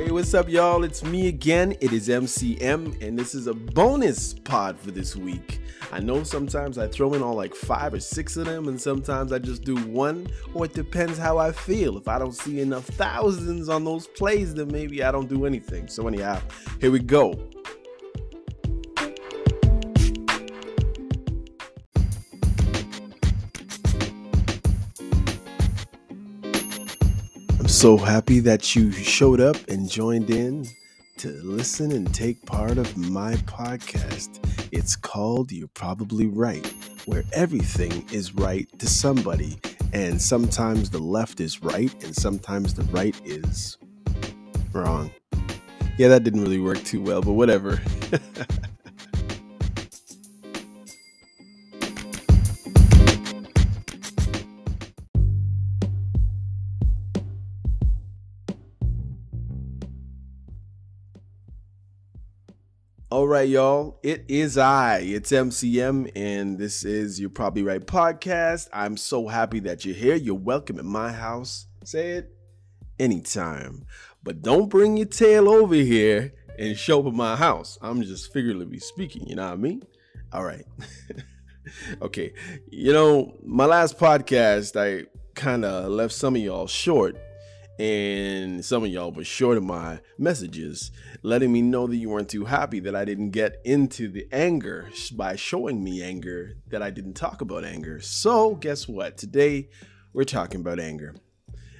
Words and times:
Hey, 0.00 0.10
what's 0.10 0.32
up, 0.32 0.48
y'all? 0.48 0.82
It's 0.82 1.04
me 1.04 1.28
again. 1.28 1.76
It 1.82 1.92
is 1.92 2.08
MCM, 2.08 3.02
and 3.02 3.18
this 3.18 3.34
is 3.34 3.48
a 3.48 3.52
bonus 3.52 4.32
pod 4.32 4.78
for 4.78 4.90
this 4.92 5.14
week. 5.14 5.60
I 5.92 6.00
know 6.00 6.22
sometimes 6.22 6.78
I 6.78 6.88
throw 6.88 7.12
in 7.12 7.22
all 7.22 7.34
like 7.34 7.54
five 7.54 7.92
or 7.92 8.00
six 8.00 8.38
of 8.38 8.46
them, 8.46 8.68
and 8.68 8.80
sometimes 8.80 9.30
I 9.30 9.38
just 9.38 9.62
do 9.62 9.76
one, 9.76 10.26
or 10.54 10.64
it 10.64 10.72
depends 10.72 11.18
how 11.18 11.36
I 11.36 11.52
feel. 11.52 11.98
If 11.98 12.08
I 12.08 12.18
don't 12.18 12.34
see 12.34 12.60
enough 12.60 12.86
thousands 12.86 13.68
on 13.68 13.84
those 13.84 14.06
plays, 14.06 14.54
then 14.54 14.68
maybe 14.68 15.04
I 15.04 15.12
don't 15.12 15.28
do 15.28 15.44
anything. 15.44 15.86
So, 15.86 16.08
anyhow, 16.08 16.40
here 16.80 16.90
we 16.90 17.00
go. 17.00 17.34
So 27.80 27.96
happy 27.96 28.40
that 28.40 28.76
you 28.76 28.92
showed 28.92 29.40
up 29.40 29.56
and 29.68 29.88
joined 29.88 30.28
in 30.28 30.68
to 31.16 31.28
listen 31.42 31.92
and 31.92 32.12
take 32.14 32.44
part 32.44 32.76
of 32.76 32.94
my 32.98 33.32
podcast. 33.46 34.38
It's 34.70 34.94
called 34.94 35.50
You're 35.50 35.66
Probably 35.68 36.26
Right, 36.26 36.66
where 37.06 37.24
everything 37.32 38.04
is 38.12 38.34
right 38.34 38.68
to 38.80 38.86
somebody. 38.86 39.58
And 39.94 40.20
sometimes 40.20 40.90
the 40.90 40.98
left 40.98 41.40
is 41.40 41.62
right, 41.62 41.90
and 42.04 42.14
sometimes 42.14 42.74
the 42.74 42.84
right 42.92 43.18
is 43.24 43.78
wrong. 44.74 45.10
Yeah, 45.96 46.08
that 46.08 46.22
didn't 46.22 46.42
really 46.42 46.60
work 46.60 46.84
too 46.84 47.00
well, 47.00 47.22
but 47.22 47.32
whatever. 47.32 47.80
right, 63.30 63.48
y'all. 63.48 63.96
It 64.02 64.24
is 64.26 64.58
I. 64.58 64.98
It's 64.98 65.30
MCM, 65.30 66.10
and 66.16 66.58
this 66.58 66.84
is 66.84 67.20
You're 67.20 67.30
Probably 67.30 67.62
Right 67.62 67.80
podcast. 67.80 68.68
I'm 68.72 68.96
so 68.96 69.28
happy 69.28 69.60
that 69.60 69.84
you're 69.84 69.94
here. 69.94 70.16
You're 70.16 70.34
welcome 70.34 70.80
at 70.80 70.84
my 70.84 71.12
house. 71.12 71.68
Say 71.84 72.10
it 72.10 72.34
anytime. 72.98 73.86
But 74.24 74.42
don't 74.42 74.68
bring 74.68 74.96
your 74.96 75.06
tail 75.06 75.48
over 75.48 75.76
here 75.76 76.34
and 76.58 76.76
show 76.76 76.98
up 76.98 77.06
at 77.06 77.14
my 77.14 77.36
house. 77.36 77.78
I'm 77.80 78.02
just 78.02 78.32
figuratively 78.32 78.80
speaking, 78.80 79.28
you 79.28 79.36
know 79.36 79.44
what 79.44 79.52
I 79.52 79.56
mean? 79.56 79.84
All 80.32 80.42
right. 80.42 80.64
okay. 82.02 82.32
You 82.68 82.92
know, 82.92 83.36
my 83.44 83.66
last 83.66 83.96
podcast, 83.96 84.74
I 84.74 85.06
kind 85.36 85.64
of 85.64 85.88
left 85.92 86.14
some 86.14 86.34
of 86.34 86.42
y'all 86.42 86.66
short 86.66 87.16
and 87.80 88.62
some 88.62 88.84
of 88.84 88.90
y'all 88.90 89.10
were 89.10 89.24
short 89.24 89.56
of 89.56 89.64
my 89.64 90.00
messages, 90.18 90.90
letting 91.22 91.52
me 91.52 91.62
know 91.62 91.86
that 91.86 91.96
you 91.96 92.08
weren't 92.08 92.28
too 92.28 92.44
happy 92.44 92.80
that 92.80 92.96
I 92.96 93.04
didn't 93.04 93.30
get 93.30 93.60
into 93.64 94.08
the 94.08 94.26
anger 94.32 94.88
by 95.12 95.36
showing 95.36 95.82
me 95.82 96.02
anger, 96.02 96.56
that 96.68 96.82
I 96.82 96.90
didn't 96.90 97.14
talk 97.14 97.40
about 97.40 97.64
anger. 97.64 98.00
So, 98.00 98.54
guess 98.54 98.88
what? 98.88 99.16
Today 99.16 99.68
we're 100.12 100.24
talking 100.24 100.60
about 100.60 100.80
anger. 100.80 101.14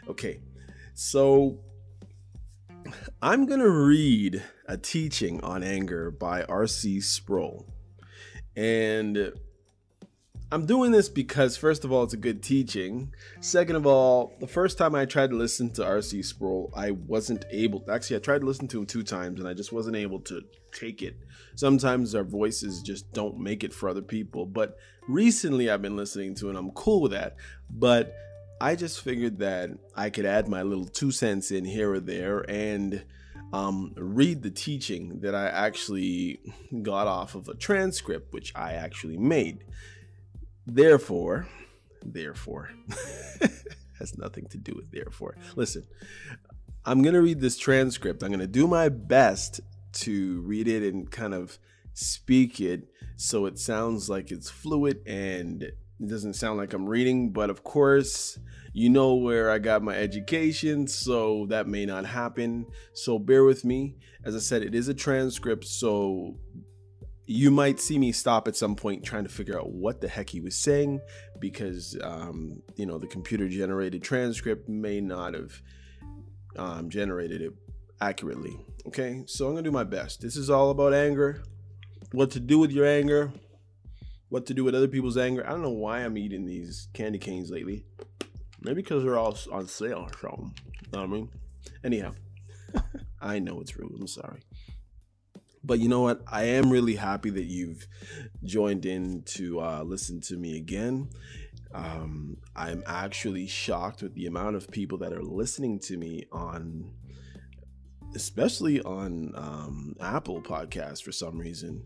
Okay, 0.09 0.41
so 0.95 1.61
I'm 3.23 3.47
gonna 3.47 3.69
read 3.69 4.43
a 4.67 4.77
teaching 4.77 5.43
on 5.43 5.63
anger 5.63 6.11
by 6.11 6.43
R.C. 6.45 7.01
Sproul. 7.01 7.67
And 8.57 9.33
I'm 10.53 10.67
doing 10.67 10.91
this 10.91 11.09
because, 11.09 11.57
first 11.57 11.85
of 11.85 11.93
all, 11.93 12.03
it's 12.03 12.15
a 12.15 12.17
good 12.17 12.43
teaching. 12.43 13.15
Second 13.41 13.77
of 13.77 13.87
all, 13.87 14.35
the 14.41 14.49
first 14.49 14.79
time 14.79 14.97
I 14.97 15.05
tried 15.05 15.31
to 15.31 15.37
listen 15.37 15.71
to 15.75 15.85
R.C. 15.85 16.23
Sproul, 16.23 16.73
I 16.75 16.91
wasn't 16.91 17.45
able. 17.53 17.85
Actually, 17.89 18.17
I 18.17 18.19
tried 18.21 18.41
to 18.41 18.47
listen 18.47 18.67
to 18.69 18.81
him 18.81 18.87
two 18.87 19.05
times, 19.05 19.39
and 19.39 19.49
I 19.49 19.55
just 19.55 19.73
wasn't 19.73 19.95
able 19.95 20.19
to 20.23 20.43
take 20.73 21.03
it. 21.03 21.17
Sometimes 21.55 22.17
our 22.17 22.25
voices 22.25 22.83
just 22.83 23.13
don't 23.13 23.39
make 23.39 23.63
it 23.63 23.73
for 23.73 23.89
other 23.89 24.03
people. 24.03 24.45
But 24.45 24.77
recently, 25.07 25.71
I've 25.71 25.83
been 25.83 25.97
listening 25.97 26.35
to, 26.37 26.49
and 26.49 26.59
I'm 26.59 26.73
cool 26.73 27.01
with 27.01 27.13
that. 27.13 27.37
But 27.71 28.17
I 28.61 28.75
just 28.75 29.03
figured 29.03 29.39
that 29.39 29.71
I 29.95 30.11
could 30.11 30.27
add 30.27 30.49
my 30.49 30.63
little 30.63 30.87
two 30.87 31.13
cents 31.13 31.53
in 31.53 31.65
here 31.65 31.93
or 31.93 32.01
there, 32.01 32.45
and 32.51 33.05
um, 33.53 33.93
read 33.97 34.43
the 34.43 34.51
teaching 34.51 35.21
that 35.21 35.37
I 35.37 35.47
actually 35.47 36.41
got 36.83 37.07
off 37.07 37.37
of 37.37 37.49
a 37.49 37.55
transcript, 37.55 38.33
which 38.33 38.53
I 38.57 38.73
actually 38.73 39.17
made. 39.17 39.65
Therefore, 40.73 41.49
therefore, 42.01 42.71
has 43.99 44.17
nothing 44.17 44.47
to 44.47 44.57
do 44.57 44.73
with 44.77 44.93
therefore. 44.93 45.37
Listen, 45.57 45.85
I'm 46.85 47.03
going 47.03 47.15
to 47.15 47.21
read 47.21 47.41
this 47.41 47.59
transcript. 47.59 48.23
I'm 48.23 48.29
going 48.29 48.39
to 48.39 48.47
do 48.47 48.69
my 48.69 48.89
best 48.89 49.61
to 49.95 50.41
read 50.43 50.69
it 50.69 50.95
and 50.95 51.11
kind 51.11 51.35
of 51.35 51.59
speak 51.93 52.61
it 52.61 52.89
so 53.17 53.47
it 53.47 53.59
sounds 53.59 54.09
like 54.09 54.31
it's 54.31 54.49
fluid 54.49 55.01
and 55.07 55.65
it 55.65 55.77
doesn't 56.07 56.35
sound 56.35 56.57
like 56.57 56.73
I'm 56.73 56.89
reading. 56.89 57.33
But 57.33 57.51
of 57.51 57.65
course, 57.65 58.39
you 58.73 58.91
know 58.91 59.17
where 59.17 59.51
I 59.51 59.59
got 59.59 59.83
my 59.83 59.97
education, 59.97 60.87
so 60.87 61.47
that 61.49 61.67
may 61.67 61.85
not 61.85 62.07
happen. 62.07 62.67
So 62.95 63.19
bear 63.19 63.43
with 63.43 63.65
me. 63.65 63.97
As 64.25 64.37
I 64.37 64.39
said, 64.39 64.63
it 64.63 64.77
is 64.77 64.87
a 64.87 64.95
transcript, 64.95 65.65
so 65.65 66.37
you 67.31 67.49
might 67.49 67.79
see 67.79 67.97
me 67.97 68.11
stop 68.11 68.49
at 68.49 68.57
some 68.57 68.75
point 68.75 69.05
trying 69.05 69.23
to 69.23 69.29
figure 69.29 69.57
out 69.57 69.71
what 69.71 70.01
the 70.01 70.09
heck 70.09 70.29
he 70.29 70.41
was 70.41 70.57
saying 70.57 71.01
because 71.39 71.97
um, 72.03 72.61
you 72.75 72.85
know 72.85 72.99
the 72.99 73.07
computer 73.07 73.49
generated 73.49 74.03
transcript 74.03 74.69
may 74.69 75.01
not 75.01 75.35
have 75.35 75.63
um, 76.57 76.91
generated 76.91 77.41
it 77.41 77.53
accurately 78.01 78.59
okay? 78.85 79.23
So 79.27 79.47
i'm 79.47 79.53
gonna 79.53 79.63
do 79.63 79.71
my 79.71 79.85
best. 79.85 80.21
This 80.21 80.35
is 80.35 80.51
all 80.51 80.71
about 80.71 80.93
anger. 80.93 81.45
What 82.11 82.33
to 82.33 82.41
do 82.41 82.59
with 82.59 82.73
your 82.73 82.85
anger. 82.85 83.33
What 84.29 84.47
to 84.47 84.55
do 84.55 84.65
with 84.65 84.75
other 84.75 84.89
people's 84.89 85.17
anger. 85.17 85.47
I 85.47 85.51
don't 85.51 85.63
know 85.63 85.71
why 85.71 86.01
i'm 86.01 86.19
eating 86.19 86.47
these 86.47 86.89
candy 86.95 87.21
canes 87.21 87.49
lately. 87.49 87.85
Maybe 88.61 88.83
because 88.83 89.05
they're 89.05 89.19
all 89.19 89.39
on 89.53 89.69
sale 89.69 90.09
or 90.09 90.19
something. 90.19 90.53
You 90.67 90.93
know 90.93 90.99
what 90.99 91.05
i 91.05 91.07
mean? 91.07 91.29
Anyhow 91.85 92.13
i 93.21 93.39
know 93.39 93.61
it's 93.61 93.77
rude. 93.77 93.93
I'm 94.01 94.09
sorry 94.09 94.41
but 95.63 95.79
you 95.79 95.89
know 95.89 96.03
what? 96.03 96.23
I 96.27 96.45
am 96.45 96.71
really 96.71 96.97
happy 96.97 97.31
that 97.31 97.45
you've 97.45 97.87
joined 98.45 98.87
in 98.87 99.23
to 99.23 99.61
uh, 99.61 99.83
listen 99.83 100.21
to 100.23 100.37
me 100.37 100.57
again. 100.57 101.11
Um, 101.73 102.39
I'm 102.57 102.83
actually 102.87 103.47
shocked 103.47 104.03
with 104.03 104.15
the 104.15 104.27
amount 104.27 104.57
of 104.57 104.71
people 104.71 104.99
that 104.99 105.13
are 105.13 105.23
listening 105.23 105.79
to 105.81 105.97
me 105.97 106.25
on, 106.33 106.91
especially 108.15 108.81
on 108.83 109.33
um, 109.37 109.97
Apple 110.01 110.43
Podcasts 110.43 111.03
for 111.03 111.13
some 111.13 111.39
reason. 111.39 111.85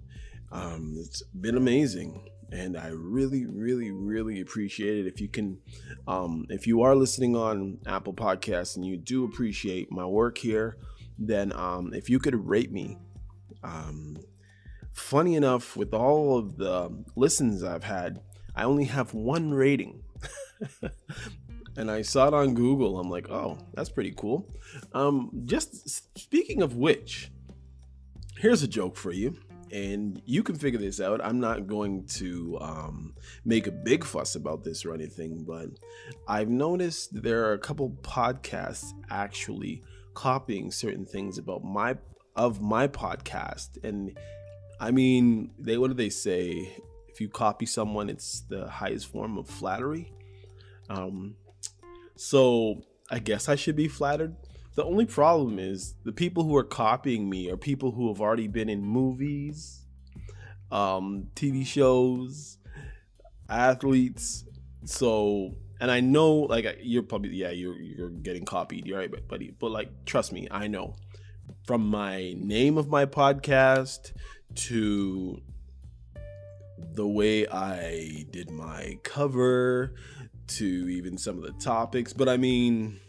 Um, 0.52 0.94
it's 0.96 1.22
been 1.22 1.56
amazing 1.56 2.28
and 2.54 2.76
I 2.76 2.88
really, 2.88 3.46
really, 3.46 3.90
really 3.90 4.40
appreciate 4.40 4.98
it. 4.98 5.06
If 5.08 5.20
you 5.20 5.28
can, 5.28 5.58
um, 6.06 6.46
if 6.48 6.66
you 6.66 6.82
are 6.82 6.94
listening 6.94 7.34
on 7.34 7.78
Apple 7.86 8.14
Podcasts 8.14 8.76
and 8.76 8.86
you 8.86 8.96
do 8.96 9.24
appreciate 9.24 9.90
my 9.90 10.04
work 10.06 10.38
here, 10.38 10.76
then 11.18 11.52
um, 11.52 11.92
if 11.94 12.08
you 12.08 12.18
could 12.18 12.34
rate 12.46 12.72
me 12.72 12.98
um, 13.64 14.18
funny 14.92 15.34
enough, 15.34 15.76
with 15.76 15.92
all 15.94 16.38
of 16.38 16.56
the 16.56 16.90
listens 17.16 17.64
I've 17.64 17.84
had, 17.84 18.20
I 18.54 18.64
only 18.64 18.84
have 18.84 19.14
one 19.14 19.52
rating. 19.52 20.02
and 21.76 21.90
I 21.90 22.02
saw 22.02 22.28
it 22.28 22.34
on 22.34 22.54
Google. 22.54 22.98
I'm 22.98 23.10
like, 23.10 23.28
oh, 23.30 23.58
that's 23.74 23.90
pretty 23.90 24.12
cool. 24.16 24.48
Um, 24.92 25.30
just 25.46 25.88
speaking 26.18 26.62
of 26.62 26.76
which, 26.76 27.30
here's 28.38 28.62
a 28.62 28.68
joke 28.68 28.96
for 28.96 29.12
you. 29.12 29.36
And 29.72 30.22
you 30.24 30.44
can 30.44 30.54
figure 30.54 30.78
this 30.78 31.00
out. 31.00 31.24
I'm 31.24 31.40
not 31.40 31.66
going 31.66 32.06
to 32.06 32.58
um, 32.60 33.14
make 33.44 33.66
a 33.66 33.72
big 33.72 34.04
fuss 34.04 34.36
about 34.36 34.62
this 34.62 34.84
or 34.84 34.94
anything, 34.94 35.42
but 35.42 35.68
I've 36.28 36.48
noticed 36.48 37.20
there 37.22 37.46
are 37.46 37.54
a 37.54 37.58
couple 37.58 37.90
podcasts 38.02 38.92
actually 39.10 39.82
copying 40.12 40.70
certain 40.70 41.04
things 41.04 41.38
about 41.38 41.64
my 41.64 41.96
of 42.36 42.60
my 42.60 42.88
podcast. 42.88 43.82
And 43.82 44.16
I 44.80 44.90
mean, 44.90 45.50
they 45.58 45.78
what 45.78 45.88
do 45.88 45.94
they 45.94 46.10
say? 46.10 46.76
If 47.08 47.20
you 47.20 47.28
copy 47.28 47.66
someone, 47.66 48.10
it's 48.10 48.40
the 48.40 48.68
highest 48.68 49.06
form 49.06 49.38
of 49.38 49.48
flattery. 49.48 50.12
Um, 50.90 51.36
so 52.16 52.82
I 53.10 53.20
guess 53.20 53.48
I 53.48 53.54
should 53.54 53.76
be 53.76 53.88
flattered. 53.88 54.34
The 54.74 54.84
only 54.84 55.06
problem 55.06 55.60
is 55.60 55.94
the 56.04 56.12
people 56.12 56.42
who 56.42 56.56
are 56.56 56.64
copying 56.64 57.30
me 57.30 57.48
are 57.50 57.56
people 57.56 57.92
who 57.92 58.08
have 58.08 58.20
already 58.20 58.48
been 58.48 58.68
in 58.68 58.82
movies, 58.82 59.84
um, 60.72 61.28
TV 61.36 61.64
shows, 61.64 62.58
athletes. 63.48 64.44
So, 64.84 65.54
and 65.80 65.92
I 65.92 66.00
know, 66.00 66.32
like, 66.32 66.78
you're 66.82 67.04
probably 67.04 67.30
yeah, 67.30 67.50
you're 67.50 67.80
you're 67.80 68.10
getting 68.10 68.44
copied, 68.44 68.86
you're 68.86 68.98
right, 68.98 69.28
buddy. 69.28 69.54
But 69.56 69.70
like, 69.70 70.04
trust 70.04 70.32
me, 70.32 70.48
I 70.50 70.66
know 70.66 70.96
from 71.64 71.86
my 71.86 72.34
name 72.38 72.78
of 72.78 72.88
my 72.88 73.06
podcast 73.06 74.12
to 74.54 75.40
the 76.94 77.06
way 77.06 77.46
I 77.48 78.26
did 78.30 78.50
my 78.50 78.98
cover 79.02 79.94
to 80.46 80.64
even 80.64 81.18
some 81.18 81.38
of 81.38 81.42
the 81.44 81.52
topics. 81.52 82.12
But 82.12 82.28
I 82.28 82.36
mean, 82.36 83.00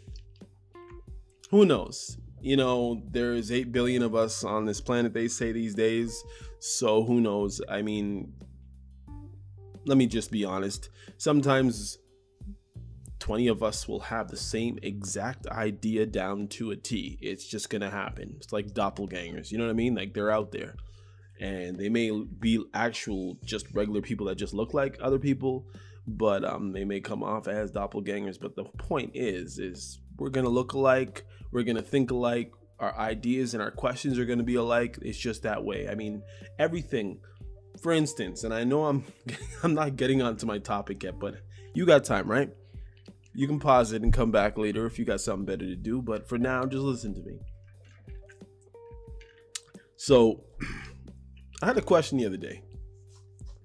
who 1.50 1.64
knows? 1.64 2.18
you 2.46 2.56
know, 2.56 3.02
there's 3.10 3.50
8 3.50 3.72
billion 3.72 4.02
of 4.02 4.14
us 4.14 4.44
on 4.44 4.66
this 4.66 4.80
planet, 4.80 5.12
they 5.12 5.26
say 5.26 5.50
these 5.50 5.74
days. 5.74 6.22
So 6.60 7.02
who 7.02 7.20
knows? 7.20 7.60
I 7.68 7.82
mean, 7.82 8.34
let 9.84 9.98
me 9.98 10.06
just 10.06 10.30
be 10.30 10.44
honest. 10.44 10.90
Sometimes 11.18 11.98
20 13.26 13.48
of 13.48 13.60
us 13.60 13.88
will 13.88 13.98
have 13.98 14.28
the 14.28 14.36
same 14.36 14.78
exact 14.84 15.48
idea 15.48 16.06
down 16.06 16.46
to 16.46 16.70
a 16.70 16.76
T. 16.76 17.18
It's 17.20 17.44
just 17.44 17.70
going 17.70 17.82
to 17.82 17.90
happen. 17.90 18.36
It's 18.36 18.52
like 18.52 18.68
doppelgangers. 18.68 19.50
You 19.50 19.58
know 19.58 19.64
what 19.64 19.72
I 19.72 19.74
mean? 19.74 19.96
Like 19.96 20.14
they're 20.14 20.30
out 20.30 20.52
there 20.52 20.76
and 21.40 21.76
they 21.76 21.88
may 21.88 22.12
be 22.38 22.64
actual 22.72 23.36
just 23.44 23.66
regular 23.72 24.00
people 24.00 24.26
that 24.26 24.36
just 24.36 24.54
look 24.54 24.74
like 24.74 24.96
other 25.00 25.18
people, 25.18 25.66
but 26.06 26.44
um, 26.44 26.70
they 26.70 26.84
may 26.84 27.00
come 27.00 27.24
off 27.24 27.48
as 27.48 27.72
doppelgangers. 27.72 28.38
But 28.40 28.54
the 28.54 28.62
point 28.62 29.10
is, 29.14 29.58
is 29.58 29.98
we're 30.18 30.30
going 30.30 30.46
to 30.46 30.50
look 30.50 30.74
alike. 30.74 31.26
We're 31.50 31.64
going 31.64 31.74
to 31.74 31.82
think 31.82 32.12
alike. 32.12 32.52
Our 32.78 32.96
ideas 32.96 33.54
and 33.54 33.62
our 33.62 33.72
questions 33.72 34.20
are 34.20 34.24
going 34.24 34.38
to 34.38 34.44
be 34.44 34.54
alike. 34.54 35.00
It's 35.02 35.18
just 35.18 35.42
that 35.42 35.64
way. 35.64 35.88
I 35.88 35.96
mean, 35.96 36.22
everything 36.60 37.18
for 37.82 37.92
instance, 37.92 38.44
and 38.44 38.54
I 38.54 38.62
know 38.62 38.86
I'm 38.86 39.04
I'm 39.64 39.74
not 39.74 39.96
getting 39.96 40.22
onto 40.22 40.46
my 40.46 40.58
topic 40.58 41.02
yet, 41.02 41.18
but 41.18 41.40
you 41.74 41.86
got 41.86 42.04
time, 42.04 42.30
right? 42.30 42.50
You 43.36 43.46
can 43.46 43.60
pause 43.60 43.92
it 43.92 44.02
and 44.02 44.14
come 44.14 44.30
back 44.30 44.56
later 44.56 44.86
if 44.86 44.98
you 44.98 45.04
got 45.04 45.20
something 45.20 45.44
better 45.44 45.66
to 45.66 45.76
do, 45.76 46.00
but 46.00 46.26
for 46.26 46.38
now, 46.38 46.64
just 46.64 46.82
listen 46.82 47.14
to 47.14 47.20
me. 47.20 47.38
So, 49.96 50.44
I 51.62 51.66
had 51.66 51.76
a 51.76 51.82
question 51.82 52.16
the 52.16 52.24
other 52.24 52.38
day, 52.38 52.62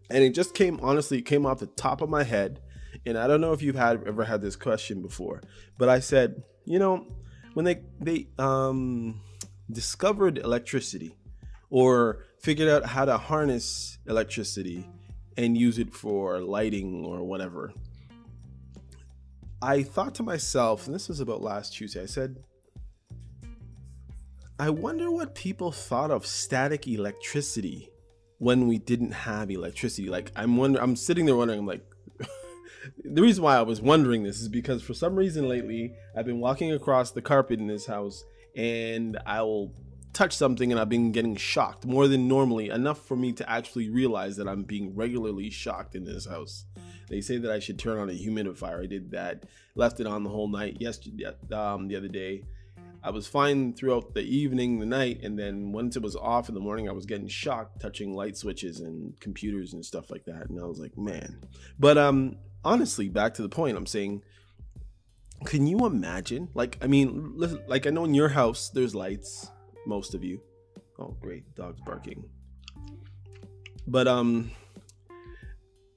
and 0.09 0.25
it 0.25 0.35
just 0.35 0.53
came 0.53 0.77
honestly, 0.81 1.19
it 1.19 1.25
came 1.25 1.45
off 1.45 1.59
the 1.59 1.67
top 1.67 2.01
of 2.01 2.09
my 2.09 2.23
head, 2.23 2.59
and 3.05 3.17
I 3.17 3.27
don't 3.27 3.39
know 3.39 3.53
if 3.53 3.61
you've 3.61 3.77
had 3.77 4.05
ever 4.05 4.25
had 4.25 4.41
this 4.41 4.57
question 4.57 5.01
before, 5.01 5.41
but 5.77 5.87
I 5.87 6.01
said, 6.01 6.43
you 6.65 6.77
know, 6.77 7.07
when 7.53 7.63
they 7.63 7.81
they 8.01 8.27
um 8.37 9.21
discovered 9.71 10.37
electricity 10.37 11.15
or 11.69 12.25
figured 12.41 12.67
out 12.67 12.85
how 12.85 13.05
to 13.05 13.17
harness 13.17 13.99
electricity 14.05 14.85
and 15.37 15.57
use 15.57 15.79
it 15.79 15.93
for 15.93 16.41
lighting 16.41 17.05
or 17.05 17.23
whatever. 17.23 17.71
I 19.61 19.83
thought 19.83 20.15
to 20.15 20.23
myself, 20.23 20.87
and 20.87 20.95
this 20.95 21.07
was 21.07 21.19
about 21.19 21.41
last 21.41 21.73
Tuesday, 21.73 22.01
I 22.01 22.07
said, 22.07 22.37
I 24.59 24.69
wonder 24.69 25.11
what 25.11 25.35
people 25.35 25.71
thought 25.71 26.11
of 26.11 26.25
static 26.25 26.87
electricity 26.87 27.89
when 28.39 28.67
we 28.67 28.79
didn't 28.79 29.11
have 29.11 29.51
electricity. 29.51 30.09
Like 30.09 30.31
I'm 30.35 30.57
wonder 30.57 30.79
I'm 30.79 30.95
sitting 30.95 31.25
there 31.25 31.35
wondering, 31.35 31.59
I'm 31.59 31.67
like 31.67 31.83
the 33.03 33.21
reason 33.21 33.43
why 33.43 33.55
I 33.55 33.61
was 33.61 33.81
wondering 33.81 34.23
this 34.23 34.39
is 34.39 34.49
because 34.49 34.81
for 34.81 34.93
some 34.93 35.15
reason 35.15 35.47
lately 35.47 35.93
I've 36.15 36.25
been 36.25 36.39
walking 36.39 36.71
across 36.73 37.11
the 37.11 37.21
carpet 37.21 37.59
in 37.59 37.67
this 37.67 37.85
house 37.85 38.23
and 38.55 39.17
I 39.25 39.41
will 39.41 39.73
touch 40.13 40.35
something 40.35 40.71
and 40.71 40.79
I've 40.79 40.89
been 40.89 41.11
getting 41.11 41.35
shocked 41.35 41.85
more 41.85 42.07
than 42.07 42.27
normally, 42.27 42.69
enough 42.69 43.05
for 43.05 43.15
me 43.15 43.31
to 43.33 43.49
actually 43.49 43.89
realize 43.89 44.37
that 44.37 44.47
I'm 44.47 44.63
being 44.63 44.95
regularly 44.95 45.49
shocked 45.49 45.95
in 45.95 46.03
this 46.03 46.27
house. 46.27 46.65
They 47.11 47.19
say 47.19 47.37
that 47.39 47.51
I 47.51 47.59
should 47.59 47.77
turn 47.77 47.99
on 47.99 48.09
a 48.09 48.13
humidifier. 48.13 48.81
I 48.81 48.85
did 48.85 49.11
that, 49.11 49.43
left 49.75 49.99
it 49.99 50.07
on 50.07 50.23
the 50.23 50.29
whole 50.29 50.47
night 50.47 50.77
yesterday, 50.79 51.25
um, 51.51 51.89
the 51.89 51.97
other 51.97 52.07
day. 52.07 52.45
I 53.03 53.09
was 53.09 53.27
fine 53.27 53.73
throughout 53.73 54.13
the 54.13 54.21
evening, 54.21 54.79
the 54.79 54.85
night, 54.85 55.19
and 55.21 55.37
then 55.37 55.73
once 55.73 55.97
it 55.97 56.03
was 56.03 56.15
off 56.15 56.47
in 56.47 56.55
the 56.55 56.61
morning, 56.61 56.87
I 56.87 56.93
was 56.93 57.05
getting 57.05 57.27
shocked 57.27 57.81
touching 57.81 58.15
light 58.15 58.37
switches 58.37 58.79
and 58.79 59.19
computers 59.19 59.73
and 59.73 59.85
stuff 59.85 60.09
like 60.09 60.23
that. 60.23 60.49
And 60.49 60.57
I 60.57 60.63
was 60.63 60.79
like, 60.79 60.97
man. 60.97 61.41
But 61.77 61.97
um, 61.97 62.37
honestly, 62.63 63.09
back 63.09 63.33
to 63.33 63.41
the 63.41 63.49
point, 63.49 63.75
I'm 63.75 63.87
saying, 63.87 64.23
can 65.43 65.67
you 65.67 65.85
imagine? 65.85 66.47
Like, 66.53 66.77
I 66.81 66.87
mean, 66.87 67.33
like 67.67 67.87
I 67.87 67.89
know 67.89 68.05
in 68.05 68.13
your 68.13 68.29
house 68.29 68.69
there's 68.69 68.95
lights, 68.95 69.51
most 69.85 70.13
of 70.13 70.23
you. 70.23 70.39
Oh, 70.97 71.17
great, 71.19 71.55
dog's 71.55 71.81
barking. 71.81 72.23
But 73.85 74.07
um, 74.07 74.51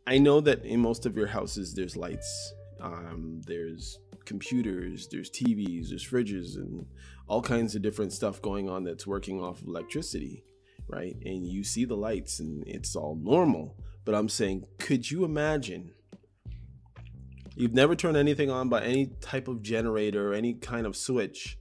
I 0.07 0.19
know 0.19 0.41
that 0.41 0.65
in 0.65 0.81
most 0.81 1.07
of 1.07 1.17
your 1.17 1.27
houses 1.27 1.75
there's 1.75 1.97
lights. 1.97 2.55
Um, 2.81 3.41
there's 3.47 3.99
computers, 4.25 5.09
there's 5.09 5.31
TVs, 5.31 5.89
there's 5.89 6.07
fridges, 6.07 6.57
and 6.57 6.87
all 7.27 7.41
kinds 7.41 7.75
of 7.75 7.83
different 7.83 8.13
stuff 8.13 8.43
going 8.43 8.69
on 8.69 8.85
that's 8.85 9.07
working 9.07 9.41
off 9.41 9.63
of 9.63 9.69
electricity, 9.69 10.45
right? 10.89 11.17
And 11.25 11.47
you 11.47 11.65
see 11.65 11.85
the 11.85 11.97
lights, 11.97 12.41
and 12.41 12.67
it's 12.67 12.97
all 12.97 13.17
normal. 13.17 13.77
But 14.05 14.15
I'm 14.15 14.29
saying, 14.29 14.67
could 14.79 15.11
you 15.11 15.25
imagine? 15.25 15.93
You've 17.57 17.75
never 17.75 17.95
turned 17.95 18.17
anything 18.17 18.51
on 18.51 18.69
by 18.69 18.83
any 18.83 19.07
type 19.21 19.49
of 19.49 19.63
generator 19.63 20.33
or 20.33 20.35
any 20.35 20.55
kind 20.55 20.87
of 20.87 20.97
switch 20.97 21.59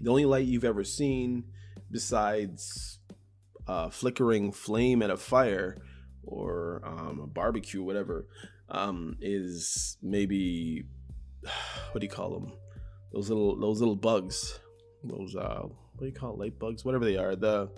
the 0.00 0.10
only 0.10 0.24
light 0.24 0.46
you've 0.46 0.64
ever 0.64 0.84
seen 0.84 1.44
besides 1.90 2.98
a 3.66 3.90
flickering 3.90 4.52
flame 4.52 5.02
at 5.02 5.10
a 5.10 5.16
fire 5.16 5.76
or 6.30 6.80
um, 6.84 7.20
a 7.22 7.26
barbecue, 7.26 7.82
whatever, 7.82 8.26
um, 8.68 9.16
is 9.20 9.96
maybe 10.02 10.84
what 11.92 12.00
do 12.00 12.06
you 12.06 12.10
call 12.10 12.30
them? 12.30 12.52
Those 13.12 13.28
little 13.28 13.58
those 13.58 13.80
little 13.80 13.96
bugs. 13.96 14.60
Those 15.04 15.34
uh, 15.36 15.62
what 15.62 16.00
do 16.00 16.06
you 16.06 16.12
call 16.12 16.34
it? 16.34 16.38
light 16.38 16.58
bugs? 16.58 16.84
Whatever 16.84 17.04
they 17.04 17.16
are. 17.16 17.36
The 17.36 17.70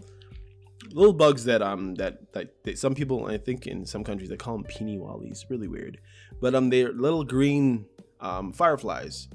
little 0.92 1.12
bugs 1.12 1.44
that 1.44 1.62
um 1.62 1.94
that 1.96 2.32
that 2.32 2.78
some 2.78 2.94
people 2.94 3.26
I 3.26 3.38
think 3.38 3.66
in 3.66 3.84
some 3.84 4.02
countries 4.02 4.30
they 4.30 4.36
call 4.36 4.56
them 4.56 4.64
peenie 4.64 4.98
wallies. 4.98 5.48
Really 5.48 5.68
weird, 5.68 5.98
but 6.40 6.54
um 6.54 6.70
they're 6.70 6.92
little 6.92 7.24
green 7.24 7.86
um 8.20 8.52
fireflies, 8.52 9.28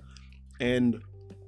and 0.59 1.01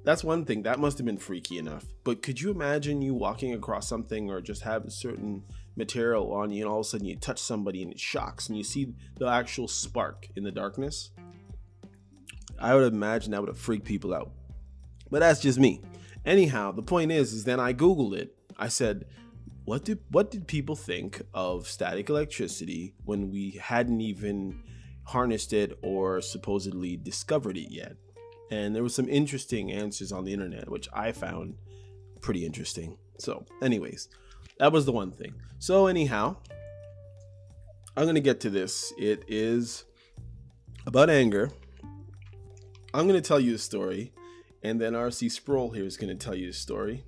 that's 0.04 0.24
one 0.24 0.44
thing 0.44 0.62
that 0.62 0.78
must 0.78 0.96
have 0.96 1.04
been 1.04 1.18
freaky 1.18 1.58
enough 1.58 1.84
but 2.08 2.22
could 2.22 2.40
you 2.40 2.50
imagine 2.50 3.02
you 3.02 3.12
walking 3.12 3.52
across 3.52 3.86
something 3.86 4.30
or 4.30 4.40
just 4.40 4.62
have 4.62 4.86
a 4.86 4.90
certain 4.90 5.44
material 5.78 6.32
on 6.32 6.50
you 6.50 6.62
and 6.62 6.70
all 6.70 6.80
of 6.80 6.86
a 6.86 6.88
sudden 6.88 7.06
you 7.06 7.16
touch 7.16 7.40
somebody 7.40 7.82
and 7.82 7.92
it 7.92 8.00
shocks 8.00 8.48
and 8.48 8.58
you 8.58 8.64
see 8.64 8.92
the 9.18 9.26
actual 9.26 9.68
spark 9.68 10.28
in 10.36 10.42
the 10.42 10.50
darkness 10.50 11.10
i 12.58 12.74
would 12.74 12.92
imagine 12.92 13.30
that 13.30 13.40
would 13.40 13.48
have 13.48 13.58
freaked 13.58 13.86
people 13.86 14.14
out. 14.14 14.32
But 15.10 15.20
that's 15.20 15.40
just 15.40 15.58
me. 15.58 15.80
Anyhow 16.24 16.72
the 16.72 16.82
point 16.82 17.12
is 17.12 17.32
is 17.32 17.44
then 17.44 17.60
i 17.60 17.72
googled 17.72 18.16
it. 18.16 18.34
I 18.56 18.68
said 18.68 19.06
what 19.64 19.84
did 19.84 20.00
what 20.10 20.30
did 20.30 20.46
people 20.46 20.76
think 20.76 21.22
of 21.34 21.68
static 21.68 22.08
electricity 22.08 22.94
when 23.04 23.30
we 23.30 23.52
hadn't 23.62 24.00
even 24.00 24.62
harnessed 25.04 25.52
it 25.52 25.78
or 25.82 26.20
supposedly 26.20 26.96
discovered 26.96 27.56
it 27.56 27.70
yet? 27.70 27.96
And 28.50 28.74
there 28.74 28.82
was 28.82 28.94
some 28.94 29.08
interesting 29.08 29.70
answers 29.70 30.10
on 30.10 30.24
the 30.24 30.32
internet 30.32 30.70
which 30.70 30.88
i 30.92 31.12
found 31.12 31.54
pretty 32.20 32.44
interesting. 32.44 32.98
So 33.18 33.46
anyways 33.62 34.08
that 34.58 34.72
was 34.72 34.86
the 34.86 34.92
one 34.92 35.12
thing. 35.12 35.34
So 35.58 35.86
anyhow 35.86 36.36
i'm 37.96 38.06
gonna 38.06 38.20
get 38.20 38.40
to 38.40 38.50
this. 38.50 38.92
It 38.98 39.24
is 39.28 39.84
about 40.86 41.10
anger. 41.10 41.50
I'm 42.94 43.06
gonna 43.06 43.20
tell 43.20 43.40
you 43.40 43.54
a 43.54 43.58
story 43.58 44.12
and 44.62 44.80
then 44.80 44.92
rc 44.92 45.30
sproul 45.30 45.70
here 45.70 45.84
is 45.84 45.96
gonna 45.96 46.14
tell 46.14 46.34
you 46.34 46.50
a 46.50 46.52
story. 46.52 47.04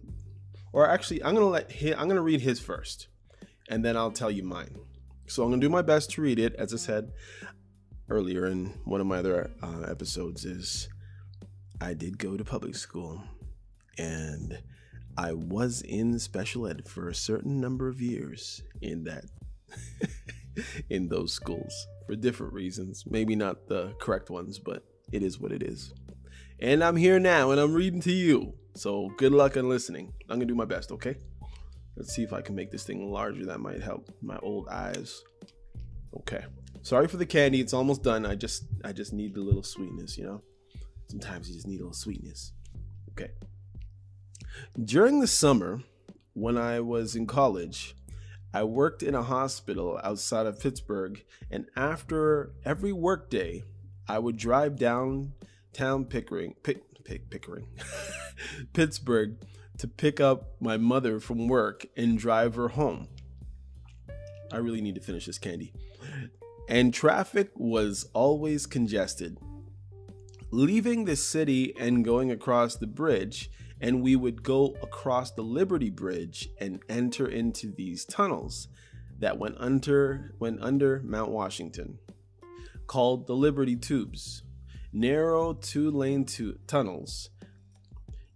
Or 0.73 0.89
actually 0.89 1.23
i'm 1.23 1.35
gonna 1.35 1.47
let 1.49 1.71
him, 1.71 1.95
i'm 1.99 2.09
gonna 2.09 2.23
read 2.23 2.41
his 2.41 2.61
first 2.61 3.09
and 3.69 3.85
then 3.85 3.97
i'll 3.97 4.13
tell 4.13 4.31
you 4.31 4.43
mine. 4.43 4.77
So 5.27 5.45
i'm 5.45 5.51
gonna 5.51 5.61
do 5.61 5.69
my 5.69 5.83
best 5.83 6.11
to 6.13 6.23
read 6.23 6.39
it. 6.39 6.55
As 6.55 6.75
i 6.75 6.77
said 6.77 7.13
earlier 8.09 8.47
in 8.47 8.67
one 8.85 9.01
of 9.01 9.07
my 9.07 9.19
other 9.19 9.51
uh, 9.63 9.83
episodes 9.89 10.45
is 10.45 10.89
I 11.81 11.95
did 11.95 12.19
go 12.19 12.37
to 12.37 12.45
public 12.45 12.75
school 12.75 13.23
and 13.97 14.59
I 15.17 15.33
was 15.33 15.83
in 15.83 16.19
special 16.19 16.67
ed 16.67 16.89
for 16.89 17.09
a 17.09 17.15
certain 17.15 17.61
number 17.61 17.89
of 17.89 18.01
years 18.01 18.63
in 18.81 19.05
that 19.05 19.25
in 20.91 21.09
those 21.09 21.33
schools 21.33 21.87
for 22.07 22.17
different 22.17 22.53
reasons. 22.53 23.05
Maybe 23.09 23.37
not 23.37 23.69
the 23.69 23.95
correct 24.01 24.31
ones, 24.31 24.59
but 24.59 24.85
it 25.13 25.23
is 25.23 25.39
what 25.39 25.53
it 25.53 25.63
is. 25.63 25.93
And 26.59 26.85
I'm 26.85 26.97
here 26.97 27.19
now 27.19 27.51
and 27.51 27.61
I'm 27.61 27.75
reading 27.75 28.01
to 28.03 28.13
you. 28.13 28.55
So 28.75 29.11
good 29.17 29.33
luck 29.33 29.57
on 29.57 29.69
listening. 29.69 30.13
I'm 30.29 30.37
gonna 30.37 30.47
do 30.47 30.55
my 30.55 30.65
best, 30.65 30.93
okay? 30.93 31.17
Let's 31.97 32.15
see 32.15 32.23
if 32.23 32.33
I 32.33 32.41
can 32.41 32.55
make 32.55 32.71
this 32.71 32.85
thing 32.85 33.11
larger. 33.11 33.45
That 33.47 33.61
might 33.61 33.83
help 33.83 34.09
my 34.23 34.39
old 34.39 34.69
eyes. 34.69 35.23
Okay. 36.19 36.45
Sorry 36.83 37.09
for 37.09 37.17
the 37.17 37.27
candy. 37.27 37.61
It's 37.61 37.75
almost 37.75 38.03
done. 38.03 38.25
I 38.25 38.37
just 38.37 38.65
I 38.85 38.93
just 38.93 39.13
need 39.13 39.35
the 39.35 39.41
little 39.41 39.63
sweetness, 39.63 40.17
you 40.17 40.25
know? 40.25 40.43
Sometimes 41.09 41.49
you 41.49 41.55
just 41.55 41.67
need 41.67 41.81
a 41.81 41.85
little 41.85 41.93
sweetness. 41.93 42.53
Okay. 43.11 43.31
During 44.83 45.21
the 45.21 45.27
summer, 45.27 45.83
when 46.35 46.57
I 46.57 46.81
was 46.81 47.17
in 47.17 47.27
college, 47.27 47.95
I 48.53 48.65
worked 48.65 49.03
in 49.03 49.15
a 49.15 49.23
hospital 49.23 50.01
outside 50.03 50.47
of 50.47 50.61
Pittsburgh, 50.61 51.23
and 51.51 51.67
after 51.77 52.53
every 52.65 52.93
workday, 52.93 53.65
I 54.09 54.19
would 54.19 54.37
drive 54.37 54.77
downtown 54.77 56.05
Pickering, 56.07 56.55
Pick, 56.63 57.05
Pick, 57.05 57.31
Pickering, 57.31 57.67
Pittsburgh 58.73 59.37
to 59.79 59.89
pick 59.89 60.21
up 60.21 60.61
my 60.61 60.77
mother 60.77 61.21
from 61.21 61.49
work 61.49 61.87
and 61.97 62.19
drive 62.19 62.57
her 62.57 62.69
home. 62.69 63.09
I 64.53 64.57
really 64.57 64.81
need 64.81 64.97
to 64.97 65.01
finish 65.01 65.27
this 65.27 65.39
candy. 65.39 65.73
And 66.69 66.93
traffic 66.93 67.51
was 67.55 68.09
always 68.13 68.67
congested. 68.67 69.39
leaving 70.53 71.05
the 71.05 71.15
city 71.15 71.73
and 71.79 72.05
going 72.05 72.31
across 72.33 72.75
the 72.75 72.87
bridge, 72.87 73.51
and 73.81 74.03
we 74.03 74.17
would 74.17 74.43
go 74.43 74.77
across 74.83 75.31
the 75.31 75.43
Liberty 75.43 75.91
Bridge 75.91 76.49
and 76.61 76.81
enter 76.89 77.27
into 77.27 77.73
these 77.73 78.05
tunnels 78.05 78.69
that 79.19 79.39
went 79.39 79.57
under 79.59 80.35
went 80.39 80.61
under 80.63 81.01
Mount 81.05 81.31
Washington, 81.31 81.99
called 82.87 83.27
the 83.27 83.35
Liberty 83.35 83.77
Tubes. 83.77 84.43
Narrow 84.93 85.53
two-lane 85.53 86.25
tu- 86.25 86.59
tunnels. 86.67 87.31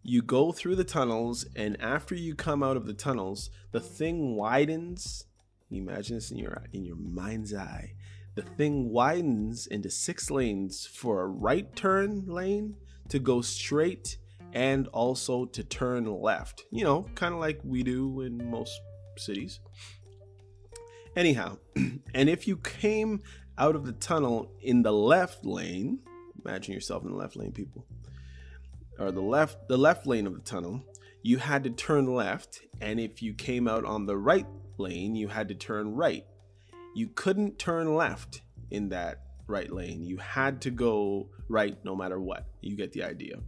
You 0.02 0.22
go 0.22 0.52
through 0.52 0.76
the 0.76 0.84
tunnels, 0.84 1.46
and 1.56 1.80
after 1.80 2.14
you 2.14 2.34
come 2.34 2.62
out 2.62 2.76
of 2.76 2.86
the 2.86 2.94
tunnels, 2.94 3.50
the 3.72 3.80
thing 3.80 4.36
widens. 4.36 5.24
Imagine 5.70 6.16
this 6.16 6.30
in 6.30 6.38
your 6.38 6.64
in 6.72 6.84
your 6.84 6.96
mind's 6.96 7.52
eye 7.52 7.94
the 8.34 8.42
thing 8.42 8.90
widens 8.90 9.66
into 9.66 9.90
six 9.90 10.30
lanes 10.30 10.86
for 10.86 11.22
a 11.22 11.26
right 11.26 11.74
turn 11.76 12.24
lane 12.26 12.76
to 13.08 13.18
go 13.18 13.40
straight 13.40 14.18
and 14.54 14.88
also 14.88 15.44
to 15.46 15.62
turn 15.62 16.06
left. 16.06 16.64
You 16.70 16.84
know, 16.84 17.06
kind 17.14 17.34
of 17.34 17.40
like 17.40 17.60
we 17.64 17.82
do 17.82 18.22
in 18.22 18.50
most 18.50 18.80
cities. 19.16 19.60
Anyhow, 21.16 21.58
and 21.76 22.28
if 22.28 22.48
you 22.48 22.56
came 22.56 23.22
out 23.58 23.76
of 23.76 23.84
the 23.84 23.92
tunnel 23.92 24.50
in 24.62 24.82
the 24.82 24.92
left 24.92 25.44
lane, 25.44 26.00
imagine 26.44 26.74
yourself 26.74 27.04
in 27.04 27.10
the 27.10 27.16
left 27.16 27.36
lane, 27.36 27.52
people, 27.52 27.86
or 28.98 29.12
the 29.12 29.20
left 29.20 29.68
the 29.68 29.78
left 29.78 30.06
lane 30.06 30.26
of 30.26 30.34
the 30.34 30.40
tunnel, 30.40 30.82
you 31.22 31.38
had 31.38 31.64
to 31.64 31.70
turn 31.70 32.14
left, 32.14 32.62
and 32.80 32.98
if 32.98 33.22
you 33.22 33.34
came 33.34 33.68
out 33.68 33.84
on 33.84 34.06
the 34.06 34.16
right 34.16 34.46
lane, 34.78 35.14
you 35.14 35.28
had 35.28 35.48
to 35.48 35.54
turn 35.54 35.94
right 35.94 36.24
you 36.94 37.08
couldn't 37.08 37.58
turn 37.58 37.94
left 37.94 38.42
in 38.70 38.88
that 38.90 39.20
right 39.48 39.70
lane. 39.70 40.04
You 40.04 40.16
had 40.16 40.62
to 40.62 40.70
go 40.70 41.28
right 41.48 41.76
no 41.84 41.94
matter 41.96 42.20
what. 42.20 42.46
You 42.60 42.76
get 42.76 42.92
the 42.92 43.02
idea. 43.02 43.40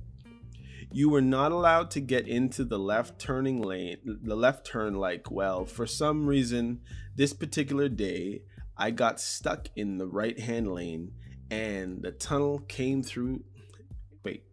You 0.93 1.11
were 1.11 1.23
not 1.23 1.53
allowed 1.53 1.91
to 1.93 2.01
get 2.01 2.29
into 2.29 2.65
the 2.65 2.79
left 2.79 3.19
turning 3.19 3.61
lane, 3.61 3.99
the 4.05 4.37
left 4.37 4.67
turn 4.67 4.95
like, 4.95 5.31
well, 5.31 5.65
for 5.65 5.87
some 5.87 6.27
reason, 6.27 6.81
this 7.15 7.33
particular 7.33 7.89
day, 7.89 8.43
I 8.77 8.91
got 8.91 9.21
stuck 9.21 9.69
in 9.75 9.99
the 9.99 10.07
right 10.07 10.39
hand 10.39 10.73
lane 10.73 11.13
and 11.51 12.03
the 12.03 12.13
tunnel 12.13 12.61
came 12.69 13.03
through. 13.03 13.43
Wait, 14.25 14.45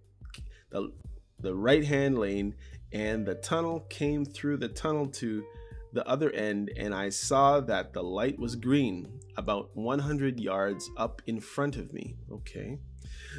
the, 0.70 0.92
the 1.40 1.56
right 1.56 1.84
hand 1.84 2.18
lane 2.18 2.56
and 2.92 3.26
the 3.26 3.36
tunnel 3.36 3.82
came 3.90 4.26
through 4.26 4.58
the 4.58 4.70
tunnel 4.70 5.08
to 5.08 5.44
the 5.92 6.08
other 6.08 6.32
end 6.32 6.72
and 6.76 6.94
I 6.94 7.10
saw 7.10 7.60
that 7.62 7.94
the 7.94 8.04
light 8.04 8.40
was 8.40 8.56
green 8.56 9.20
about 9.38 9.70
100 9.76 10.40
yards 10.40 10.90
up 10.98 11.22
in 11.28 11.40
front 11.40 11.76
of 11.76 11.94
me. 11.94 12.16
Okay. 12.32 12.80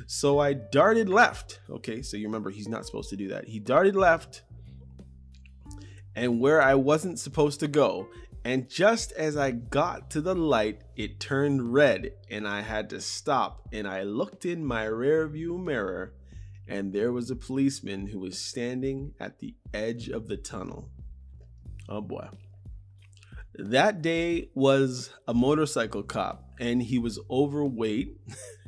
So 0.07 0.39
I 0.39 0.53
darted 0.53 1.09
left. 1.09 1.61
Okay. 1.71 2.03
So 2.03 2.17
you 2.17 2.27
remember 2.27 2.51
he's 2.51 2.69
not 2.69 2.87
supposed 2.87 3.11
to 3.11 3.17
do 3.17 3.29
that. 3.29 3.47
He 3.47 3.59
darted 3.59 3.97
left 3.97 4.43
and 6.17 6.41
where 6.41 6.63
I 6.63 6.75
wasn't 6.75 7.19
supposed 7.19 7.61
to 7.61 7.69
go. 7.69 8.09
And 8.45 8.69
just 8.69 9.13
as 9.13 9.37
I 9.37 9.53
got 9.53 10.11
to 10.11 10.21
the 10.21 10.35
light, 10.35 10.83
it 10.97 11.19
turned 11.19 11.73
red 11.73 12.13
and 12.31 12.47
I 12.47 12.61
had 12.61 12.91
to 12.91 13.01
stop. 13.01 13.69
And 13.73 13.89
I 13.89 14.03
looked 14.03 14.45
in 14.45 14.65
my 14.65 14.85
rear 14.85 15.27
view 15.27 15.57
mirror 15.57 16.15
and 16.69 16.93
there 16.93 17.13
was 17.13 17.31
a 17.31 17.37
policeman 17.37 18.07
who 18.07 18.19
was 18.19 18.39
standing 18.39 19.13
at 19.19 19.39
the 19.39 19.55
edge 19.73 20.09
of 20.09 20.29
the 20.29 20.37
tunnel. 20.37 20.91
Oh 21.89 22.01
boy. 22.01 22.29
That 23.57 24.03
day 24.03 24.51
was 24.55 25.11
a 25.29 25.35
motorcycle 25.35 26.03
cop 26.03 26.51
and 26.59 26.83
he 26.83 26.99
was 26.99 27.19
overweight 27.31 28.19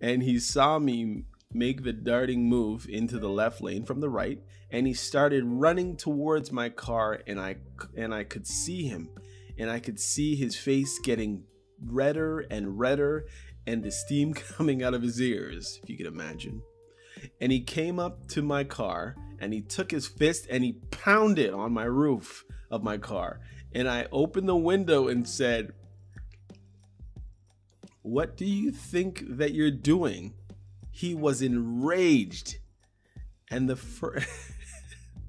and 0.00 0.22
he 0.22 0.38
saw 0.38 0.78
me 0.78 1.24
make 1.52 1.82
the 1.82 1.92
darting 1.92 2.48
move 2.48 2.86
into 2.88 3.18
the 3.18 3.28
left 3.28 3.60
lane 3.60 3.84
from 3.84 4.00
the 4.00 4.08
right 4.08 4.40
and 4.70 4.86
he 4.86 4.94
started 4.94 5.44
running 5.44 5.96
towards 5.96 6.52
my 6.52 6.68
car 6.68 7.20
and 7.26 7.40
I 7.40 7.56
and 7.96 8.14
I 8.14 8.24
could 8.24 8.46
see 8.46 8.84
him. 8.84 9.10
And 9.58 9.70
I 9.70 9.80
could 9.80 9.98
see 9.98 10.36
his 10.36 10.56
face 10.56 10.98
getting 11.00 11.44
redder 11.84 12.40
and 12.40 12.78
redder 12.78 13.26
and 13.66 13.82
the 13.82 13.90
steam 13.90 14.34
coming 14.56 14.82
out 14.82 14.94
of 14.94 15.02
his 15.02 15.20
ears 15.20 15.80
if 15.82 15.90
you 15.90 15.96
can 15.96 16.06
imagine. 16.06 16.62
And 17.40 17.50
he 17.50 17.60
came 17.60 17.98
up 17.98 18.28
to 18.28 18.42
my 18.42 18.62
car 18.62 19.16
and 19.40 19.52
he 19.52 19.62
took 19.62 19.90
his 19.90 20.06
fist 20.06 20.46
and 20.50 20.62
he 20.62 20.74
pounded 20.90 21.52
on 21.52 21.72
my 21.72 21.84
roof 21.84 22.44
of 22.70 22.84
my 22.84 22.98
car. 22.98 23.40
And 23.72 23.88
I 23.88 24.06
opened 24.12 24.48
the 24.48 24.56
window 24.56 25.08
and 25.08 25.28
said, 25.28 25.72
What 28.08 28.38
do 28.38 28.46
you 28.46 28.70
think 28.70 29.36
that 29.36 29.52
you're 29.52 29.70
doing? 29.70 30.32
He 30.90 31.14
was 31.14 31.42
enraged. 31.42 32.56
And 33.50 33.68
the 33.68 33.76
first. 33.76 34.26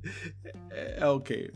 okay. 1.02 1.50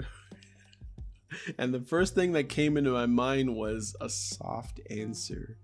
And 1.58 1.74
the 1.74 1.80
first 1.80 2.14
thing 2.14 2.34
that 2.34 2.50
came 2.50 2.76
into 2.76 2.92
my 2.92 3.06
mind 3.06 3.56
was 3.56 3.96
a 4.02 4.10
soft 4.10 4.82
answer 4.90 5.58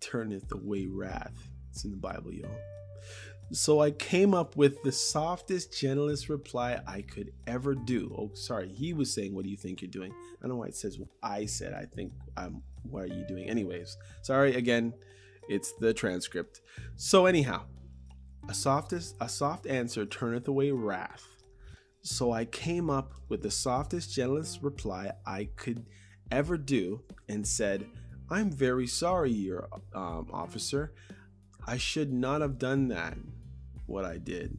turneth 0.00 0.52
away 0.52 0.86
wrath. 0.86 1.48
It's 1.70 1.84
in 1.84 1.90
the 1.90 1.96
Bible, 1.96 2.34
y'all. 2.34 2.50
So 3.52 3.80
I 3.80 3.92
came 3.92 4.34
up 4.34 4.56
with 4.56 4.82
the 4.82 4.92
softest, 4.92 5.78
gentlest 5.78 6.28
reply 6.28 6.80
I 6.86 7.00
could 7.00 7.32
ever 7.46 7.74
do. 7.74 8.14
Oh, 8.16 8.30
sorry, 8.34 8.68
he 8.68 8.92
was 8.92 9.12
saying, 9.12 9.34
What 9.34 9.44
do 9.44 9.50
you 9.50 9.56
think 9.56 9.80
you're 9.80 9.90
doing? 9.90 10.12
I 10.12 10.42
don't 10.42 10.50
know 10.50 10.56
why 10.56 10.66
it 10.66 10.76
says 10.76 10.98
I 11.22 11.46
said, 11.46 11.72
I 11.72 11.86
think 11.86 12.12
I'm, 12.36 12.62
what 12.82 13.04
are 13.04 13.14
you 13.14 13.24
doing? 13.26 13.48
Anyways, 13.48 13.96
sorry 14.22 14.54
again, 14.54 14.92
it's 15.48 15.72
the 15.72 15.94
transcript. 15.94 16.60
So, 16.96 17.24
anyhow, 17.24 17.62
a 18.48 18.54
softest, 18.54 19.16
a 19.20 19.28
soft 19.30 19.66
answer 19.66 20.04
turneth 20.04 20.46
away 20.46 20.70
wrath. 20.70 21.26
So 22.02 22.32
I 22.32 22.44
came 22.44 22.90
up 22.90 23.14
with 23.28 23.42
the 23.42 23.50
softest, 23.50 24.14
gentlest 24.14 24.62
reply 24.62 25.12
I 25.26 25.48
could 25.56 25.86
ever 26.30 26.56
do 26.56 27.02
and 27.28 27.46
said, 27.46 27.86
I'm 28.30 28.50
very 28.50 28.86
sorry, 28.86 29.32
your 29.32 29.68
um, 29.94 30.28
officer. 30.32 30.92
I 31.66 31.76
should 31.76 32.12
not 32.12 32.40
have 32.40 32.58
done 32.58 32.88
that 32.88 33.16
what 33.88 34.04
I 34.04 34.18
did. 34.18 34.58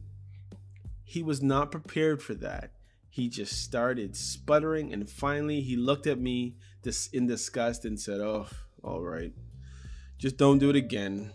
He 1.04 1.22
was 1.22 1.42
not 1.42 1.70
prepared 1.70 2.22
for 2.22 2.34
that. 2.34 2.72
He 3.08 3.28
just 3.28 3.62
started 3.62 4.14
sputtering, 4.14 4.92
and 4.92 5.08
finally 5.08 5.60
he 5.60 5.76
looked 5.76 6.06
at 6.06 6.20
me 6.20 6.56
in 7.12 7.26
disgust 7.26 7.84
and 7.84 7.98
said, 7.98 8.20
Oh, 8.20 8.46
all 8.82 9.02
right, 9.02 9.32
just 10.18 10.36
don't 10.36 10.58
do 10.58 10.70
it 10.70 10.76
again. 10.76 11.32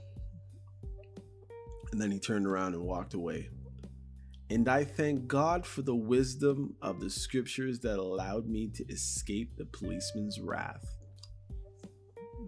And 1.92 2.02
then 2.02 2.12
he 2.12 2.20
turned 2.20 2.46
around 2.46 2.74
and 2.74 2.84
walked 2.84 3.14
away. 3.14 3.50
And 4.50 4.70
I 4.70 4.84
thank 4.84 5.28
God 5.28 5.66
for 5.66 5.82
the 5.82 5.96
wisdom 5.96 6.76
of 6.82 7.00
the 7.00 7.10
scriptures 7.10 7.80
that 7.80 7.98
allowed 7.98 8.48
me 8.48 8.68
to 8.76 8.86
escape 8.90 9.58
the 9.58 9.66
policeman's 9.66 10.40
wrath. 10.40 10.86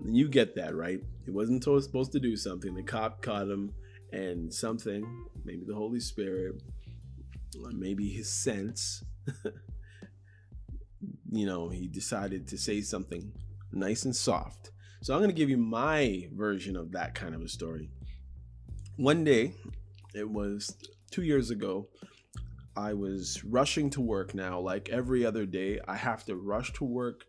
You 0.06 0.30
get 0.30 0.56
that, 0.56 0.76
right? 0.76 1.00
He 1.26 1.32
wasn't 1.32 1.64
supposed 1.64 2.12
to 2.12 2.20
do 2.20 2.36
something. 2.36 2.76
The 2.76 2.84
cop 2.84 3.22
caught 3.22 3.48
him 3.48 3.74
and 4.12 4.54
something, 4.54 5.26
maybe 5.48 5.64
the 5.66 5.74
Holy 5.74 6.02
Spirit, 6.02 6.62
maybe 7.72 8.10
his 8.10 8.32
sense, 8.32 9.04
you 11.32 11.46
know, 11.46 11.70
he 11.70 11.88
decided 11.88 12.48
to 12.50 12.58
say 12.58 12.82
something 12.82 13.32
nice 13.72 14.04
and 14.06 14.16
soft. 14.16 14.72
So 15.02 15.14
I'm 15.14 15.20
going 15.20 15.30
to 15.30 15.36
give 15.36 15.50
you 15.50 15.58
my 15.58 16.28
version 16.34 16.76
of 16.76 16.92
that 16.92 17.16
kind 17.16 17.34
of 17.34 17.42
a 17.42 17.48
story. 17.48 17.90
One 18.98 19.24
day, 19.24 19.54
it 20.14 20.30
was 20.30 20.76
two 21.12 21.24
years 21.24 21.50
ago, 21.50 21.88
I 22.76 22.94
was 22.94 23.44
rushing 23.44 23.90
to 23.92 24.02
work 24.02 24.36
now, 24.36 24.60
like 24.60 24.90
every 24.90 25.26
other 25.26 25.46
day. 25.46 25.80
I 25.88 25.96
have 25.96 26.26
to 26.26 26.36
rush 26.36 26.74
to 26.74 26.84
work 26.84 27.24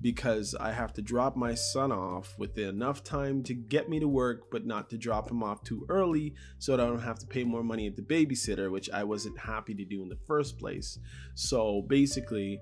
because 0.00 0.54
I 0.54 0.72
have 0.72 0.92
to 0.94 1.02
drop 1.02 1.36
my 1.36 1.54
son 1.54 1.90
off 1.90 2.34
with 2.38 2.58
enough 2.58 3.02
time 3.02 3.42
to 3.44 3.54
get 3.54 3.88
me 3.88 3.98
to 4.00 4.08
work, 4.08 4.50
but 4.50 4.66
not 4.66 4.90
to 4.90 4.98
drop 4.98 5.30
him 5.30 5.42
off 5.42 5.62
too 5.64 5.86
early 5.88 6.34
so 6.58 6.76
that 6.76 6.82
I 6.82 6.86
don't 6.86 7.00
have 7.00 7.18
to 7.20 7.26
pay 7.26 7.44
more 7.44 7.62
money 7.62 7.86
at 7.86 7.96
the 7.96 8.02
babysitter, 8.02 8.70
which 8.70 8.90
I 8.90 9.04
wasn't 9.04 9.38
happy 9.38 9.74
to 9.74 9.84
do 9.84 10.02
in 10.02 10.08
the 10.08 10.18
first 10.26 10.58
place. 10.58 10.98
So 11.34 11.82
basically, 11.82 12.60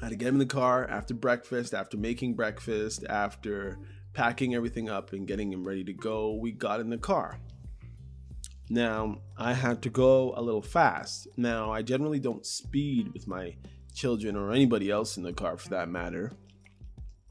I 0.00 0.06
had 0.06 0.10
to 0.10 0.16
get 0.16 0.28
him 0.28 0.36
in 0.36 0.40
the 0.40 0.46
car 0.46 0.86
after 0.88 1.14
breakfast, 1.14 1.74
after 1.74 1.96
making 1.96 2.34
breakfast, 2.34 3.04
after 3.08 3.78
packing 4.12 4.54
everything 4.54 4.88
up 4.88 5.12
and 5.12 5.28
getting 5.28 5.52
him 5.52 5.64
ready 5.64 5.84
to 5.84 5.92
go. 5.92 6.34
We 6.34 6.52
got 6.52 6.80
in 6.80 6.90
the 6.90 6.98
car. 6.98 7.38
Now, 8.68 9.18
I 9.36 9.52
had 9.52 9.82
to 9.82 9.90
go 9.90 10.34
a 10.36 10.42
little 10.42 10.62
fast. 10.62 11.28
Now, 11.36 11.70
I 11.70 11.82
generally 11.82 12.18
don't 12.18 12.44
speed 12.44 13.12
with 13.12 13.28
my 13.28 13.54
children 13.96 14.36
or 14.36 14.52
anybody 14.52 14.90
else 14.90 15.16
in 15.16 15.22
the 15.22 15.32
car 15.32 15.56
for 15.56 15.70
that 15.70 15.88
matter, 15.88 16.30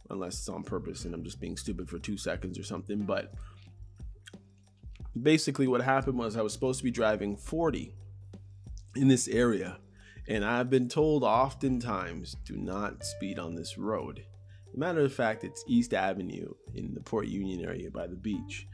unless 0.10 0.40
it's 0.40 0.50
on 0.50 0.64
purpose 0.64 1.06
and 1.06 1.14
I'm 1.14 1.24
just 1.24 1.40
being 1.40 1.56
stupid 1.56 1.88
for 1.88 2.00
two 2.00 2.18
seconds 2.18 2.60
or 2.60 2.64
something. 2.64 3.04
But 3.04 3.34
basically, 5.20 5.68
what 5.68 5.82
happened 5.82 6.18
was 6.18 6.36
I 6.36 6.42
was 6.42 6.52
supposed 6.52 6.80
to 6.80 6.84
be 6.84 6.92
driving 6.92 7.38
40 7.38 7.94
in 8.96 9.08
this 9.08 9.28
area, 9.28 9.78
and 10.28 10.44
I've 10.44 10.70
been 10.70 10.90
told 10.90 11.24
oftentimes 11.24 12.36
do 12.46 12.58
not 12.58 13.06
speed 13.06 13.40
on 13.40 13.56
this 13.56 13.78
road. 13.78 14.26
matter 14.74 15.02
of 15.02 15.14
fact, 15.14 15.44
it's 15.44 15.64
East 15.68 15.94
Avenue 15.94 16.54
in 16.74 16.94
the 16.94 17.00
Port 17.00 17.28
Union 17.28 17.64
area 17.64 17.92
by 17.92 18.08
the 18.08 18.16
beach. 18.16 18.68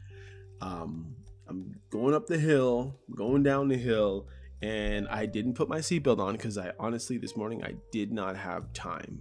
Um, 0.60 1.14
I'm 1.46 1.74
going 1.90 2.14
up 2.14 2.26
the 2.26 2.38
hill, 2.38 2.98
going 3.14 3.42
down 3.42 3.68
the 3.68 3.76
hill, 3.76 4.26
and 4.62 5.08
I 5.08 5.26
didn't 5.26 5.54
put 5.54 5.68
my 5.68 5.78
seatbelt 5.78 6.20
on 6.20 6.34
because 6.34 6.56
I 6.56 6.72
honestly 6.78 7.18
this 7.18 7.36
morning 7.36 7.64
I 7.64 7.74
did 7.90 8.12
not 8.12 8.36
have 8.36 8.72
time. 8.72 9.20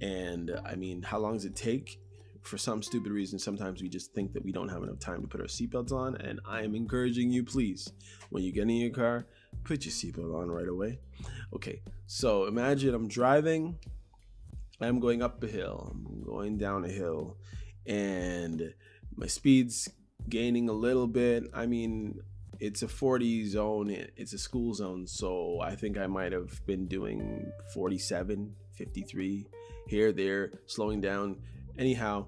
And 0.00 0.58
I 0.64 0.74
mean, 0.76 1.02
how 1.02 1.18
long 1.18 1.34
does 1.34 1.44
it 1.44 1.54
take? 1.54 2.00
For 2.42 2.56
some 2.56 2.82
stupid 2.82 3.12
reason, 3.12 3.38
sometimes 3.38 3.82
we 3.82 3.90
just 3.90 4.14
think 4.14 4.32
that 4.32 4.42
we 4.42 4.52
don't 4.52 4.70
have 4.70 4.82
enough 4.82 5.00
time 5.00 5.20
to 5.20 5.28
put 5.28 5.40
our 5.40 5.48
seatbelts 5.48 5.92
on. 5.92 6.16
And 6.16 6.40
I 6.48 6.62
am 6.62 6.74
encouraging 6.74 7.30
you, 7.30 7.44
please, 7.44 7.92
when 8.30 8.42
you 8.42 8.52
get 8.52 8.62
in 8.62 8.70
your 8.70 8.90
car, 8.90 9.26
put 9.64 9.84
your 9.84 9.92
seatbelt 9.92 10.34
on 10.34 10.48
right 10.50 10.68
away. 10.68 11.00
Okay, 11.52 11.82
so 12.06 12.46
imagine 12.46 12.94
I'm 12.94 13.08
driving, 13.08 13.76
I'm 14.80 14.98
going 14.98 15.20
up 15.20 15.42
a 15.42 15.46
hill, 15.46 15.92
I'm 15.92 16.22
going 16.24 16.56
down 16.56 16.84
a 16.84 16.88
hill, 16.88 17.36
and 17.86 18.72
my 19.14 19.26
speed's 19.26 19.90
gaining 20.28 20.70
a 20.70 20.72
little 20.72 21.08
bit. 21.08 21.44
I 21.52 21.66
mean, 21.66 22.20
it's 22.60 22.82
a 22.82 22.88
40 22.88 23.46
zone, 23.46 23.90
it's 24.16 24.32
a 24.32 24.38
school 24.38 24.74
zone, 24.74 25.06
so 25.06 25.60
I 25.60 25.74
think 25.76 25.96
I 25.96 26.06
might 26.06 26.32
have 26.32 26.64
been 26.66 26.86
doing 26.86 27.52
47, 27.72 28.54
53 28.72 29.46
here, 29.86 30.12
there, 30.12 30.52
slowing 30.66 31.00
down. 31.00 31.36
Anyhow, 31.78 32.26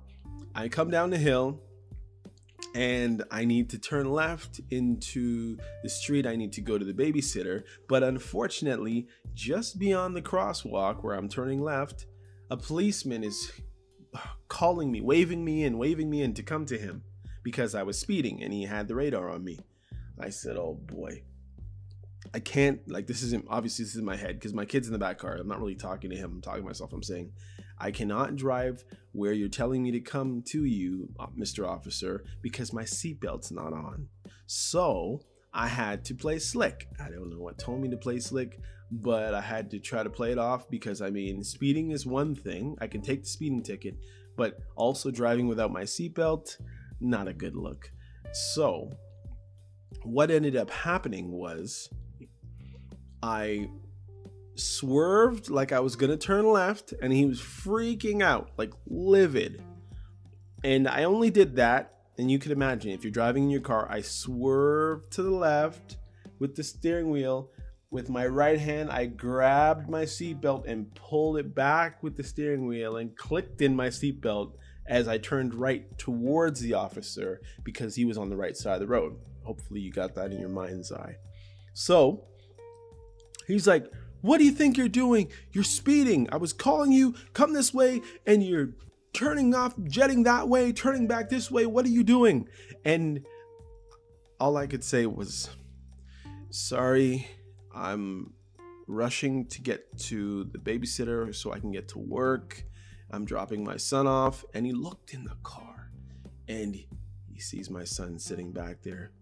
I 0.54 0.68
come 0.68 0.90
down 0.90 1.10
the 1.10 1.18
hill 1.18 1.60
and 2.74 3.24
I 3.30 3.44
need 3.44 3.70
to 3.70 3.78
turn 3.78 4.10
left 4.10 4.60
into 4.70 5.58
the 5.82 5.88
street. 5.88 6.26
I 6.26 6.36
need 6.36 6.52
to 6.54 6.60
go 6.60 6.78
to 6.78 6.84
the 6.84 6.92
babysitter. 6.92 7.64
But 7.88 8.02
unfortunately, 8.02 9.08
just 9.34 9.78
beyond 9.78 10.14
the 10.14 10.22
crosswalk 10.22 11.02
where 11.02 11.16
I'm 11.16 11.28
turning 11.28 11.60
left, 11.60 12.06
a 12.50 12.56
policeman 12.56 13.24
is 13.24 13.50
calling 14.48 14.90
me, 14.90 15.00
waving 15.00 15.44
me 15.44 15.64
in, 15.64 15.78
waving 15.78 16.08
me 16.08 16.22
in 16.22 16.34
to 16.34 16.42
come 16.42 16.66
to 16.66 16.78
him 16.78 17.02
because 17.42 17.74
I 17.74 17.82
was 17.82 17.98
speeding 17.98 18.42
and 18.42 18.52
he 18.52 18.64
had 18.64 18.88
the 18.88 18.94
radar 18.94 19.30
on 19.30 19.44
me. 19.44 19.58
I 20.20 20.30
said, 20.30 20.56
"Oh 20.56 20.74
boy, 20.74 21.22
I 22.32 22.38
can't 22.38 22.80
like 22.88 23.06
this 23.06 23.22
isn't 23.22 23.46
obviously 23.48 23.84
this 23.84 23.96
is 23.96 24.02
my 24.02 24.16
head 24.16 24.36
because 24.36 24.54
my 24.54 24.64
kid's 24.64 24.86
in 24.86 24.92
the 24.92 24.98
back 24.98 25.18
car. 25.18 25.34
I'm 25.34 25.48
not 25.48 25.58
really 25.58 25.74
talking 25.74 26.10
to 26.10 26.16
him. 26.16 26.32
I'm 26.34 26.40
talking 26.40 26.62
to 26.62 26.66
myself. 26.66 26.92
I'm 26.92 27.02
saying 27.02 27.32
I 27.78 27.90
cannot 27.90 28.36
drive 28.36 28.84
where 29.12 29.32
you're 29.32 29.48
telling 29.48 29.82
me 29.82 29.90
to 29.92 30.00
come 30.00 30.42
to 30.48 30.64
you, 30.64 31.08
uh, 31.18 31.26
Mr. 31.38 31.66
Officer, 31.66 32.24
because 32.42 32.72
my 32.72 32.82
seatbelt's 32.84 33.50
not 33.50 33.72
on. 33.72 34.08
So 34.46 35.22
I 35.52 35.66
had 35.66 36.04
to 36.06 36.14
play 36.14 36.38
slick. 36.38 36.88
I 37.00 37.08
don't 37.10 37.30
know 37.30 37.40
what 37.40 37.58
told 37.58 37.80
me 37.80 37.88
to 37.90 37.96
play 37.96 38.20
slick, 38.20 38.60
but 38.92 39.34
I 39.34 39.40
had 39.40 39.70
to 39.70 39.80
try 39.80 40.02
to 40.02 40.10
play 40.10 40.30
it 40.30 40.38
off 40.38 40.68
because 40.68 41.00
I 41.00 41.10
mean, 41.10 41.42
speeding 41.42 41.90
is 41.90 42.06
one 42.06 42.34
thing. 42.34 42.76
I 42.80 42.86
can 42.86 43.02
take 43.02 43.22
the 43.22 43.28
speeding 43.28 43.62
ticket, 43.62 43.96
but 44.36 44.58
also 44.76 45.10
driving 45.10 45.48
without 45.48 45.72
my 45.72 45.82
seatbelt, 45.82 46.58
not 47.00 47.26
a 47.26 47.32
good 47.32 47.56
look. 47.56 47.90
So, 48.32 48.92
what 50.04 50.30
ended 50.30 50.56
up 50.56 50.70
happening 50.70 51.30
was 51.30 51.88
I 53.22 53.68
swerved 54.54 55.50
like 55.50 55.72
I 55.72 55.80
was 55.80 55.96
gonna 55.96 56.16
turn 56.16 56.50
left, 56.50 56.92
and 57.00 57.12
he 57.12 57.26
was 57.26 57.40
freaking 57.40 58.22
out, 58.22 58.50
like 58.56 58.72
livid. 58.86 59.62
And 60.62 60.88
I 60.88 61.04
only 61.04 61.30
did 61.30 61.56
that, 61.56 61.94
and 62.18 62.30
you 62.30 62.38
can 62.38 62.52
imagine 62.52 62.90
if 62.90 63.02
you're 63.02 63.10
driving 63.10 63.44
in 63.44 63.50
your 63.50 63.60
car, 63.60 63.86
I 63.90 64.02
swerved 64.02 65.12
to 65.12 65.22
the 65.22 65.30
left 65.30 65.96
with 66.38 66.56
the 66.56 66.62
steering 66.62 67.10
wheel. 67.10 67.50
With 67.90 68.08
my 68.08 68.26
right 68.26 68.60
hand, 68.60 68.90
I 68.90 69.06
grabbed 69.06 69.88
my 69.88 70.04
seatbelt 70.04 70.64
and 70.66 70.94
pulled 70.94 71.38
it 71.38 71.54
back 71.54 72.02
with 72.02 72.16
the 72.16 72.22
steering 72.22 72.66
wheel 72.66 72.98
and 72.98 73.16
clicked 73.16 73.62
in 73.62 73.74
my 73.74 73.88
seatbelt 73.88 74.52
as 74.90 75.06
I 75.06 75.18
turned 75.18 75.54
right 75.54 75.96
towards 75.98 76.60
the 76.60 76.74
officer 76.74 77.40
because 77.62 77.94
he 77.94 78.04
was 78.04 78.18
on 78.18 78.28
the 78.28 78.36
right 78.36 78.56
side 78.56 78.74
of 78.74 78.80
the 78.80 78.86
road. 78.88 79.16
Hopefully, 79.44 79.80
you 79.80 79.92
got 79.92 80.16
that 80.16 80.32
in 80.32 80.40
your 80.40 80.48
mind's 80.48 80.92
eye. 80.92 81.14
So 81.72 82.24
he's 83.46 83.68
like, 83.68 83.86
What 84.20 84.38
do 84.38 84.44
you 84.44 84.50
think 84.50 84.76
you're 84.76 84.88
doing? 84.88 85.30
You're 85.52 85.64
speeding. 85.64 86.28
I 86.32 86.36
was 86.36 86.52
calling 86.52 86.92
you, 86.92 87.14
come 87.32 87.54
this 87.54 87.72
way, 87.72 88.02
and 88.26 88.42
you're 88.42 88.70
turning 89.12 89.54
off, 89.54 89.74
jetting 89.84 90.24
that 90.24 90.48
way, 90.48 90.72
turning 90.72 91.06
back 91.06 91.30
this 91.30 91.50
way. 91.50 91.66
What 91.66 91.86
are 91.86 91.90
you 91.90 92.02
doing? 92.02 92.48
And 92.84 93.24
all 94.40 94.56
I 94.56 94.66
could 94.66 94.82
say 94.82 95.06
was, 95.06 95.50
Sorry, 96.50 97.28
I'm 97.72 98.32
rushing 98.88 99.46
to 99.46 99.60
get 99.60 99.96
to 99.98 100.44
the 100.44 100.58
babysitter 100.58 101.32
so 101.32 101.52
I 101.52 101.60
can 101.60 101.70
get 101.70 101.86
to 101.90 102.00
work. 102.00 102.64
I'm 103.12 103.24
dropping 103.24 103.64
my 103.64 103.76
son 103.76 104.06
off. 104.06 104.44
And 104.54 104.66
he 104.66 104.72
looked 104.72 105.12
in 105.12 105.24
the 105.24 105.36
car 105.42 105.90
and 106.48 106.74
he 106.74 107.40
sees 107.40 107.70
my 107.70 107.84
son 107.84 108.18
sitting 108.18 108.52
back 108.52 108.82
there 108.82 109.12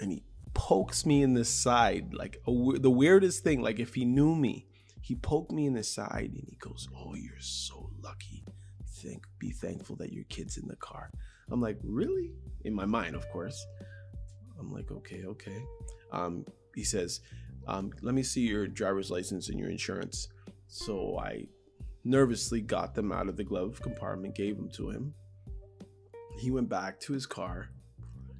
and 0.00 0.10
he 0.10 0.24
pokes 0.54 1.06
me 1.06 1.22
in 1.22 1.34
the 1.34 1.44
side 1.44 2.12
like 2.12 2.36
a, 2.46 2.78
the 2.78 2.90
weirdest 2.90 3.42
thing 3.42 3.62
like 3.62 3.78
if 3.78 3.94
he 3.94 4.04
knew 4.04 4.34
me 4.34 4.66
he 5.00 5.14
poked 5.14 5.50
me 5.50 5.66
in 5.66 5.74
the 5.74 5.82
side 5.82 6.30
and 6.34 6.44
he 6.48 6.56
goes 6.56 6.88
oh 6.96 7.14
you're 7.14 7.40
so 7.40 7.90
lucky. 8.02 8.44
Think 8.86 9.26
be 9.38 9.50
thankful 9.50 9.96
that 9.96 10.12
your 10.12 10.24
kid's 10.24 10.56
in 10.56 10.68
the 10.68 10.76
car. 10.76 11.10
I'm 11.50 11.60
like 11.60 11.78
really? 11.82 12.32
In 12.64 12.74
my 12.74 12.86
mind 12.86 13.16
of 13.16 13.28
course. 13.30 13.64
I'm 14.58 14.72
like 14.72 14.90
okay 14.90 15.24
okay. 15.24 15.62
Um, 16.12 16.44
he 16.74 16.84
says 16.84 17.20
um, 17.66 17.92
let 18.02 18.14
me 18.14 18.22
see 18.22 18.42
your 18.42 18.66
driver's 18.66 19.10
license 19.10 19.48
and 19.48 19.58
your 19.58 19.70
insurance. 19.70 20.28
So 20.68 21.18
i 21.18 21.46
nervously 22.04 22.60
got 22.60 22.94
them 22.94 23.12
out 23.12 23.28
of 23.28 23.36
the 23.36 23.44
glove 23.44 23.80
compartment 23.80 24.34
gave 24.34 24.56
them 24.56 24.68
to 24.70 24.90
him. 24.90 25.14
He 26.38 26.50
went 26.50 26.68
back 26.68 26.98
to 27.00 27.12
his 27.12 27.26
car. 27.26 27.68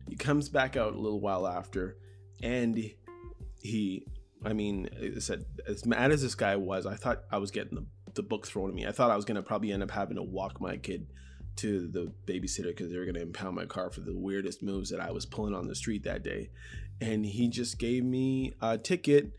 He 0.09 0.17
comes 0.17 0.49
back 0.49 0.77
out 0.77 0.95
a 0.95 0.99
little 0.99 1.21
while 1.21 1.47
after 1.47 1.97
and 2.43 2.93
he 3.61 4.05
i 4.45 4.53
mean 4.53 4.89
said 5.21 5.45
as 5.69 5.87
mad 5.87 6.11
as 6.11 6.21
this 6.21 6.35
guy 6.35 6.57
was 6.57 6.85
i 6.85 6.97
thought 6.97 7.23
i 7.31 7.39
was 7.39 7.53
getting 7.53 7.77
the, 7.77 7.87
the 8.15 8.23
book 8.23 8.47
thrown 8.47 8.69
at 8.69 8.75
me. 8.75 8.87
I 8.87 8.93
thought 8.93 9.11
i 9.11 9.17
was 9.17 9.25
going 9.25 9.37
to 9.37 9.43
probably 9.43 9.73
end 9.73 9.83
up 9.83 9.91
having 9.91 10.17
to 10.17 10.23
walk 10.23 10.61
my 10.61 10.77
kid 10.77 11.07
to 11.57 11.87
the 11.89 12.13
babysitter 12.27 12.69
because 12.69 12.91
they 12.91 12.99
were 12.99 13.05
going 13.05 13.15
to 13.15 13.23
impound 13.23 13.55
my 13.55 13.67
car 13.67 13.91
for 13.91 14.01
the 14.01 14.17
weirdest 14.17 14.63
moves 14.63 14.91
that 14.91 15.01
i 15.01 15.11
was 15.11 15.25
pulling 15.25 15.55
on 15.55 15.69
the 15.69 15.75
street 15.75 16.05
that 16.05 16.23
day. 16.23 16.51
And 17.01 17.27
he 17.27 17.49
just 17.49 17.79
gave 17.79 18.05
me 18.05 18.55
a 18.61 18.79
ticket 18.79 19.33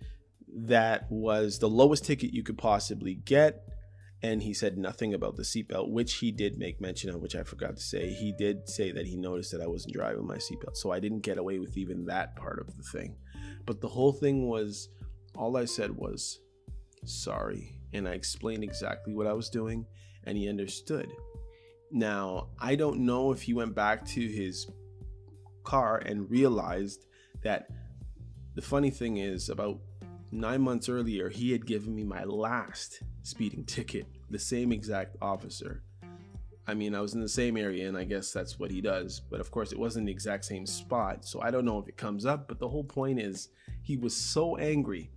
that 0.55 1.09
was 1.09 1.59
the 1.59 1.69
lowest 1.69 2.05
ticket 2.05 2.33
you 2.33 2.43
could 2.43 2.57
possibly 2.57 3.15
get 3.15 3.67
and 4.23 4.41
he 4.41 4.53
said 4.53 4.77
nothing 4.77 5.13
about 5.13 5.36
the 5.36 5.43
seatbelt, 5.43 5.91
which 5.91 6.15
he 6.15 6.31
did 6.31 6.57
make 6.57 6.79
mention 6.79 7.09
of, 7.09 7.21
which 7.21 7.36
I 7.36 7.43
forgot 7.43 7.75
to 7.75 7.83
say. 7.83 8.09
He 8.09 8.31
did 8.31 8.69
say 8.69 8.89
that 8.91 9.05
he 9.05 9.17
noticed 9.17 9.51
that 9.51 9.62
I 9.62 9.67
wasn't 9.67 9.93
driving 9.93 10.25
my 10.25 10.38
seatbelt, 10.38 10.77
so 10.77 10.91
I 10.91 11.01
didn't 11.01 11.19
get 11.19 11.38
away 11.38 11.59
with 11.59 11.77
even 11.77 12.05
that 12.05 12.38
part 12.38 12.59
of 12.59 12.75
the 12.77 12.83
thing. 12.83 13.17
But 13.65 13.81
the 13.81 13.89
whole 13.89 14.13
thing 14.13 14.47
was, 14.47 14.88
all 15.36 15.57
I 15.57 15.65
said 15.65 15.91
was, 15.91 16.39
sorry, 17.03 17.81
and 17.91 18.07
I 18.07 18.13
explained 18.13 18.63
exactly 18.63 19.13
what 19.13 19.27
I 19.27 19.33
was 19.33 19.49
doing, 19.49 19.86
and 20.23 20.38
he 20.38 20.47
understood. 20.47 21.09
Now, 21.91 22.47
I 22.57 22.75
don't 22.75 23.01
know 23.01 23.33
if 23.33 23.41
he 23.41 23.53
went 23.53 23.75
back 23.75 24.05
to 24.05 24.21
his 24.21 24.67
car 25.65 25.97
and 25.97 26.31
realized 26.31 27.07
that 27.43 27.67
the 28.55 28.62
funny 28.62 28.89
thing 28.89 29.17
is, 29.17 29.49
about 29.49 29.81
nine 30.34 30.62
months 30.62 30.89
earlier, 30.89 31.30
he 31.30 31.52
had 31.52 31.65
given 31.65 31.96
me 31.96 32.04
my 32.04 32.24
last 32.24 33.02
speeding 33.22 33.63
ticket, 33.65 34.08
the 34.30 34.39
same 34.39 34.72
exact 34.72 35.15
officer. 35.22 35.84
I 36.65 36.74
mean, 36.74 36.96
I 36.96 37.02
was 37.02 37.13
in 37.13 37.22
the 37.22 37.30
same 37.30 37.58
area, 37.58 37.88
and 37.88 37.98
I 37.98 38.06
guess 38.06 38.32
that's 38.32 38.58
what 38.58 38.72
he 38.72 38.80
does. 38.80 39.19
But 39.19 39.41
of 39.41 39.52
course, 39.52 39.72
it 39.72 39.80
wasn't 39.80 40.06
the 40.06 40.12
exact 40.12 40.46
same 40.46 40.65
spot, 40.65 41.26
so 41.26 41.41
I 41.41 41.52
don't 41.52 41.65
know 41.65 41.78
if 41.78 41.88
it 41.88 41.98
comes 41.98 42.26
up. 42.26 42.48
But 42.48 42.60
the 42.60 42.69
whole 42.69 42.86
point 42.86 43.19
is, 43.19 43.50
he 43.82 43.98
was 43.98 44.15
so 44.15 44.56
angry. 44.58 45.12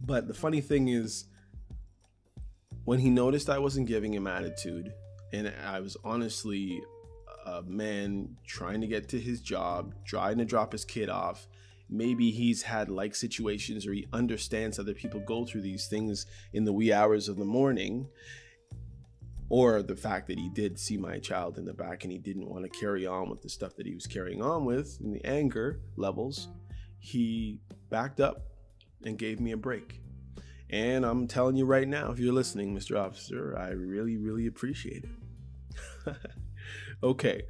But 0.00 0.26
the 0.26 0.34
funny 0.34 0.60
thing 0.60 0.88
is, 0.88 1.26
when 2.84 2.98
he 2.98 3.10
noticed 3.10 3.50
I 3.50 3.58
wasn't 3.58 3.86
giving 3.86 4.14
him 4.14 4.26
attitude, 4.26 4.92
and 5.32 5.52
I 5.66 5.80
was 5.80 5.96
honestly 6.02 6.82
a 7.44 7.62
man 7.62 8.36
trying 8.46 8.80
to 8.80 8.86
get 8.86 9.08
to 9.10 9.20
his 9.20 9.40
job, 9.40 9.94
trying 10.04 10.38
to 10.38 10.44
drop 10.44 10.72
his 10.72 10.84
kid 10.84 11.08
off, 11.08 11.46
maybe 11.92 12.30
he's 12.30 12.62
had 12.62 12.88
like 12.88 13.14
situations 13.14 13.86
or 13.86 13.92
he 13.92 14.06
understands 14.12 14.78
other 14.78 14.94
people 14.94 15.20
go 15.20 15.44
through 15.44 15.60
these 15.60 15.86
things 15.86 16.26
in 16.52 16.64
the 16.64 16.72
wee 16.72 16.92
hours 16.92 17.28
of 17.28 17.36
the 17.36 17.44
morning 17.44 18.08
or 19.50 19.82
the 19.82 19.94
fact 19.94 20.26
that 20.28 20.38
he 20.38 20.48
did 20.48 20.78
see 20.78 20.96
my 20.96 21.18
child 21.18 21.58
in 21.58 21.66
the 21.66 21.74
back 21.74 22.04
and 22.04 22.12
he 22.12 22.18
didn't 22.18 22.48
want 22.48 22.64
to 22.64 22.80
carry 22.80 23.06
on 23.06 23.28
with 23.28 23.42
the 23.42 23.48
stuff 23.48 23.76
that 23.76 23.86
he 23.86 23.94
was 23.94 24.06
carrying 24.06 24.42
on 24.42 24.64
with 24.64 24.98
and 25.00 25.14
the 25.14 25.24
anger 25.26 25.80
levels 25.96 26.48
he 26.98 27.60
backed 27.90 28.20
up 28.20 28.46
and 29.04 29.18
gave 29.18 29.38
me 29.38 29.52
a 29.52 29.56
break 29.56 30.00
and 30.70 31.04
i'm 31.04 31.26
telling 31.26 31.56
you 31.56 31.66
right 31.66 31.88
now 31.88 32.10
if 32.10 32.18
you're 32.18 32.32
listening 32.32 32.74
mr 32.74 32.98
officer 32.98 33.54
i 33.58 33.68
really 33.68 34.16
really 34.16 34.46
appreciate 34.46 35.04
it 35.04 36.16
okay 37.02 37.42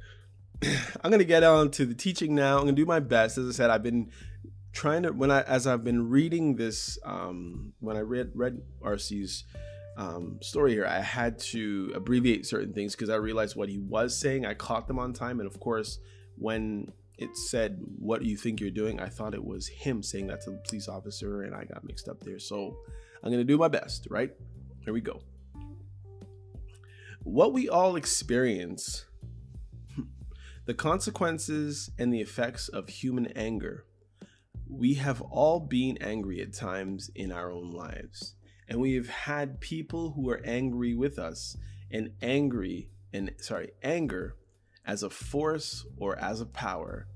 I'm 1.03 1.11
gonna 1.11 1.23
get 1.23 1.43
on 1.43 1.71
to 1.71 1.85
the 1.85 1.93
teaching 1.93 2.35
now. 2.35 2.57
I'm 2.57 2.63
gonna 2.63 2.73
do 2.73 2.85
my 2.85 2.99
best. 2.99 3.37
As 3.37 3.47
I 3.47 3.51
said, 3.51 3.69
I've 3.69 3.83
been 3.83 4.11
trying 4.73 5.03
to 5.03 5.11
when 5.11 5.31
I 5.31 5.41
as 5.41 5.65
I've 5.65 5.83
been 5.83 6.09
reading 6.09 6.55
this 6.55 6.97
um, 7.05 7.73
when 7.79 7.95
I 7.95 8.01
read 8.01 8.31
read 8.33 8.61
RC's 8.81 9.45
um, 9.95 10.39
story 10.41 10.73
here, 10.73 10.85
I 10.85 10.99
had 10.99 11.37
to 11.39 11.91
abbreviate 11.95 12.45
certain 12.45 12.73
things 12.73 12.93
because 12.95 13.09
I 13.09 13.15
realized 13.15 13.55
what 13.55 13.69
he 13.69 13.77
was 13.77 14.17
saying. 14.17 14.45
I 14.45 14.55
caught 14.55 14.87
them 14.87 14.99
on 14.99 15.13
time, 15.13 15.39
and 15.39 15.47
of 15.47 15.59
course, 15.59 15.99
when 16.37 16.91
it 17.17 17.37
said, 17.37 17.79
What 17.99 18.21
do 18.21 18.27
you 18.27 18.37
think 18.37 18.59
you're 18.59 18.71
doing? 18.71 18.99
I 18.99 19.07
thought 19.07 19.33
it 19.33 19.43
was 19.43 19.67
him 19.67 20.01
saying 20.01 20.27
that 20.27 20.41
to 20.41 20.51
the 20.51 20.57
police 20.67 20.87
officer, 20.87 21.43
and 21.43 21.55
I 21.55 21.65
got 21.65 21.83
mixed 21.83 22.09
up 22.09 22.19
there. 22.21 22.39
So 22.39 22.77
I'm 23.23 23.31
to 23.31 23.43
do 23.43 23.57
my 23.57 23.67
best, 23.67 24.07
right? 24.09 24.31
Here 24.83 24.93
we 24.93 25.01
go. 25.01 25.21
What 27.23 27.53
we 27.53 27.69
all 27.69 27.95
experience, 27.95 29.05
the 30.65 30.73
consequences 30.73 31.89
and 31.97 32.13
the 32.13 32.19
effects 32.19 32.67
of 32.67 32.89
human 32.89 33.27
anger. 33.27 33.85
We 34.69 34.95
have 34.95 35.21
all 35.21 35.59
been 35.59 35.97
angry 36.01 36.41
at 36.41 36.53
times 36.53 37.09
in 37.15 37.31
our 37.31 37.51
own 37.51 37.71
lives, 37.71 38.35
and 38.67 38.79
we 38.79 38.95
have 38.95 39.09
had 39.09 39.59
people 39.59 40.11
who 40.11 40.29
are 40.29 40.41
angry 40.43 40.93
with 40.93 41.19
us, 41.19 41.55
and 41.91 42.11
angry, 42.21 42.89
and 43.13 43.31
sorry, 43.37 43.71
anger 43.83 44.35
as 44.85 45.03
a 45.03 45.09
force 45.09 45.85
or 45.97 46.17
as 46.17 46.41
a 46.41 46.45
power. 46.45 47.07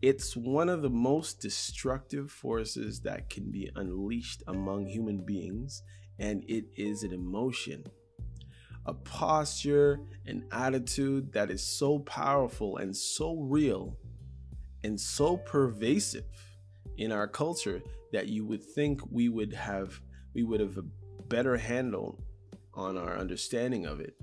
It's 0.00 0.36
one 0.36 0.68
of 0.68 0.82
the 0.82 0.90
most 0.90 1.40
destructive 1.40 2.30
forces 2.30 3.00
that 3.00 3.30
can 3.30 3.50
be 3.50 3.70
unleashed 3.76 4.42
among 4.46 4.86
human 4.86 5.24
beings, 5.24 5.82
and 6.18 6.44
it 6.48 6.66
is 6.76 7.02
an 7.02 7.12
emotion, 7.12 7.84
a 8.86 8.94
posture, 8.94 10.00
an 10.26 10.46
attitude 10.52 11.32
that 11.32 11.50
is 11.50 11.62
so 11.62 11.98
powerful 12.00 12.76
and 12.76 12.96
so 12.96 13.36
real 13.40 13.96
and 14.82 15.00
so 15.00 15.36
pervasive 15.38 16.24
in 16.96 17.12
our 17.12 17.26
culture 17.26 17.82
that 18.12 18.28
you 18.28 18.44
would 18.46 18.62
think 18.62 19.00
we 19.10 19.28
would 19.28 19.52
have 19.52 20.00
we 20.34 20.42
would 20.42 20.60
have 20.60 20.78
a 20.78 20.84
better 21.28 21.56
handle 21.56 22.18
on 22.74 22.96
our 22.96 23.16
understanding 23.16 23.86
of 23.86 24.00
it. 24.00 24.14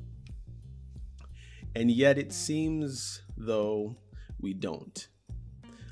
And 1.76 1.90
yet 1.90 2.18
it 2.18 2.34
seems 2.34 3.22
though 3.38 3.96
we 4.40 4.54
don't 4.54 5.08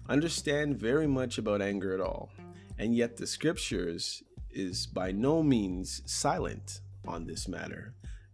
understand 0.09 0.77
very 0.77 1.07
much 1.07 1.37
about 1.37 1.61
anger 1.61 1.93
at 1.93 2.01
all, 2.01 2.31
and 2.77 2.95
yet 2.95 3.15
the 3.15 3.27
scriptures 3.27 4.23
is 4.51 4.87
by 4.87 5.11
no 5.11 5.43
means 5.43 6.01
silent 6.05 6.81
on 7.07 7.25
this 7.25 7.47
matter. 7.47 7.93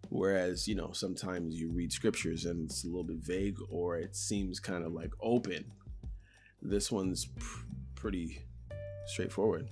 Whereas, 0.09 0.67
you 0.67 0.75
know, 0.75 0.91
sometimes 0.93 1.55
you 1.55 1.71
read 1.71 1.91
scriptures 1.91 2.45
and 2.45 2.69
it's 2.69 2.83
a 2.83 2.87
little 2.87 3.03
bit 3.03 3.17
vague 3.17 3.57
or 3.69 3.97
it 3.97 4.15
seems 4.15 4.59
kind 4.59 4.85
of 4.85 4.93
like 4.93 5.11
open. 5.21 5.65
This 6.61 6.91
one's 6.91 7.27
pretty 8.05 8.45
straightforward. 9.07 9.67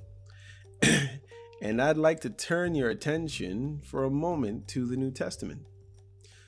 and 1.62 1.80
I'd 1.80 1.98
like 1.98 2.22
to 2.22 2.32
turn 2.32 2.74
your 2.74 2.90
attention 2.90 3.80
for 3.86 4.04
a 4.04 4.10
moment 4.10 4.68
to 4.70 4.88
the 4.88 4.98
New 4.98 5.12
Testament, 5.12 5.68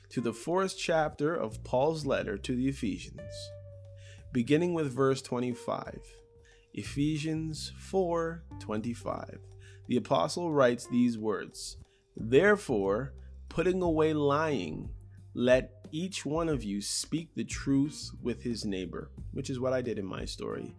to 0.08 0.20
the 0.20 0.32
fourth 0.32 0.76
chapter 0.76 1.32
of 1.32 1.62
Paul's 1.62 2.04
letter 2.04 2.36
to 2.38 2.56
the 2.56 2.66
Ephesians 2.66 3.30
beginning 4.32 4.74
with 4.74 4.92
verse 4.92 5.22
25. 5.22 6.00
Ephesians 6.74 7.70
4:25. 7.78 9.38
The 9.86 9.96
apostle 9.96 10.52
writes 10.52 10.88
these 10.88 11.16
words: 11.16 11.76
Therefore, 12.16 13.14
putting 13.48 13.80
away 13.80 14.12
lying, 14.12 14.90
let 15.34 15.86
each 15.92 16.26
one 16.26 16.48
of 16.48 16.64
you 16.64 16.80
speak 16.80 17.36
the 17.36 17.44
truth 17.44 18.10
with 18.20 18.42
his 18.42 18.64
neighbor, 18.64 19.12
which 19.30 19.50
is 19.50 19.60
what 19.60 19.72
I 19.72 19.82
did 19.82 20.00
in 20.00 20.04
my 20.04 20.24
story. 20.24 20.74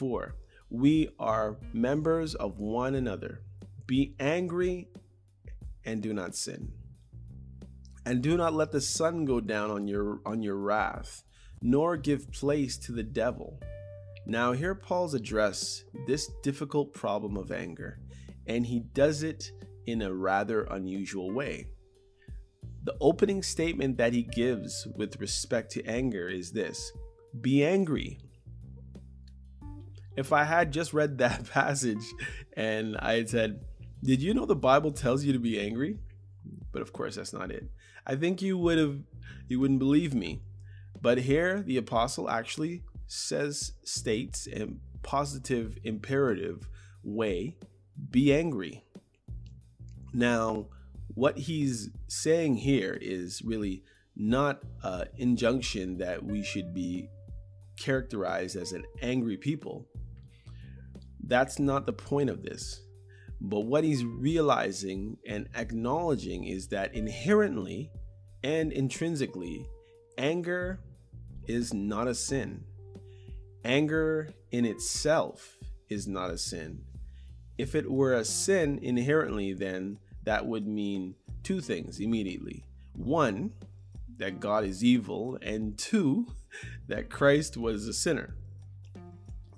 4. 0.00 0.34
We 0.70 1.10
are 1.18 1.58
members 1.74 2.34
of 2.34 2.58
one 2.58 2.94
another. 2.94 3.42
Be 3.86 4.14
angry 4.18 4.88
and 5.84 6.02
do 6.02 6.14
not 6.14 6.34
sin. 6.34 6.72
And 8.06 8.22
do 8.22 8.38
not 8.38 8.54
let 8.54 8.72
the 8.72 8.80
sun 8.80 9.26
go 9.26 9.40
down 9.40 9.70
on 9.70 9.86
your 9.86 10.22
on 10.24 10.42
your 10.42 10.56
wrath 10.56 11.22
nor 11.60 11.98
give 11.98 12.32
place 12.32 12.78
to 12.78 12.92
the 12.92 13.02
devil. 13.02 13.60
Now, 14.24 14.52
here 14.52 14.74
Paul's 14.74 15.12
address 15.12 15.84
this 16.06 16.30
difficult 16.42 16.94
problem 16.94 17.36
of 17.36 17.52
anger, 17.52 17.98
and 18.46 18.64
he 18.64 18.80
does 18.80 19.22
it 19.22 19.52
in 19.86 20.00
a 20.00 20.14
rather 20.14 20.62
unusual 20.62 21.30
way. 21.30 21.66
The 22.84 22.96
opening 23.02 23.42
statement 23.42 23.98
that 23.98 24.14
he 24.14 24.22
gives 24.22 24.88
with 24.96 25.20
respect 25.20 25.72
to 25.72 25.84
anger 25.84 26.26
is 26.26 26.52
this 26.52 26.90
Be 27.42 27.62
angry. 27.62 28.18
If 30.16 30.32
I 30.32 30.44
had 30.44 30.72
just 30.72 30.92
read 30.92 31.18
that 31.18 31.48
passage 31.50 32.04
and 32.56 32.96
I 32.98 33.14
had 33.14 33.28
said, 33.28 33.64
Did 34.02 34.22
you 34.22 34.34
know 34.34 34.46
the 34.46 34.56
Bible 34.56 34.92
tells 34.92 35.24
you 35.24 35.32
to 35.32 35.38
be 35.38 35.60
angry? 35.60 35.98
But 36.72 36.82
of 36.82 36.92
course, 36.92 37.16
that's 37.16 37.32
not 37.32 37.50
it. 37.50 37.64
I 38.06 38.16
think 38.16 38.42
you 38.42 38.56
would 38.58 38.78
have, 38.78 39.00
you 39.48 39.60
wouldn't 39.60 39.78
believe 39.78 40.14
me. 40.14 40.42
But 41.00 41.18
here, 41.18 41.62
the 41.62 41.76
apostle 41.76 42.28
actually 42.28 42.82
says, 43.06 43.72
states 43.84 44.46
in 44.46 44.80
positive 45.02 45.78
imperative 45.84 46.68
way, 47.02 47.56
be 48.10 48.32
angry. 48.32 48.84
Now, 50.12 50.66
what 51.14 51.38
he's 51.38 51.90
saying 52.08 52.56
here 52.56 52.96
is 53.00 53.42
really 53.42 53.82
not 54.16 54.62
an 54.82 55.06
injunction 55.16 55.98
that 55.98 56.24
we 56.24 56.42
should 56.42 56.74
be 56.74 57.08
characterized 57.78 58.56
as 58.56 58.72
an 58.72 58.84
angry 59.02 59.36
people. 59.36 59.86
That's 61.30 61.60
not 61.60 61.86
the 61.86 61.92
point 61.92 62.28
of 62.28 62.42
this. 62.42 62.82
But 63.40 63.60
what 63.60 63.84
he's 63.84 64.04
realizing 64.04 65.16
and 65.26 65.48
acknowledging 65.54 66.44
is 66.44 66.68
that 66.68 66.94
inherently 66.94 67.90
and 68.42 68.72
intrinsically, 68.72 69.66
anger 70.18 70.80
is 71.46 71.72
not 71.72 72.08
a 72.08 72.14
sin. 72.14 72.64
Anger 73.64 74.30
in 74.50 74.64
itself 74.64 75.56
is 75.88 76.08
not 76.08 76.30
a 76.30 76.36
sin. 76.36 76.82
If 77.58 77.74
it 77.74 77.90
were 77.90 78.14
a 78.14 78.24
sin 78.24 78.80
inherently, 78.82 79.52
then 79.52 79.98
that 80.24 80.44
would 80.46 80.66
mean 80.66 81.14
two 81.44 81.60
things 81.60 82.00
immediately. 82.00 82.64
One, 82.92 83.52
that 84.18 84.40
God 84.40 84.64
is 84.64 84.82
evil, 84.84 85.38
and 85.40 85.78
two, 85.78 86.26
that 86.88 87.08
Christ 87.08 87.56
was 87.56 87.86
a 87.86 87.92
sinner. 87.92 88.34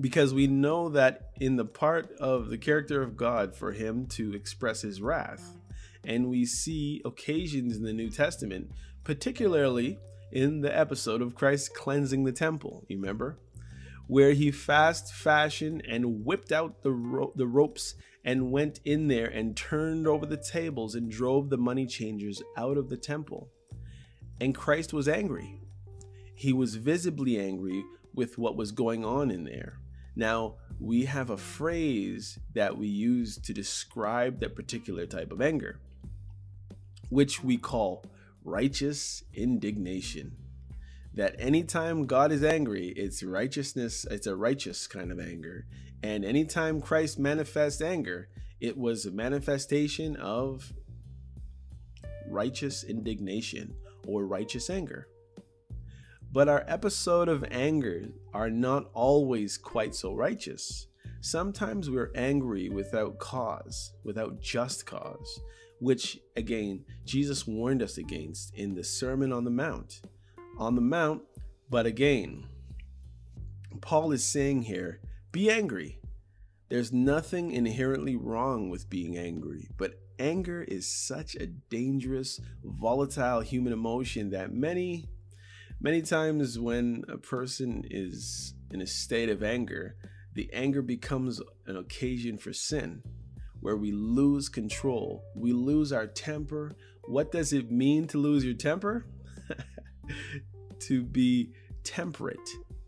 Because 0.00 0.34
we 0.34 0.46
know 0.46 0.88
that 0.90 1.31
in 1.42 1.56
the 1.56 1.64
part 1.64 2.12
of 2.20 2.50
the 2.50 2.56
character 2.56 3.02
of 3.02 3.16
God 3.16 3.52
for 3.52 3.72
him 3.72 4.06
to 4.06 4.32
express 4.32 4.80
his 4.82 5.02
wrath, 5.02 5.58
and 6.04 6.30
we 6.30 6.46
see 6.46 7.02
occasions 7.04 7.76
in 7.76 7.82
the 7.82 7.92
New 7.92 8.10
Testament, 8.10 8.70
particularly 9.02 9.98
in 10.30 10.60
the 10.60 10.78
episode 10.78 11.20
of 11.20 11.34
Christ 11.34 11.74
cleansing 11.74 12.22
the 12.22 12.30
temple, 12.30 12.84
you 12.86 12.96
remember? 12.96 13.40
Where 14.06 14.34
he 14.34 14.52
fast 14.52 15.12
fashioned 15.12 15.84
and 15.84 16.24
whipped 16.24 16.52
out 16.52 16.84
the, 16.84 16.92
ro- 16.92 17.32
the 17.34 17.48
ropes 17.48 17.96
and 18.24 18.52
went 18.52 18.78
in 18.84 19.08
there 19.08 19.26
and 19.26 19.56
turned 19.56 20.06
over 20.06 20.26
the 20.26 20.36
tables 20.36 20.94
and 20.94 21.10
drove 21.10 21.50
the 21.50 21.58
money 21.58 21.86
changers 21.86 22.40
out 22.56 22.76
of 22.76 22.88
the 22.88 22.96
temple. 22.96 23.50
And 24.40 24.54
Christ 24.54 24.92
was 24.92 25.08
angry. 25.08 25.60
He 26.36 26.52
was 26.52 26.76
visibly 26.76 27.40
angry 27.40 27.84
with 28.14 28.38
what 28.38 28.56
was 28.56 28.70
going 28.70 29.04
on 29.04 29.32
in 29.32 29.42
there. 29.42 29.80
Now, 30.14 30.56
we 30.78 31.04
have 31.04 31.30
a 31.30 31.36
phrase 31.36 32.38
that 32.54 32.76
we 32.76 32.88
use 32.88 33.38
to 33.38 33.52
describe 33.52 34.40
that 34.40 34.56
particular 34.56 35.06
type 35.06 35.32
of 35.32 35.40
anger, 35.40 35.78
which 37.08 37.42
we 37.42 37.56
call 37.56 38.04
righteous 38.44 39.22
indignation. 39.32 40.36
That 41.14 41.36
anytime 41.38 42.06
God 42.06 42.32
is 42.32 42.42
angry, 42.42 42.88
it's 42.88 43.22
righteousness, 43.22 44.06
it's 44.10 44.26
a 44.26 44.34
righteous 44.34 44.86
kind 44.86 45.12
of 45.12 45.20
anger. 45.20 45.66
And 46.02 46.24
anytime 46.24 46.80
Christ 46.80 47.18
manifests 47.18 47.80
anger, 47.80 48.28
it 48.60 48.76
was 48.76 49.06
a 49.06 49.10
manifestation 49.10 50.16
of 50.16 50.72
righteous 52.28 52.82
indignation 52.82 53.74
or 54.06 54.26
righteous 54.26 54.70
anger. 54.70 55.06
But 56.32 56.48
our 56.48 56.64
episode 56.66 57.28
of 57.28 57.44
anger 57.50 58.08
are 58.32 58.50
not 58.50 58.90
always 58.94 59.58
quite 59.58 59.94
so 59.94 60.14
righteous. 60.14 60.86
Sometimes 61.20 61.90
we're 61.90 62.10
angry 62.14 62.68
without 62.68 63.18
cause, 63.18 63.92
without 64.02 64.40
just 64.40 64.86
cause 64.86 65.40
which 65.82 66.20
again 66.36 66.84
Jesus 67.04 67.44
warned 67.44 67.82
us 67.82 67.98
against 67.98 68.54
in 68.54 68.72
the 68.72 68.84
Sermon 68.84 69.32
on 69.32 69.42
the 69.42 69.50
Mount. 69.50 70.00
On 70.56 70.76
the 70.76 70.80
Mount, 70.80 71.22
but 71.70 71.86
again, 71.86 72.46
Paul 73.80 74.12
is 74.12 74.24
saying 74.24 74.62
here 74.62 75.00
be 75.32 75.50
angry. 75.50 75.98
There's 76.68 76.92
nothing 76.92 77.50
inherently 77.50 78.14
wrong 78.14 78.70
with 78.70 78.88
being 78.88 79.18
angry, 79.18 79.68
but 79.76 79.98
anger 80.20 80.62
is 80.62 80.86
such 80.86 81.34
a 81.34 81.46
dangerous, 81.46 82.40
volatile 82.62 83.40
human 83.40 83.72
emotion 83.72 84.30
that 84.30 84.54
many, 84.54 85.08
many 85.82 86.00
times 86.00 86.58
when 86.60 87.04
a 87.08 87.18
person 87.18 87.84
is 87.90 88.54
in 88.70 88.80
a 88.80 88.86
state 88.86 89.28
of 89.28 89.42
anger, 89.42 89.96
the 90.34 90.48
anger 90.52 90.80
becomes 90.80 91.42
an 91.66 91.76
occasion 91.76 92.38
for 92.38 92.52
sin 92.52 93.02
where 93.60 93.76
we 93.76 93.92
lose 93.92 94.48
control, 94.48 95.24
we 95.36 95.52
lose 95.52 95.92
our 95.92 96.06
temper. 96.06 96.72
What 97.04 97.30
does 97.32 97.52
it 97.52 97.70
mean 97.70 98.06
to 98.08 98.18
lose 98.18 98.44
your 98.44 98.54
temper? 98.54 99.06
to 100.80 101.02
be 101.02 101.52
temperate 101.84 102.38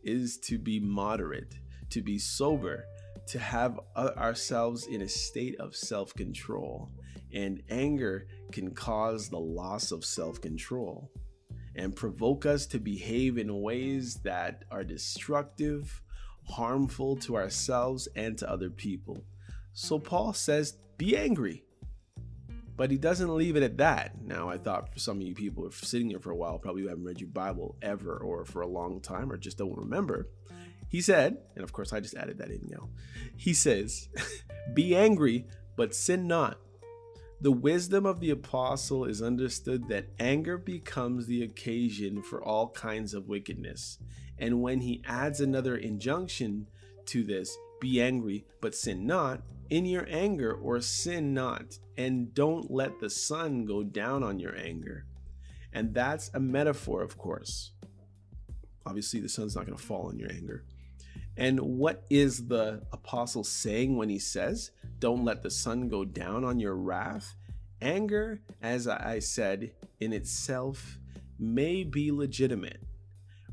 is 0.02 0.38
to 0.38 0.58
be 0.58 0.80
moderate, 0.80 1.54
to 1.90 2.00
be 2.00 2.18
sober, 2.18 2.84
to 3.26 3.38
have 3.38 3.78
ourselves 3.96 4.86
in 4.86 5.02
a 5.02 5.08
state 5.08 5.56
of 5.60 5.76
self 5.76 6.14
control. 6.14 6.90
And 7.32 7.62
anger 7.70 8.26
can 8.52 8.72
cause 8.72 9.28
the 9.28 9.38
loss 9.38 9.90
of 9.90 10.04
self 10.04 10.40
control 10.40 11.10
and 11.76 11.96
provoke 11.96 12.46
us 12.46 12.66
to 12.66 12.78
behave 12.78 13.38
in 13.38 13.62
ways 13.62 14.16
that 14.24 14.64
are 14.70 14.84
destructive, 14.84 16.02
harmful 16.48 17.16
to 17.16 17.36
ourselves 17.36 18.08
and 18.14 18.38
to 18.38 18.50
other 18.50 18.70
people. 18.70 19.24
So 19.72 19.98
Paul 19.98 20.32
says, 20.32 20.74
be 20.96 21.16
angry. 21.16 21.64
But 22.76 22.90
he 22.90 22.98
doesn't 22.98 23.34
leave 23.34 23.56
it 23.56 23.62
at 23.62 23.76
that. 23.78 24.20
Now, 24.20 24.48
I 24.48 24.58
thought 24.58 24.92
for 24.92 24.98
some 24.98 25.18
of 25.18 25.22
you 25.22 25.34
people 25.34 25.64
are 25.66 25.72
sitting 25.72 26.10
here 26.10 26.18
for 26.18 26.32
a 26.32 26.36
while, 26.36 26.58
probably 26.58 26.86
haven't 26.88 27.04
read 27.04 27.20
your 27.20 27.30
Bible 27.30 27.76
ever 27.82 28.16
or 28.16 28.44
for 28.44 28.62
a 28.62 28.66
long 28.66 29.00
time 29.00 29.30
or 29.30 29.36
just 29.36 29.58
don't 29.58 29.78
remember. 29.78 30.28
He 30.88 31.00
said, 31.00 31.38
and 31.54 31.64
of 31.64 31.72
course 31.72 31.92
I 31.92 32.00
just 32.00 32.16
added 32.16 32.38
that 32.38 32.50
in 32.50 32.68
now. 32.68 32.88
He 33.36 33.54
says, 33.54 34.08
Be 34.74 34.94
angry, 34.94 35.46
but 35.76 35.94
sin 35.94 36.26
not. 36.26 36.58
The 37.40 37.52
wisdom 37.52 38.06
of 38.06 38.20
the 38.20 38.30
apostle 38.30 39.04
is 39.04 39.20
understood 39.20 39.88
that 39.88 40.08
anger 40.18 40.56
becomes 40.56 41.26
the 41.26 41.42
occasion 41.42 42.22
for 42.22 42.42
all 42.42 42.70
kinds 42.70 43.12
of 43.12 43.28
wickedness. 43.28 43.98
And 44.38 44.62
when 44.62 44.80
he 44.80 45.02
adds 45.04 45.40
another 45.40 45.76
injunction 45.76 46.68
to 47.06 47.22
this, 47.22 47.56
be 47.80 48.00
angry, 48.00 48.46
but 48.60 48.74
sin 48.74 49.06
not, 49.06 49.42
in 49.68 49.84
your 49.84 50.06
anger 50.08 50.52
or 50.54 50.80
sin 50.80 51.34
not, 51.34 51.78
and 51.98 52.32
don't 52.34 52.70
let 52.70 52.98
the 53.00 53.10
sun 53.10 53.64
go 53.64 53.82
down 53.82 54.22
on 54.22 54.38
your 54.38 54.56
anger. 54.56 55.04
And 55.72 55.92
that's 55.92 56.30
a 56.34 56.40
metaphor, 56.40 57.02
of 57.02 57.18
course. 57.18 57.72
Obviously, 58.86 59.20
the 59.20 59.28
sun's 59.28 59.56
not 59.56 59.66
going 59.66 59.76
to 59.76 59.84
fall 59.84 60.08
on 60.08 60.18
your 60.18 60.30
anger. 60.30 60.64
And 61.36 61.58
what 61.60 62.04
is 62.10 62.46
the 62.46 62.82
apostle 62.92 63.44
saying 63.44 63.96
when 63.96 64.08
he 64.08 64.18
says, 64.18 64.70
Don't 64.98 65.24
let 65.24 65.42
the 65.42 65.50
sun 65.50 65.88
go 65.88 66.04
down 66.04 66.44
on 66.44 66.60
your 66.60 66.76
wrath? 66.76 67.34
Anger, 67.82 68.40
as 68.62 68.86
I 68.86 69.18
said, 69.18 69.72
in 70.00 70.12
itself 70.12 70.98
may 71.38 71.82
be 71.82 72.12
legitimate, 72.12 72.82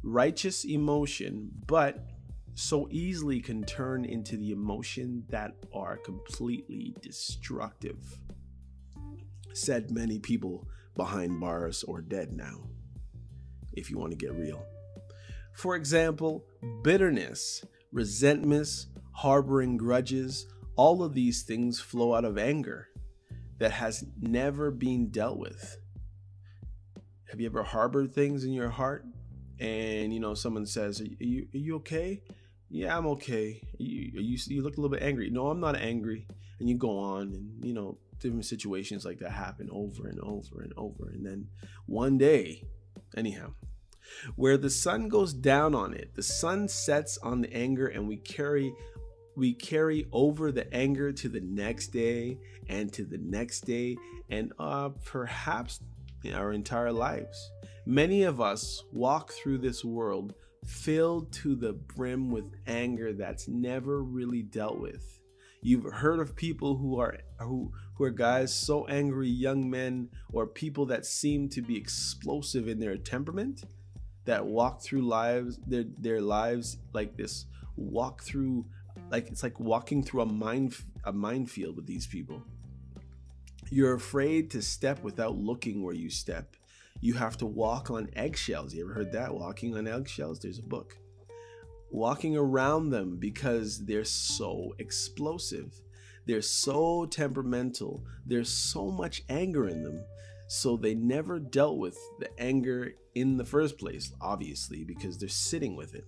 righteous 0.03 0.63
emotion, 0.63 1.49
but 1.65 2.05
so 2.53 2.87
easily 2.91 3.39
can 3.39 3.63
turn 3.63 4.05
into 4.05 4.37
the 4.37 4.51
emotion 4.51 5.23
that 5.29 5.55
are 5.73 5.97
completely 5.97 6.93
destructive. 7.01 8.19
Said 9.53 9.91
many 9.91 10.19
people 10.19 10.67
behind 10.95 11.39
bars 11.39 11.83
or 11.83 12.01
dead 12.01 12.33
now, 12.33 12.61
if 13.73 13.89
you 13.89 13.97
want 13.97 14.11
to 14.11 14.17
get 14.17 14.33
real. 14.33 14.63
For 15.53 15.75
example, 15.75 16.45
bitterness, 16.83 17.63
resentment, 17.91 18.85
harboring 19.11 19.77
grudges, 19.77 20.47
all 20.75 21.03
of 21.03 21.13
these 21.13 21.43
things 21.43 21.79
flow 21.79 22.15
out 22.15 22.25
of 22.25 22.37
anger 22.37 22.87
that 23.59 23.71
has 23.71 24.03
never 24.19 24.71
been 24.71 25.09
dealt 25.09 25.37
with. 25.37 25.77
Have 27.29 27.39
you 27.39 27.47
ever 27.47 27.63
harbored 27.63 28.13
things 28.13 28.43
in 28.43 28.51
your 28.51 28.69
heart 28.69 29.05
and 29.61 30.11
you 30.11 30.19
know 30.19 30.33
someone 30.33 30.65
says, 30.65 30.99
"Are 30.99 31.05
you, 31.05 31.47
are 31.53 31.57
you 31.57 31.75
okay?" 31.77 32.23
Yeah, 32.69 32.97
I'm 32.97 33.05
okay. 33.07 33.61
You, 33.77 34.11
you 34.21 34.37
you 34.47 34.63
look 34.63 34.77
a 34.77 34.81
little 34.81 34.89
bit 34.89 35.03
angry. 35.03 35.29
No, 35.29 35.49
I'm 35.49 35.59
not 35.59 35.75
angry. 35.75 36.27
And 36.59 36.67
you 36.67 36.77
go 36.77 36.97
on, 36.97 37.33
and 37.33 37.63
you 37.63 37.73
know 37.73 37.97
different 38.19 38.45
situations 38.45 39.05
like 39.05 39.19
that 39.19 39.31
happen 39.31 39.69
over 39.71 40.07
and 40.07 40.19
over 40.19 40.61
and 40.61 40.73
over, 40.77 41.09
and 41.13 41.25
then 41.25 41.47
one 41.85 42.17
day, 42.17 42.63
anyhow, 43.15 43.53
where 44.35 44.57
the 44.57 44.69
sun 44.69 45.07
goes 45.07 45.33
down 45.33 45.73
on 45.73 45.93
it 45.93 46.13
the 46.15 46.23
sun 46.23 46.67
sets 46.67 47.17
on 47.19 47.41
the 47.41 47.53
anger 47.53 47.87
and 47.87 48.07
we 48.07 48.17
carry 48.17 48.73
we 49.35 49.53
carry 49.53 50.07
over 50.11 50.51
the 50.51 50.71
anger 50.73 51.11
to 51.11 51.29
the 51.29 51.39
next 51.41 51.87
day 51.87 52.37
and 52.67 52.91
to 52.93 53.05
the 53.05 53.17
next 53.17 53.61
day 53.61 53.95
and 54.29 54.51
uh, 54.59 54.89
perhaps 55.05 55.79
our 56.33 56.53
entire 56.53 56.91
lives. 56.91 57.51
Many 57.85 58.23
of 58.23 58.39
us 58.39 58.83
walk 58.91 59.31
through 59.31 59.59
this 59.59 59.83
world 59.83 60.35
filled 60.65 61.31
to 61.33 61.55
the 61.55 61.73
brim 61.73 62.29
with 62.29 62.53
anger 62.67 63.13
that's 63.13 63.47
never 63.47 64.03
really 64.03 64.43
dealt 64.43 64.79
with. 64.79 65.19
You've 65.63 65.91
heard 65.91 66.19
of 66.19 66.35
people 66.35 66.77
who 66.77 66.99
are 66.99 67.17
who 67.39 67.71
who 67.95 68.03
are 68.03 68.11
guys 68.11 68.53
so 68.53 68.85
angry, 68.87 69.29
young 69.29 69.69
men, 69.69 70.09
or 70.31 70.47
people 70.47 70.87
that 70.87 71.05
seem 71.05 71.49
to 71.49 71.61
be 71.61 71.77
explosive 71.77 72.67
in 72.67 72.79
their 72.79 72.97
temperament 72.97 73.63
that 74.25 74.45
walk 74.45 74.81
through 74.81 75.01
lives 75.01 75.59
their 75.65 75.85
their 75.97 76.21
lives 76.21 76.77
like 76.93 77.17
this 77.17 77.45
walk 77.75 78.21
through 78.23 78.65
like 79.09 79.27
it's 79.29 79.43
like 79.43 79.59
walking 79.59 80.03
through 80.03 80.21
a 80.21 80.25
mine 80.25 80.71
a 81.03 81.13
minefield 81.13 81.75
with 81.75 81.87
these 81.87 82.07
people. 82.07 82.43
You're 83.69 83.93
afraid 83.93 84.51
to 84.51 84.61
step 84.61 85.01
without 85.01 85.37
looking 85.37 85.83
where 85.83 85.95
you 85.95 86.09
step. 86.09 86.55
You 86.99 87.13
have 87.15 87.37
to 87.37 87.45
walk 87.45 87.89
on 87.89 88.09
eggshells. 88.15 88.73
You 88.73 88.83
ever 88.83 88.93
heard 88.93 89.11
that? 89.13 89.33
Walking 89.33 89.75
on 89.75 89.87
eggshells. 89.87 90.39
There's 90.39 90.59
a 90.59 90.63
book. 90.63 90.97
Walking 91.89 92.37
around 92.37 92.89
them 92.89 93.17
because 93.17 93.85
they're 93.85 94.03
so 94.03 94.75
explosive. 94.77 95.73
They're 96.27 96.41
so 96.41 97.05
temperamental. 97.05 98.03
There's 98.25 98.49
so 98.49 98.91
much 98.91 99.23
anger 99.29 99.67
in 99.67 99.83
them 99.83 100.03
so 100.51 100.75
they 100.75 100.93
never 100.93 101.39
dealt 101.39 101.77
with 101.77 101.97
the 102.19 102.29
anger 102.37 102.91
in 103.15 103.37
the 103.37 103.45
first 103.45 103.77
place, 103.77 104.11
obviously, 104.19 104.83
because 104.83 105.17
they're 105.17 105.29
sitting 105.29 105.77
with 105.77 105.95
it 105.95 106.03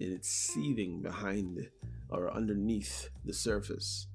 and 0.00 0.12
it's 0.12 0.28
seething 0.28 1.00
behind 1.00 1.68
or 2.08 2.34
underneath 2.34 3.10
the 3.24 3.32
surface. 3.32 4.08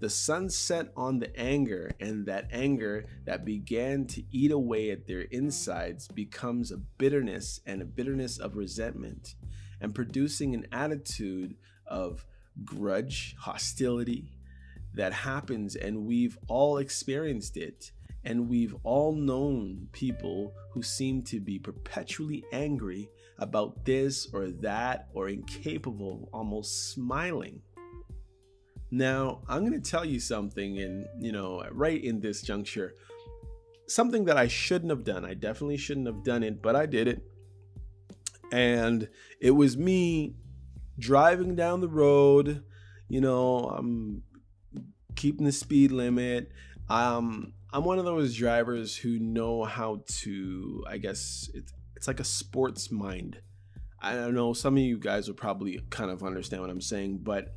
The 0.00 0.10
sun 0.10 0.50
set 0.50 0.88
on 0.96 1.20
the 1.20 1.30
anger, 1.38 1.92
and 2.00 2.26
that 2.26 2.48
anger 2.50 3.04
that 3.24 3.44
began 3.44 4.04
to 4.06 4.24
eat 4.32 4.50
away 4.50 4.90
at 4.90 5.06
their 5.06 5.20
insides 5.30 6.08
becomes 6.08 6.72
a 6.72 6.78
bitterness 6.78 7.60
and 7.66 7.80
a 7.80 7.84
bitterness 7.84 8.38
of 8.38 8.56
resentment, 8.56 9.36
and 9.80 9.94
producing 9.94 10.54
an 10.54 10.66
attitude 10.72 11.54
of 11.86 12.24
grudge, 12.64 13.36
hostility 13.38 14.32
that 14.94 15.12
happens, 15.12 15.76
and 15.76 16.04
we've 16.04 16.36
all 16.48 16.78
experienced 16.78 17.56
it 17.56 17.92
and 18.24 18.48
we've 18.48 18.74
all 18.82 19.14
known 19.14 19.88
people 19.92 20.54
who 20.72 20.82
seem 20.82 21.22
to 21.22 21.40
be 21.40 21.58
perpetually 21.58 22.44
angry 22.52 23.08
about 23.38 23.84
this 23.84 24.28
or 24.32 24.50
that 24.50 25.08
or 25.14 25.28
incapable 25.28 26.24
of 26.24 26.28
almost 26.32 26.92
smiling. 26.92 27.60
Now, 28.90 29.42
I'm 29.48 29.60
going 29.60 29.80
to 29.80 29.90
tell 29.90 30.04
you 30.04 30.18
something, 30.18 30.78
and 30.78 31.06
you 31.20 31.30
know, 31.30 31.62
right 31.72 32.02
in 32.02 32.20
this 32.20 32.42
juncture, 32.42 32.94
something 33.86 34.24
that 34.26 34.36
I 34.36 34.48
shouldn't 34.48 34.90
have 34.90 35.04
done. 35.04 35.24
I 35.24 35.34
definitely 35.34 35.76
shouldn't 35.76 36.06
have 36.06 36.24
done 36.24 36.42
it, 36.42 36.62
but 36.62 36.74
I 36.74 36.86
did 36.86 37.08
it. 37.08 37.22
And 38.50 39.08
it 39.40 39.50
was 39.50 39.76
me 39.76 40.34
driving 40.98 41.54
down 41.54 41.80
the 41.80 41.88
road, 41.88 42.64
you 43.08 43.20
know, 43.20 43.64
I'm 43.76 44.22
keeping 45.16 45.44
the 45.44 45.52
speed 45.52 45.92
limit. 45.92 46.50
Um, 46.88 47.52
I'm 47.70 47.84
one 47.84 47.98
of 47.98 48.06
those 48.06 48.34
drivers 48.34 48.96
who 48.96 49.18
know 49.18 49.64
how 49.64 50.02
to, 50.06 50.84
I 50.88 50.98
guess 50.98 51.50
it's 51.52 51.72
it's 51.96 52.06
like 52.06 52.20
a 52.20 52.24
sports 52.24 52.92
mind. 52.92 53.40
I 54.00 54.14
don't 54.14 54.34
know, 54.34 54.52
some 54.52 54.76
of 54.76 54.82
you 54.82 54.98
guys 54.98 55.26
will 55.26 55.34
probably 55.34 55.80
kind 55.90 56.10
of 56.10 56.22
understand 56.22 56.62
what 56.62 56.70
I'm 56.70 56.80
saying, 56.80 57.18
but 57.24 57.56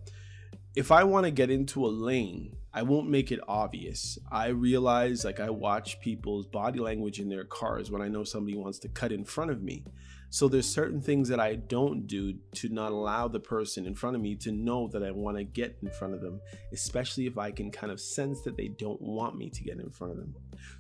if 0.76 0.92
I 0.92 1.04
want 1.04 1.26
to 1.26 1.32
get 1.32 1.52
into 1.52 1.86
a 1.86 1.88
lane, 1.88 2.56
I 2.74 2.82
won't 2.82 3.10
make 3.10 3.32
it 3.32 3.40
obvious. 3.48 4.18
I 4.32 4.48
realize 4.48 5.24
like 5.24 5.40
I 5.40 5.50
watch 5.50 6.00
people's 6.02 6.48
body 6.48 6.80
language 6.80 7.20
in 7.20 7.30
their 7.30 7.44
cars 7.44 7.92
when 7.92 8.02
I 8.02 8.08
know 8.08 8.24
somebody 8.24 8.58
wants 8.58 8.80
to 8.80 8.90
cut 8.90 9.12
in 9.12 9.26
front 9.26 9.52
of 9.52 9.62
me. 9.62 9.86
So 10.34 10.48
there's 10.48 10.68
certain 10.68 11.02
things 11.02 11.28
that 11.28 11.42
I 11.42 11.56
don't 11.56 12.08
do 12.08 12.34
to 12.56 12.70
not 12.70 12.94
allow 12.94 13.28
the 13.28 13.42
person 13.42 13.86
in 13.86 13.94
front 13.94 14.16
of 14.16 14.22
me 14.22 14.34
to 14.38 14.54
know 14.54 14.88
that 14.88 15.04
I 15.04 15.12
want 15.12 15.36
to 15.36 15.44
get 15.44 15.78
in 15.84 15.90
front 15.90 16.14
of 16.14 16.22
them, 16.22 16.40
especially 16.72 17.26
if 17.28 17.38
I 17.38 17.52
can 17.52 17.70
kind 17.70 17.92
of 17.92 18.00
sense 18.00 18.40
that 18.44 18.56
they 18.56 18.70
don't 18.70 19.02
want 19.02 19.38
me 19.38 19.50
to 19.50 19.62
get 19.62 19.78
in 19.78 19.90
front 19.90 20.14
of 20.14 20.20
them. 20.20 20.34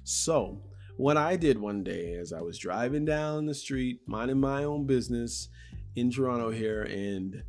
So, 0.05 0.63
what 0.95 1.17
I 1.17 1.35
did 1.35 1.59
one 1.59 1.83
day 1.83 2.13
as 2.13 2.31
I 2.31 2.39
was 2.39 2.57
driving 2.57 3.03
down 3.03 3.45
the 3.45 3.53
street, 3.53 3.99
minding 4.05 4.39
my 4.39 4.63
own 4.63 4.85
business 4.85 5.49
in 5.97 6.11
Toronto 6.11 6.49
here, 6.49 6.83
and 6.83 7.43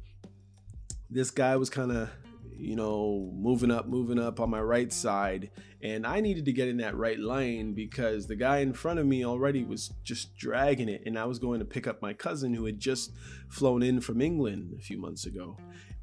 this 1.08 1.30
guy 1.30 1.54
was 1.54 1.70
kind 1.70 1.92
of 1.92 2.10
you 2.56 2.76
know, 2.76 3.30
moving 3.34 3.70
up, 3.70 3.86
moving 3.86 4.18
up 4.18 4.40
on 4.40 4.50
my 4.50 4.60
right 4.60 4.92
side. 4.92 5.50
And 5.82 6.06
I 6.06 6.20
needed 6.20 6.44
to 6.44 6.52
get 6.52 6.68
in 6.68 6.76
that 6.78 6.96
right 6.96 7.18
lane 7.18 7.74
because 7.74 8.26
the 8.26 8.36
guy 8.36 8.58
in 8.58 8.72
front 8.72 8.98
of 8.98 9.06
me 9.06 9.24
already 9.24 9.64
was 9.64 9.92
just 10.04 10.36
dragging 10.36 10.88
it. 10.88 11.02
And 11.06 11.18
I 11.18 11.24
was 11.24 11.38
going 11.38 11.58
to 11.58 11.64
pick 11.64 11.86
up 11.86 12.02
my 12.02 12.12
cousin 12.12 12.54
who 12.54 12.64
had 12.64 12.78
just 12.78 13.12
flown 13.48 13.82
in 13.82 14.00
from 14.00 14.20
England 14.20 14.74
a 14.78 14.82
few 14.82 14.98
months 14.98 15.26
ago. 15.26 15.56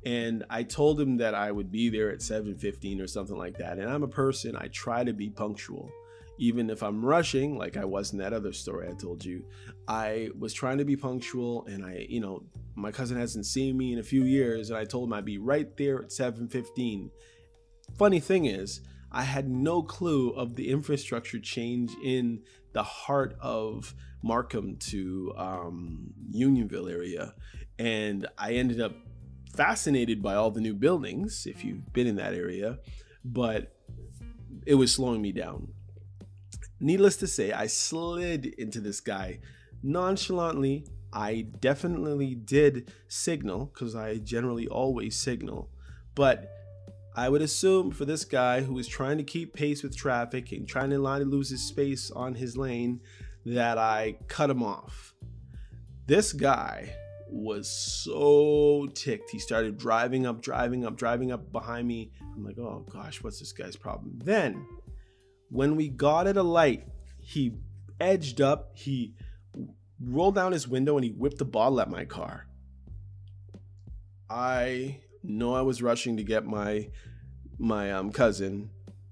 And 0.06 0.46
I 0.50 0.64
told 0.64 1.00
him 1.00 1.18
that 1.18 1.36
I 1.36 1.52
would 1.52 1.72
be 1.72 1.90
there 1.90 2.10
at 2.10 2.20
7:15 2.20 3.02
or 3.02 3.08
something 3.08 3.38
like 3.38 3.58
that. 3.58 3.80
And 3.80 3.90
I'm 3.90 4.04
a 4.04 4.08
person 4.08 4.56
I 4.56 4.68
try 4.68 5.04
to 5.04 5.14
be 5.14 5.30
punctual 5.30 5.92
even 6.40 6.70
if 6.70 6.82
I'm 6.82 7.06
rushing, 7.06 7.58
like 7.58 7.76
I 7.76 7.84
was 7.84 8.14
in 8.14 8.20
that 8.20 8.32
other 8.32 8.54
story 8.54 8.88
I 8.88 8.94
told 8.94 9.24
you, 9.24 9.46
I 9.88 10.30
was 10.40 10.54
trying 10.54 10.78
to 10.78 10.86
be 10.86 10.96
punctual 10.96 11.66
and 11.68 11.86
I, 11.86 12.06
you 12.10 12.22
know, 12.22 12.44
my 12.76 12.92
cousin 12.92 13.20
hasn't 13.20 13.46
seen 13.46 13.78
me 13.78 13.92
in 13.92 14.00
a 14.00 14.04
few 14.04 14.24
years 14.24 14.70
and 14.70 14.80
I 14.80 14.86
told 14.86 15.10
him 15.10 15.14
I'd 15.14 15.26
be 15.26 15.38
right 15.38 15.76
there 15.76 16.02
at 16.02 16.12
7:15. 16.12 17.12
Funny 17.98 18.20
thing 18.22 18.46
is, 18.46 18.82
I 19.12 19.24
had 19.24 19.50
no 19.50 19.84
clue 19.84 20.30
of 20.30 20.56
the 20.56 20.70
infrastructure 20.70 21.40
change 21.40 21.92
in 22.04 22.44
the 22.72 22.84
heart 22.84 23.36
of 23.42 23.94
Markham 24.24 24.78
to 24.78 25.34
um, 25.36 26.14
Unionville 26.32 26.88
area. 26.88 27.34
And 27.78 28.28
I 28.38 28.54
ended 28.54 28.80
up 28.80 28.94
fascinated 29.56 30.22
by 30.22 30.36
all 30.36 30.52
the 30.52 30.62
new 30.62 30.76
buildings, 30.76 31.46
if 31.46 31.66
you've 31.66 31.92
been 31.92 32.08
in 32.08 32.16
that 32.18 32.34
area, 32.34 32.80
but 33.26 33.76
it 34.66 34.76
was 34.76 34.94
slowing 34.94 35.22
me 35.22 35.32
down. 35.32 35.74
Needless 36.80 37.18
to 37.18 37.28
say, 37.28 37.52
I 37.52 37.68
slid 37.68 38.46
into 38.46 38.80
this 38.80 39.02
guy 39.02 39.40
nonchalantly. 39.84 40.86
I 41.12 41.48
definitely 41.60 42.36
did 42.36 42.92
signal 43.08 43.72
because 43.74 43.96
I 43.96 44.18
generally 44.18 44.68
always 44.68 45.16
signal, 45.16 45.70
but 46.16 46.52
I 47.16 47.28
would 47.28 47.42
assume 47.42 47.92
for 47.92 48.06
this 48.06 48.24
guy 48.24 48.62
who 48.62 48.74
was 48.74 48.88
trying 48.88 49.18
to 49.18 49.24
keep 49.24 49.54
pace 49.54 49.84
with 49.84 49.98
traffic 49.98 50.52
and 50.52 50.68
trying 50.68 50.92
to 50.92 51.00
not 51.00 51.22
lose 51.22 51.50
his 51.50 51.68
space 51.68 52.12
on 52.12 52.36
his 52.36 52.56
lane 52.56 53.02
that 53.46 53.78
I 53.78 54.18
cut 54.28 54.50
him 54.50 54.64
off. 54.64 55.14
This 56.06 56.32
guy 56.32 56.96
was 57.28 57.70
so 57.70 58.88
ticked. 58.94 59.32
He 59.32 59.40
started 59.40 59.78
driving 59.78 60.26
up, 60.26 60.42
driving 60.42 60.86
up, 60.86 60.96
driving 60.96 61.32
up 61.32 61.52
behind 61.52 61.88
me. 61.88 62.12
I'm 62.36 62.44
like, 62.44 62.58
oh 62.58 62.86
gosh, 62.90 63.22
what's 63.24 63.40
this 63.40 63.52
guy's 63.52 63.76
problem? 63.76 64.20
Then, 64.24 64.66
when 65.50 65.76
we 65.76 65.90
got 65.90 66.28
at 66.28 66.38
a 66.38 66.44
light, 66.44 66.88
he 67.20 67.54
edged 68.00 68.42
up, 68.42 68.72
he 68.74 69.14
rolled 70.02 70.36
down 70.36 70.52
his 70.52 70.68
window, 70.68 70.96
and 70.96 71.04
he 71.04 71.12
whipped 71.12 71.38
the 71.38 71.46
bottle 71.46 71.82
at 71.82 71.90
my 71.90 72.06
car. 72.06 72.48
I 74.30 75.02
know 75.24 75.54
I 75.54 75.62
was 75.62 75.82
rushing 75.82 76.18
to 76.18 76.24
get 76.24 76.46
my 76.46 76.90
my 77.58 77.92
um, 77.92 78.12
cousin. 78.12 78.70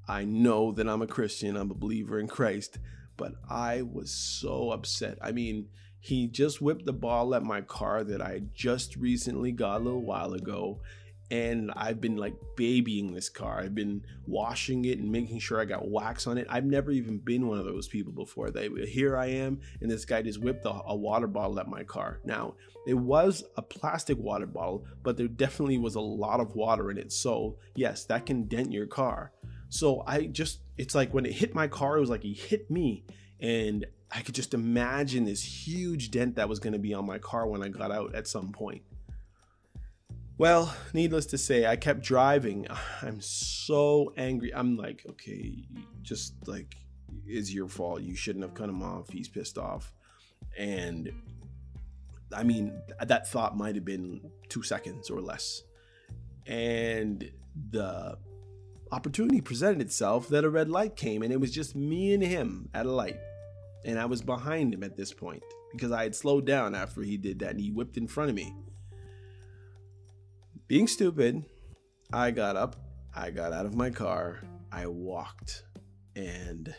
I 0.07 0.23
know 0.23 0.71
that 0.71 0.87
I'm 0.87 1.01
a 1.01 1.07
Christian. 1.07 1.57
I'm 1.57 1.71
a 1.71 1.75
believer 1.75 2.19
in 2.19 2.27
Christ, 2.27 2.77
but 3.17 3.33
I 3.49 3.81
was 3.81 4.11
so 4.11 4.71
upset. 4.71 5.17
I 5.21 5.31
mean, 5.31 5.67
he 5.99 6.27
just 6.27 6.61
whipped 6.61 6.85
the 6.85 6.93
ball 6.93 7.35
at 7.35 7.43
my 7.43 7.61
car 7.61 8.03
that 8.05 8.21
I 8.21 8.43
just 8.53 8.95
recently 8.95 9.51
got 9.51 9.81
a 9.81 9.83
little 9.83 10.05
while 10.05 10.33
ago. 10.33 10.79
And 11.29 11.71
I've 11.75 11.99
been 11.99 12.15
like 12.15 12.35
babying 12.55 13.13
this 13.13 13.27
car. 13.27 13.59
I've 13.59 13.75
been 13.75 14.01
washing 14.25 14.85
it 14.85 14.99
and 14.99 15.11
making 15.11 15.39
sure 15.39 15.59
I 15.59 15.65
got 15.65 15.89
wax 15.89 16.25
on 16.25 16.37
it. 16.37 16.47
I've 16.49 16.63
never 16.63 16.91
even 16.91 17.17
been 17.17 17.47
one 17.47 17.59
of 17.59 17.65
those 17.65 17.87
people 17.87 18.13
before. 18.13 18.49
They 18.49 18.69
here 18.85 19.17
I 19.17 19.25
am, 19.25 19.59
and 19.81 19.91
this 19.91 20.05
guy 20.05 20.21
just 20.21 20.39
whipped 20.39 20.65
a, 20.65 20.81
a 20.85 20.95
water 20.95 21.27
bottle 21.27 21.59
at 21.59 21.67
my 21.67 21.83
car. 21.83 22.21
Now 22.23 22.53
it 22.87 22.93
was 22.93 23.43
a 23.57 23.61
plastic 23.61 24.17
water 24.17 24.45
bottle, 24.45 24.85
but 25.03 25.17
there 25.17 25.27
definitely 25.27 25.77
was 25.77 25.95
a 25.95 25.99
lot 25.99 26.39
of 26.39 26.55
water 26.55 26.91
in 26.91 26.97
it. 26.97 27.11
So 27.11 27.57
yes, 27.75 28.05
that 28.05 28.25
can 28.25 28.47
dent 28.47 28.71
your 28.71 28.87
car. 28.87 29.33
So 29.67 30.03
I 30.07 30.27
just, 30.27 30.61
it's 30.77 30.95
like 30.95 31.13
when 31.13 31.25
it 31.25 31.33
hit 31.33 31.53
my 31.53 31.67
car, 31.67 31.97
it 31.97 31.99
was 31.99 32.09
like 32.09 32.23
he 32.23 32.33
hit 32.33 32.71
me, 32.71 33.03
and 33.41 33.85
I 34.09 34.21
could 34.21 34.35
just 34.35 34.53
imagine 34.53 35.25
this 35.25 35.43
huge 35.43 36.11
dent 36.11 36.37
that 36.37 36.47
was 36.47 36.59
going 36.59 36.71
to 36.71 36.79
be 36.79 36.93
on 36.93 37.05
my 37.05 37.17
car 37.17 37.45
when 37.45 37.61
I 37.61 37.67
got 37.67 37.91
out 37.91 38.15
at 38.15 38.27
some 38.27 38.53
point. 38.53 38.83
Well, 40.37 40.75
needless 40.93 41.25
to 41.27 41.37
say, 41.37 41.65
I 41.65 41.75
kept 41.75 42.01
driving. 42.01 42.67
I'm 43.01 43.21
so 43.21 44.13
angry. 44.17 44.53
I'm 44.53 44.77
like, 44.77 45.05
okay, 45.09 45.65
just 46.01 46.47
like, 46.47 46.75
it's 47.25 47.53
your 47.53 47.67
fault. 47.67 48.01
You 48.01 48.15
shouldn't 48.15 48.43
have 48.43 48.53
cut 48.53 48.69
him 48.69 48.83
off. 48.83 49.09
He's 49.09 49.27
pissed 49.27 49.57
off. 49.57 49.93
And 50.57 51.11
I 52.35 52.43
mean, 52.43 52.79
that 53.01 53.27
thought 53.29 53.57
might 53.57 53.75
have 53.75 53.85
been 53.85 54.31
two 54.49 54.63
seconds 54.63 55.09
or 55.09 55.21
less. 55.21 55.63
And 56.45 57.29
the 57.71 58.17
opportunity 58.91 59.41
presented 59.41 59.81
itself 59.81 60.29
that 60.29 60.43
a 60.43 60.49
red 60.49 60.69
light 60.69 60.95
came, 60.95 61.23
and 61.23 61.33
it 61.33 61.39
was 61.39 61.51
just 61.51 61.75
me 61.75 62.13
and 62.13 62.23
him 62.23 62.69
at 62.73 62.85
a 62.85 62.91
light 62.91 63.17
and 63.87 63.97
I 63.97 64.05
was 64.05 64.21
behind 64.21 64.73
him 64.73 64.83
at 64.83 64.97
this 64.97 65.13
point 65.13 65.43
because 65.71 65.91
I 65.91 66.03
had 66.03 66.15
slowed 66.15 66.45
down 66.45 66.75
after 66.75 67.01
he 67.01 67.17
did 67.17 67.39
that 67.39 67.51
and 67.51 67.61
he 67.61 67.71
whipped 67.71 67.97
in 67.97 68.07
front 68.07 68.29
of 68.29 68.35
me. 68.35 68.53
Being 70.67 70.87
stupid, 70.87 71.45
I 72.11 72.31
got 72.31 72.57
up, 72.57 72.75
I 73.15 73.31
got 73.31 73.53
out 73.53 73.65
of 73.65 73.75
my 73.75 73.89
car, 73.89 74.41
I 74.69 74.87
walked, 74.87 75.63
and 76.13 76.75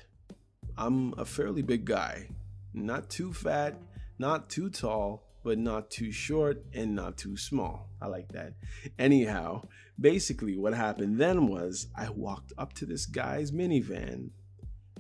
I'm 0.77 1.15
a 1.17 1.25
fairly 1.25 1.63
big 1.63 1.87
guy. 1.87 2.29
Not 2.75 3.09
too 3.09 3.33
fat, 3.33 3.81
not 4.19 4.51
too 4.51 4.69
tall, 4.69 5.25
but 5.43 5.57
not 5.57 5.91
too 5.91 6.13
short 6.13 6.63
and 6.75 6.95
not 6.95 7.17
too 7.17 7.39
small. 7.39 7.89
I 8.03 8.09
like 8.09 8.31
that. 8.33 8.53
Anyhow, 8.99 9.63
basically, 9.99 10.59
what 10.59 10.75
happened 10.75 11.19
then 11.19 11.47
was 11.47 11.87
I 11.97 12.11
walked 12.11 12.53
up 12.59 12.75
to 12.75 12.85
this 12.85 13.07
guy's 13.07 13.53
minivan 13.53 14.29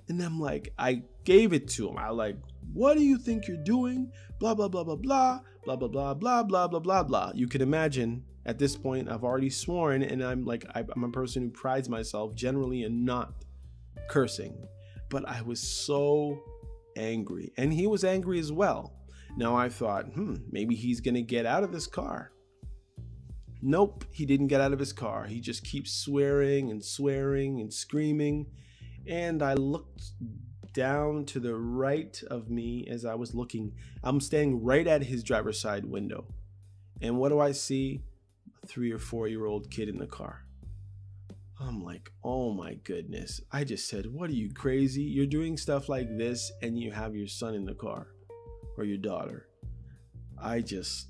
and 0.09 0.22
I'm 0.22 0.40
like, 0.40 0.72
I 0.79 1.03
gave 1.24 1.53
it 1.53 1.68
to 1.72 1.90
him. 1.90 1.98
I 1.98 2.09
like, 2.09 2.38
what 2.72 2.96
do 2.96 3.03
you 3.03 3.18
think 3.18 3.48
you're 3.48 3.62
doing? 3.62 4.11
Blah 4.40 4.55
blah 4.55 4.68
blah 4.68 4.85
blah 4.85 4.96
blah 4.96 5.40
blah 5.66 5.77
blah 5.77 6.14
blah 6.14 6.42
blah 6.42 6.68
blah 6.68 6.81
blah 6.81 7.03
blah. 7.03 7.33
You 7.35 7.48
can 7.48 7.61
imagine 7.61 8.24
at 8.48 8.58
this 8.58 8.76
point 8.76 9.08
I've 9.08 9.22
already 9.22 9.50
sworn, 9.50 10.02
and 10.02 10.22
I'm 10.22 10.44
like, 10.44 10.64
I'm 10.74 11.04
a 11.04 11.11
person 11.11 11.44
who 11.44 11.50
prides 11.50 11.88
myself 11.88 12.34
generally 12.34 12.82
in 12.82 13.04
not 13.04 13.44
cursing, 14.08 14.66
but 15.08 15.28
I 15.28 15.42
was 15.42 15.61
so 15.61 16.42
angry, 16.96 17.52
and 17.56 17.72
he 17.72 17.87
was 17.87 18.02
angry 18.02 18.40
as 18.40 18.50
well. 18.50 18.94
Now 19.37 19.54
I 19.54 19.68
thought, 19.68 20.06
hmm, 20.06 20.34
maybe 20.50 20.74
he's 20.74 21.00
gonna 21.00 21.22
get 21.22 21.46
out 21.46 21.62
of 21.62 21.70
this 21.70 21.87
car. 21.87 22.32
Nope, 23.62 24.04
he 24.11 24.26
didn't 24.26 24.48
get 24.48 24.61
out 24.61 24.72
of 24.72 24.78
his 24.78 24.92
car. 24.92 25.26
He 25.26 25.40
just 25.40 25.64
keeps 25.64 25.92
swearing 25.92 26.70
and 26.70 26.84
swearing 26.84 27.61
and 27.61 27.72
screaming 27.72 28.46
and 29.08 29.42
I 29.42 29.54
looked 29.54 30.12
down 30.74 31.24
to 31.26 31.40
the 31.40 31.54
right 31.54 32.22
of 32.30 32.50
me 32.50 32.87
as 32.88 33.04
I 33.04 33.14
was 33.14 33.34
looking. 33.34 33.72
I'm 34.04 34.20
standing 34.20 34.62
right 34.62 34.87
at 34.87 35.02
his 35.02 35.22
driver's 35.22 35.58
side 35.58 35.87
window. 35.87 36.26
And 37.00 37.18
what 37.18 37.30
do 37.30 37.40
I 37.40 37.52
see? 37.52 38.02
Three 38.68 38.92
or 38.92 38.98
four 38.98 39.28
year 39.28 39.46
old 39.46 39.70
kid 39.70 39.88
in 39.88 39.98
the 39.98 40.07
car. 40.07 40.44
I'm 41.61 41.83
like, 41.83 42.12
oh 42.22 42.52
my 42.52 42.74
goodness. 42.85 43.40
I 43.50 43.64
just 43.64 43.88
said, 43.88 44.07
what 44.07 44.31
are 44.31 44.35
you 44.35 44.52
crazy? 44.52 45.02
You're 45.02 45.26
doing 45.26 45.57
stuff 45.57 45.88
like 45.88 46.16
this 46.16 46.52
and 46.62 46.78
you 46.78 46.92
have 46.92 47.16
your 47.16 47.26
son 47.26 47.54
in 47.54 47.64
the 47.64 47.74
car 47.74 48.09
or 48.76 48.85
your 48.85 48.98
daughter. 48.98 49.48
I 50.40 50.61
just 50.61 51.09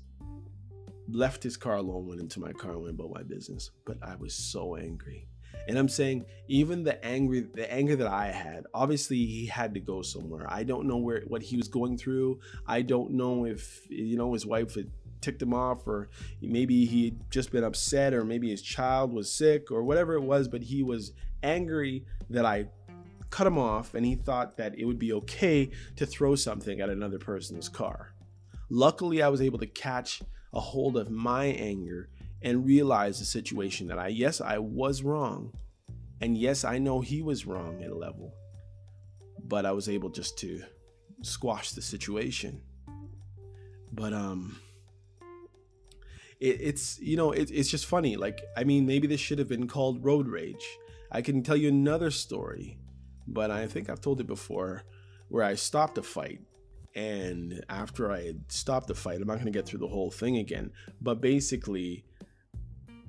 left 1.07 1.43
his 1.43 1.57
car 1.57 1.75
alone, 1.75 2.07
went 2.07 2.21
into 2.21 2.39
my 2.39 2.51
car, 2.53 2.71
and 2.71 2.81
went 2.81 2.95
about 2.95 3.13
my 3.13 3.23
business. 3.23 3.69
But 3.85 3.97
I 4.01 4.15
was 4.15 4.33
so 4.33 4.75
angry. 4.75 5.27
And 5.67 5.77
I'm 5.77 5.89
saying 5.89 6.25
even 6.47 6.83
the 6.83 7.03
angry 7.05 7.41
the 7.41 7.71
anger 7.71 7.95
that 7.97 8.07
I 8.07 8.31
had, 8.31 8.65
obviously 8.73 9.17
he 9.17 9.45
had 9.45 9.73
to 9.75 9.79
go 9.79 10.01
somewhere. 10.01 10.47
I 10.49 10.63
don't 10.63 10.87
know 10.87 10.97
where 10.97 11.21
what 11.27 11.43
he 11.43 11.57
was 11.57 11.67
going 11.67 11.97
through. 11.97 12.39
I 12.65 12.81
don't 12.81 13.11
know 13.11 13.45
if 13.45 13.85
you 13.89 14.17
know 14.17 14.33
his 14.33 14.47
wife 14.47 14.75
had 14.75 14.89
ticked 15.21 15.41
him 15.41 15.53
off 15.53 15.87
or 15.87 16.09
maybe 16.41 16.85
he 16.85 17.05
had 17.05 17.31
just 17.31 17.51
been 17.51 17.63
upset 17.63 18.13
or 18.13 18.23
maybe 18.23 18.49
his 18.49 18.61
child 18.61 19.13
was 19.13 19.31
sick 19.31 19.71
or 19.71 19.83
whatever 19.83 20.13
it 20.13 20.21
was, 20.21 20.47
but 20.47 20.61
he 20.61 20.83
was 20.83 21.13
angry 21.43 22.05
that 22.29 22.45
I 22.45 22.67
cut 23.29 23.47
him 23.47 23.57
off 23.57 23.93
and 23.93 24.05
he 24.05 24.15
thought 24.15 24.57
that 24.57 24.77
it 24.77 24.85
would 24.85 24.99
be 24.99 25.13
okay 25.13 25.69
to 25.95 26.05
throw 26.05 26.35
something 26.35 26.81
at 26.81 26.89
another 26.89 27.19
person's 27.19 27.69
car. 27.69 28.13
Luckily, 28.69 29.21
I 29.21 29.29
was 29.29 29.41
able 29.41 29.59
to 29.59 29.67
catch 29.67 30.21
a 30.53 30.59
hold 30.59 30.97
of 30.97 31.09
my 31.09 31.45
anger 31.45 32.09
and 32.41 32.65
realize 32.65 33.19
the 33.19 33.25
situation 33.25 33.87
that 33.87 33.99
I, 33.99 34.07
yes, 34.07 34.41
I 34.41 34.57
was 34.59 35.03
wrong. 35.03 35.53
And 36.21 36.37
yes, 36.37 36.63
I 36.63 36.77
know 36.77 37.01
he 37.01 37.21
was 37.21 37.45
wrong 37.45 37.81
at 37.83 37.91
a 37.91 37.95
level. 37.95 38.33
But 39.47 39.65
I 39.65 39.71
was 39.71 39.89
able 39.89 40.09
just 40.09 40.37
to 40.39 40.61
squash 41.21 41.71
the 41.71 41.81
situation. 41.81 42.61
But, 43.91 44.13
um, 44.13 44.59
it, 46.39 46.61
it's, 46.61 46.99
you 46.99 47.17
know, 47.17 47.31
it, 47.31 47.51
it's 47.51 47.69
just 47.69 47.85
funny. 47.85 48.15
Like, 48.15 48.41
I 48.55 48.63
mean, 48.63 48.85
maybe 48.85 49.07
this 49.07 49.19
should 49.19 49.39
have 49.39 49.49
been 49.49 49.67
called 49.67 50.03
road 50.03 50.27
rage. 50.27 50.65
I 51.11 51.21
can 51.21 51.43
tell 51.43 51.57
you 51.57 51.69
another 51.69 52.11
story, 52.11 52.77
but 53.27 53.51
I 53.51 53.67
think 53.67 53.89
I've 53.89 54.01
told 54.01 54.21
it 54.21 54.27
before 54.27 54.83
where 55.27 55.43
I 55.43 55.55
stopped 55.55 55.97
a 55.97 56.03
fight 56.03 56.41
and 56.95 57.63
after 57.69 58.11
I 58.11 58.25
had 58.25 58.51
stopped 58.51 58.87
the 58.87 58.95
fight, 58.95 59.21
I'm 59.21 59.27
not 59.27 59.35
going 59.35 59.45
to 59.45 59.51
get 59.51 59.65
through 59.65 59.79
the 59.79 59.87
whole 59.87 60.11
thing 60.11 60.37
again, 60.37 60.71
but 61.01 61.21
basically, 61.21 62.03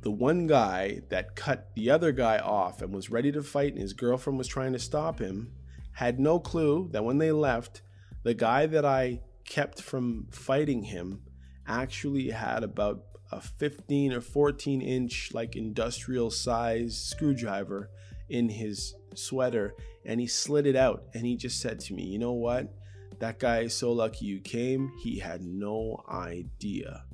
the 0.03 0.11
one 0.11 0.47
guy 0.47 1.01
that 1.09 1.35
cut 1.35 1.74
the 1.74 1.91
other 1.91 2.12
guy 2.12 2.39
off 2.39 2.83
and 2.83 2.95
was 2.95 3.11
ready 3.11 3.33
to 3.33 3.43
fight, 3.43 3.72
and 3.72 3.83
his 3.83 3.93
girlfriend 3.93 4.39
was 4.39 4.49
trying 4.49 4.72
to 4.72 4.78
stop 4.78 5.18
him, 5.18 5.53
had 5.93 6.20
no 6.20 6.39
clue 6.39 6.89
that 6.93 7.05
when 7.05 7.18
they 7.18 7.33
left, 7.33 7.83
the 8.22 8.35
guy 8.35 8.66
that 8.66 8.85
I 8.85 9.20
kept 9.45 9.83
from 9.83 10.28
fighting 10.31 10.85
him 10.85 11.22
actually 11.66 12.31
had 12.31 12.62
about 12.62 13.05
a 13.33 13.41
15 13.41 14.12
or 14.12 14.20
14 14.20 14.81
inch, 14.81 15.31
like 15.33 15.57
industrial 15.57 16.31
size 16.31 16.97
screwdriver 16.99 17.91
in 18.28 18.49
his 18.49 18.95
sweater 19.14 19.74
and 20.05 20.20
he 20.20 20.26
slid 20.26 20.66
it 20.66 20.76
out 20.76 21.05
and 21.14 21.26
he 21.26 21.37
just 21.37 21.61
said 21.61 21.81
to 21.81 21.95
me, 21.95 22.05
You 22.05 22.18
know 22.18 22.33
what? 22.33 22.72
That 23.18 23.39
guy 23.39 23.61
is 23.61 23.74
so 23.74 23.93
lucky 23.93 24.24
you 24.26 24.41
came. 24.41 24.91
He 25.03 25.18
had 25.18 25.43
no 25.43 26.03
idea. 26.11 27.05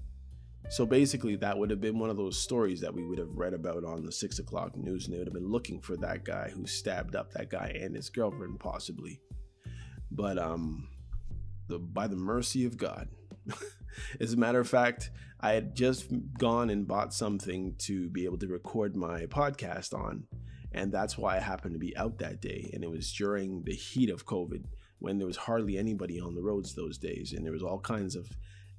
So 0.68 0.84
basically, 0.84 1.36
that 1.36 1.56
would 1.56 1.70
have 1.70 1.80
been 1.80 1.98
one 1.98 2.10
of 2.10 2.16
those 2.16 2.38
stories 2.38 2.80
that 2.80 2.94
we 2.94 3.04
would 3.04 3.18
have 3.18 3.36
read 3.36 3.54
about 3.54 3.84
on 3.84 4.04
the 4.04 4.10
six 4.10 4.38
o'clock 4.38 4.76
news, 4.76 5.06
and 5.06 5.14
they 5.14 5.18
would 5.18 5.28
have 5.28 5.34
been 5.34 5.50
looking 5.50 5.80
for 5.80 5.96
that 5.98 6.24
guy 6.24 6.50
who 6.52 6.66
stabbed 6.66 7.14
up 7.14 7.32
that 7.32 7.50
guy 7.50 7.76
and 7.80 7.94
his 7.94 8.08
girlfriend, 8.08 8.58
possibly. 8.58 9.20
But 10.10 10.38
um, 10.38 10.88
the 11.68 11.78
by 11.78 12.08
the 12.08 12.16
mercy 12.16 12.64
of 12.64 12.76
God, 12.76 13.08
as 14.20 14.32
a 14.32 14.36
matter 14.36 14.60
of 14.60 14.68
fact, 14.68 15.10
I 15.40 15.52
had 15.52 15.74
just 15.74 16.10
gone 16.38 16.70
and 16.70 16.86
bought 16.86 17.12
something 17.12 17.74
to 17.80 18.08
be 18.08 18.24
able 18.24 18.38
to 18.38 18.48
record 18.48 18.96
my 18.96 19.26
podcast 19.26 19.92
on, 19.94 20.24
and 20.72 20.92
that's 20.92 21.18
why 21.18 21.36
I 21.36 21.40
happened 21.40 21.74
to 21.74 21.78
be 21.78 21.96
out 21.96 22.18
that 22.18 22.40
day. 22.40 22.70
And 22.72 22.82
it 22.82 22.90
was 22.90 23.12
during 23.12 23.62
the 23.64 23.74
heat 23.74 24.10
of 24.10 24.26
COVID 24.26 24.64
when 24.98 25.18
there 25.18 25.26
was 25.26 25.36
hardly 25.36 25.76
anybody 25.76 26.20
on 26.20 26.34
the 26.34 26.42
roads 26.42 26.74
those 26.74 26.98
days, 26.98 27.32
and 27.32 27.44
there 27.44 27.52
was 27.52 27.62
all 27.62 27.80
kinds 27.80 28.16
of 28.16 28.28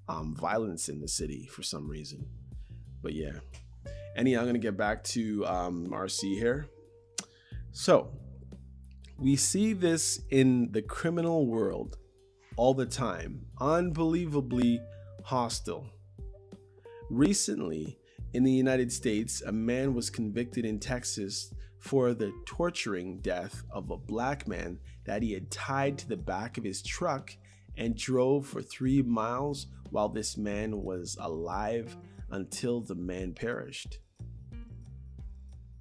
um, 0.10 0.36
violence 0.36 0.90
in 0.90 1.00
the 1.00 1.08
city 1.08 1.48
for 1.48 1.64
some 1.64 1.88
reason. 1.88 2.26
But 3.02 3.14
yeah. 3.14 3.40
Anyhow, 4.16 4.40
I'm 4.40 4.48
gonna 4.48 4.58
get 4.58 4.78
back 4.78 5.04
to 5.06 5.46
um, 5.46 5.88
RC 5.92 6.38
here. 6.38 6.68
So 7.72 8.12
we 9.20 9.36
see 9.36 9.74
this 9.74 10.22
in 10.32 10.72
the 10.72 10.82
criminal 10.82 11.46
world 11.46 11.98
all 12.56 12.74
the 12.74 12.86
time, 12.86 13.46
unbelievably 13.62 14.82
hostile. 15.28 15.86
Recently, 17.10 18.00
in 18.32 18.46
the 18.46 18.52
United 18.52 18.90
States, 18.90 19.42
a 19.42 19.52
man 19.52 19.94
was 19.94 20.10
convicted 20.10 20.64
in 20.64 20.80
Texas 20.80 21.54
for 21.80 22.14
the 22.14 22.32
torturing 22.46 23.20
death 23.20 23.62
of 23.70 23.92
a 23.92 23.98
black 23.98 24.48
man 24.48 24.80
that 25.04 25.22
he 25.22 25.34
had 25.34 25.52
tied 25.52 25.98
to 25.98 26.08
the 26.08 26.16
back 26.16 26.58
of 26.58 26.64
his 26.64 26.82
truck 26.82 27.36
and 27.76 27.98
drove 27.98 28.48
for 28.48 28.62
three 28.62 29.02
miles 29.02 29.68
while 29.90 30.08
this 30.08 30.38
man 30.38 30.82
was 30.82 31.18
alive 31.20 31.98
until 32.32 32.80
the 32.80 32.96
man 32.96 33.34
perished. 33.34 34.00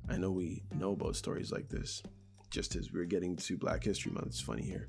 I 0.08 0.16
know 0.16 0.32
we 0.32 0.64
know 0.74 0.90
about 0.90 1.14
stories 1.14 1.52
like 1.52 1.68
this, 1.68 2.02
just 2.50 2.74
as 2.74 2.92
we're 2.92 3.04
getting 3.04 3.36
to 3.36 3.56
Black 3.56 3.84
History 3.84 4.10
Month. 4.10 4.26
It's 4.26 4.40
funny 4.40 4.64
here. 4.64 4.88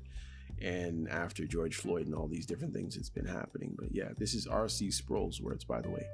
And 0.60 1.08
after 1.08 1.46
George 1.46 1.76
Floyd 1.76 2.06
and 2.06 2.14
all 2.14 2.26
these 2.26 2.46
different 2.46 2.74
things, 2.74 2.96
it's 2.96 3.10
been 3.10 3.26
happening. 3.26 3.74
But 3.78 3.94
yeah, 3.94 4.10
this 4.16 4.34
is 4.34 4.46
R.C. 4.46 4.90
Sproul's 4.90 5.40
words, 5.40 5.64
by 5.64 5.80
the 5.80 5.90
way. 5.90 6.06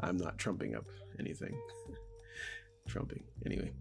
I'm 0.00 0.16
not 0.16 0.38
trumping 0.38 0.74
up 0.74 0.84
anything. 1.18 1.56
trumping, 2.88 3.24
anyway. 3.46 3.72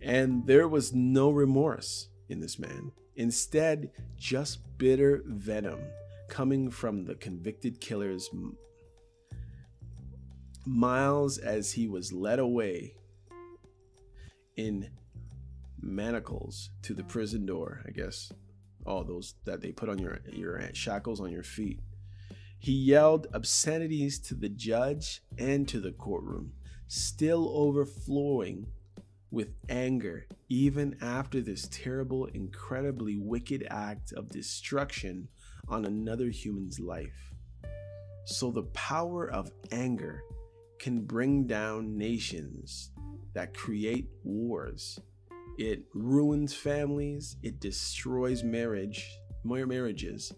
And 0.00 0.46
there 0.46 0.68
was 0.68 0.92
no 0.92 1.30
remorse 1.30 2.08
in 2.28 2.40
this 2.40 2.58
man. 2.58 2.92
Instead, 3.16 3.90
just 4.16 4.60
bitter 4.78 5.22
venom 5.26 5.80
coming 6.28 6.70
from 6.70 7.04
the 7.04 7.14
convicted 7.14 7.80
killer's 7.80 8.30
miles 10.64 11.38
as 11.38 11.72
he 11.72 11.86
was 11.86 12.12
led 12.12 12.38
away 12.38 12.94
in 14.56 14.88
manacles 15.80 16.70
to 16.82 16.94
the 16.94 17.04
prison 17.04 17.44
door, 17.44 17.82
I 17.86 17.90
guess. 17.90 18.32
All 18.84 19.04
those 19.04 19.34
that 19.44 19.60
they 19.60 19.72
put 19.72 19.88
on 19.88 19.98
your 19.98 20.20
your 20.32 20.60
shackles 20.74 21.20
on 21.20 21.30
your 21.30 21.42
feet. 21.42 21.80
He 22.58 22.72
yelled 22.72 23.26
obscenities 23.32 24.18
to 24.20 24.34
the 24.34 24.48
judge 24.48 25.22
and 25.36 25.66
to 25.68 25.80
the 25.80 25.92
courtroom, 25.92 26.52
still 26.86 27.50
overflowing 27.54 28.66
with 29.32 29.48
anger 29.68 30.26
even 30.48 30.96
after 31.00 31.40
this 31.40 31.66
terrible, 31.72 32.26
incredibly 32.26 33.16
wicked 33.16 33.66
act 33.70 34.12
of 34.12 34.28
destruction 34.28 35.26
on 35.66 35.86
another 35.86 36.28
human's 36.28 36.78
life. 36.78 37.32
So 38.24 38.50
the 38.50 38.64
power 38.64 39.28
of 39.28 39.50
anger 39.72 40.22
can 40.78 41.00
bring 41.00 41.46
down 41.46 41.96
nations 41.96 42.90
that 43.32 43.54
create 43.54 44.08
wars. 44.22 45.00
It 45.58 45.84
ruins 45.94 46.54
families, 46.54 47.36
it 47.42 47.60
destroys 47.60 48.42
marriage, 48.42 49.06
more 49.44 49.66
marriages, 49.66 50.32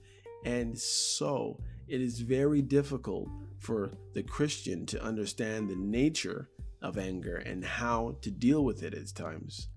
and 0.45 0.79
so 0.79 1.61
it 1.89 2.01
is 2.01 2.21
very 2.21 2.62
difficult 2.62 3.29
for 3.59 3.93
the 4.12 4.23
Christian 4.23 4.87
to 4.87 5.03
understand 5.03 5.69
the 5.69 5.77
nature 5.77 6.51
of 6.83 6.99
anger 6.99 7.37
and 7.37 7.65
how 7.65 8.17
to 8.23 8.31
deal 8.31 8.65
with 8.65 8.83
it 8.83 8.95
at 8.95 9.15
times. 9.15 9.69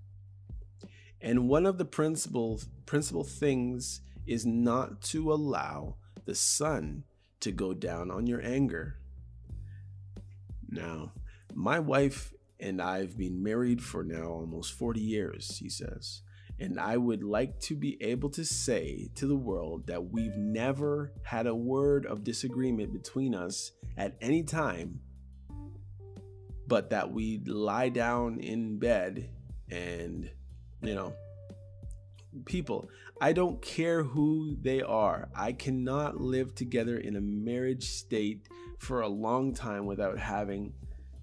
And 1.20 1.48
one 1.48 1.66
of 1.66 1.78
the 1.78 1.84
principal 1.84 2.60
principal 2.86 3.24
things 3.24 4.00
is 4.26 4.44
not 4.44 5.00
to 5.02 5.32
allow 5.32 5.96
the 6.26 6.34
sun 6.34 7.04
to 7.40 7.50
go 7.50 7.72
down 7.72 8.10
on 8.10 8.26
your 8.26 8.42
anger. 8.42 8.98
Now, 10.68 11.12
my 11.54 11.78
wife 11.78 12.32
and 12.60 12.82
I've 12.82 13.16
been 13.16 13.42
married 13.42 13.82
for 13.82 14.02
now 14.02 14.24
almost 14.24 14.72
40 14.74 15.00
years, 15.00 15.58
he 15.58 15.68
says. 15.68 16.22
And 16.60 16.80
I 16.80 16.96
would 16.96 17.22
like 17.22 17.60
to 17.60 17.76
be 17.76 17.96
able 18.02 18.30
to 18.30 18.44
say 18.44 19.10
to 19.14 19.26
the 19.26 19.36
world 19.36 19.86
that 19.86 20.10
we've 20.10 20.36
never 20.36 21.12
had 21.22 21.46
a 21.46 21.54
word 21.54 22.04
of 22.06 22.24
disagreement 22.24 22.92
between 22.92 23.34
us 23.34 23.72
at 23.96 24.16
any 24.20 24.42
time, 24.42 25.00
but 26.66 26.90
that 26.90 27.12
we 27.12 27.38
lie 27.46 27.90
down 27.90 28.40
in 28.40 28.78
bed 28.78 29.30
and, 29.70 30.28
you 30.82 30.94
know, 30.94 31.12
people. 32.44 32.88
I 33.20 33.32
don't 33.32 33.60
care 33.62 34.02
who 34.02 34.56
they 34.60 34.82
are. 34.82 35.28
I 35.34 35.52
cannot 35.52 36.20
live 36.20 36.54
together 36.54 36.98
in 36.98 37.16
a 37.16 37.20
marriage 37.20 37.84
state 37.84 38.48
for 38.78 39.00
a 39.00 39.08
long 39.08 39.54
time 39.54 39.86
without 39.86 40.18
having 40.18 40.72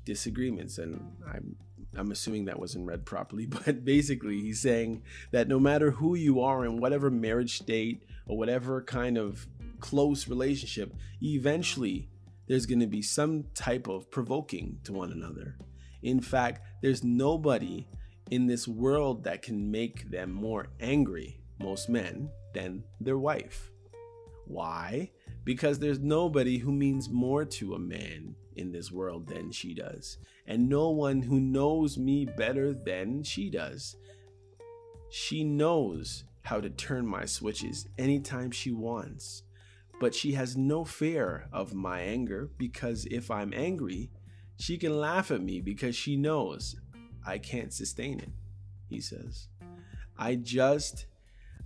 disagreements. 0.05 0.77
And 0.77 1.01
I'm 1.27 1.55
I'm 1.97 2.11
assuming 2.11 2.45
that 2.45 2.59
wasn't 2.59 2.85
read 2.85 3.05
properly, 3.05 3.45
but 3.65 3.85
basically 3.85 4.41
he's 4.41 4.61
saying 4.61 5.03
that 5.31 5.47
no 5.47 5.59
matter 5.59 5.91
who 5.91 6.15
you 6.15 6.41
are 6.41 6.65
in 6.65 6.77
whatever 6.77 7.09
marriage 7.09 7.57
state 7.57 8.03
or 8.27 8.37
whatever 8.37 8.81
kind 8.81 9.17
of 9.17 9.47
close 9.79 10.27
relationship, 10.27 10.93
eventually 11.21 12.09
there's 12.47 12.65
going 12.65 12.79
to 12.79 12.87
be 12.87 13.01
some 13.01 13.45
type 13.53 13.87
of 13.87 14.09
provoking 14.11 14.79
to 14.83 14.93
one 14.93 15.11
another. 15.11 15.57
In 16.03 16.21
fact, 16.21 16.61
there's 16.81 17.03
nobody 17.03 17.87
in 18.29 18.47
this 18.47 18.67
world 18.67 19.23
that 19.23 19.41
can 19.41 19.71
make 19.71 20.09
them 20.09 20.31
more 20.31 20.67
angry, 20.79 21.39
most 21.59 21.89
men, 21.89 22.29
than 22.53 22.83
their 22.99 23.17
wife. 23.17 23.71
Why? 24.45 25.11
Because 25.43 25.79
there's 25.79 25.99
nobody 25.99 26.57
who 26.59 26.71
means 26.71 27.09
more 27.09 27.45
to 27.45 27.73
a 27.73 27.79
man 27.79 28.35
in 28.55 28.71
this 28.71 28.91
world 28.91 29.27
than 29.27 29.51
she 29.51 29.73
does, 29.73 30.17
and 30.47 30.69
no 30.69 30.89
one 30.89 31.21
who 31.21 31.39
knows 31.39 31.97
me 31.97 32.25
better 32.25 32.73
than 32.73 33.23
she 33.23 33.49
does. 33.49 33.95
She 35.09 35.43
knows 35.43 36.23
how 36.43 36.61
to 36.61 36.69
turn 36.69 37.07
my 37.07 37.25
switches 37.25 37.87
anytime 37.97 38.51
she 38.51 38.71
wants, 38.71 39.43
but 39.99 40.13
she 40.13 40.33
has 40.33 40.55
no 40.55 40.85
fear 40.85 41.47
of 41.51 41.73
my 41.73 42.01
anger 42.01 42.49
because 42.57 43.05
if 43.09 43.31
I'm 43.31 43.53
angry, 43.53 44.11
she 44.57 44.77
can 44.77 44.99
laugh 44.99 45.31
at 45.31 45.41
me 45.41 45.61
because 45.61 45.95
she 45.95 46.15
knows 46.15 46.75
I 47.25 47.39
can't 47.39 47.73
sustain 47.73 48.19
it, 48.19 48.29
he 48.87 49.01
says. 49.01 49.47
I 50.17 50.35
just, 50.35 51.07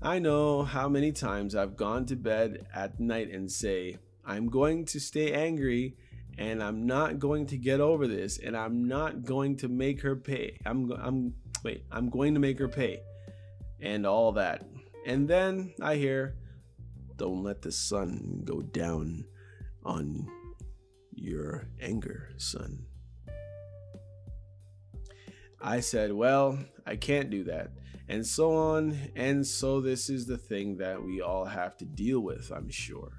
I 0.01 0.19
know 0.19 0.63
how 0.63 0.87
many 0.87 1.11
times 1.11 1.55
I've 1.55 1.75
gone 1.75 2.05
to 2.07 2.15
bed 2.15 2.65
at 2.73 2.99
night 2.99 3.29
and 3.31 3.51
say, 3.51 3.97
I'm 4.25 4.47
going 4.47 4.85
to 4.85 4.99
stay 4.99 5.33
angry 5.33 5.95
and 6.39 6.63
I'm 6.63 6.87
not 6.87 7.19
going 7.19 7.47
to 7.47 7.57
get 7.57 7.81
over 7.81 8.07
this 8.07 8.39
and 8.39 8.55
I'm 8.55 8.87
not 8.87 9.25
going 9.25 9.57
to 9.57 9.67
make 9.67 10.01
her 10.01 10.15
pay. 10.15 10.57
I'm, 10.65 10.89
I'm, 10.93 11.33
wait, 11.63 11.83
I'm 11.91 12.09
going 12.09 12.33
to 12.33 12.39
make 12.39 12.57
her 12.59 12.69
pay 12.69 13.01
and 13.81 14.07
all 14.07 14.31
that. 14.31 14.65
And 15.05 15.27
then 15.27 15.73
I 15.81 15.95
hear, 15.95 16.37
don't 17.17 17.43
let 17.43 17.61
the 17.61 17.73
sun 17.73 18.43
go 18.45 18.61
down 18.61 19.25
on 19.83 20.29
your 21.13 21.67
anger, 21.81 22.29
son. 22.37 22.85
I 25.61 25.81
said, 25.81 26.13
Well, 26.13 26.57
I 26.85 26.95
can't 26.95 27.29
do 27.29 27.43
that. 27.43 27.73
And 28.07 28.25
so 28.25 28.55
on. 28.55 28.97
And 29.13 29.45
so 29.45 29.81
this 29.81 30.09
is 30.09 30.25
the 30.25 30.37
thing 30.37 30.77
that 30.77 31.03
we 31.03 31.19
all 31.19 31.43
have 31.43 31.75
to 31.77 31.85
deal 31.85 32.21
with, 32.21 32.49
I'm 32.49 32.69
sure. 32.69 33.11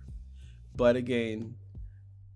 But 0.75 0.97
again, 0.97 1.57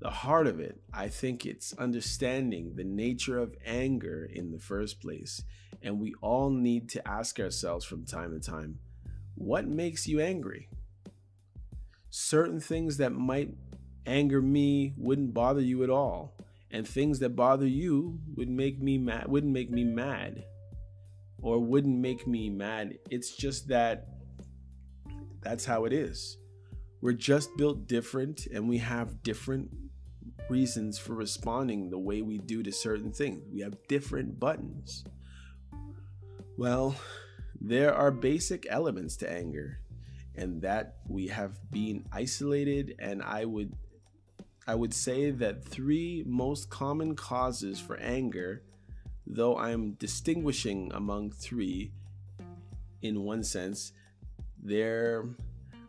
the 0.04 0.10
heart 0.10 0.46
of 0.46 0.60
it, 0.60 0.78
I 0.92 1.08
think 1.08 1.46
it's 1.46 1.72
understanding 1.78 2.74
the 2.74 2.84
nature 2.84 3.38
of 3.38 3.56
anger 3.64 4.28
in 4.30 4.52
the 4.52 4.58
first 4.58 5.00
place. 5.00 5.42
And 5.82 5.98
we 5.98 6.12
all 6.20 6.50
need 6.50 6.90
to 6.90 7.08
ask 7.08 7.40
ourselves 7.40 7.86
from 7.86 8.04
time 8.04 8.38
to 8.38 8.50
time 8.50 8.80
what 9.34 9.66
makes 9.66 10.06
you 10.06 10.20
angry? 10.20 10.68
Certain 12.10 12.60
things 12.60 12.98
that 12.98 13.12
might 13.12 13.54
anger 14.04 14.42
me 14.42 14.92
wouldn't 14.98 15.32
bother 15.32 15.62
you 15.62 15.82
at 15.82 15.88
all 15.88 16.36
and 16.70 16.86
things 16.86 17.18
that 17.20 17.30
bother 17.30 17.66
you 17.66 18.20
would 18.36 18.50
make 18.50 18.82
me 18.82 18.98
mad 18.98 19.26
wouldn't 19.26 19.54
make 19.54 19.70
me 19.70 19.84
mad 19.84 20.44
or 21.40 21.58
wouldn't 21.58 21.98
make 21.98 22.26
me 22.26 22.50
mad. 22.50 22.98
It's 23.10 23.34
just 23.34 23.68
that 23.68 24.08
that's 25.40 25.64
how 25.64 25.86
it 25.86 25.94
is. 25.94 26.36
We're 27.00 27.12
just 27.12 27.48
built 27.56 27.86
different 27.86 28.46
and 28.52 28.68
we 28.68 28.76
have 28.78 29.22
different 29.22 29.70
reasons 30.48 30.98
for 30.98 31.14
responding 31.14 31.90
the 31.90 31.98
way 31.98 32.22
we 32.22 32.38
do 32.38 32.62
to 32.62 32.72
certain 32.72 33.12
things. 33.12 33.42
We 33.52 33.60
have 33.60 33.76
different 33.88 34.38
buttons. 34.38 35.04
Well, 36.56 36.96
there 37.60 37.94
are 37.94 38.10
basic 38.10 38.66
elements 38.68 39.16
to 39.18 39.30
anger 39.30 39.80
and 40.36 40.62
that 40.62 40.96
we 41.08 41.28
have 41.28 41.58
been 41.70 42.04
isolated 42.12 42.96
and 42.98 43.22
I 43.22 43.44
would 43.44 43.72
I 44.66 44.74
would 44.74 44.94
say 44.94 45.30
that 45.30 45.62
three 45.62 46.24
most 46.26 46.70
common 46.70 47.16
causes 47.16 47.78
for 47.78 47.98
anger, 47.98 48.62
though 49.26 49.58
I'm 49.58 49.92
distinguishing 49.92 50.90
among 50.94 51.32
three 51.32 51.92
in 53.02 53.24
one 53.24 53.44
sense, 53.44 53.92
they're 54.62 55.26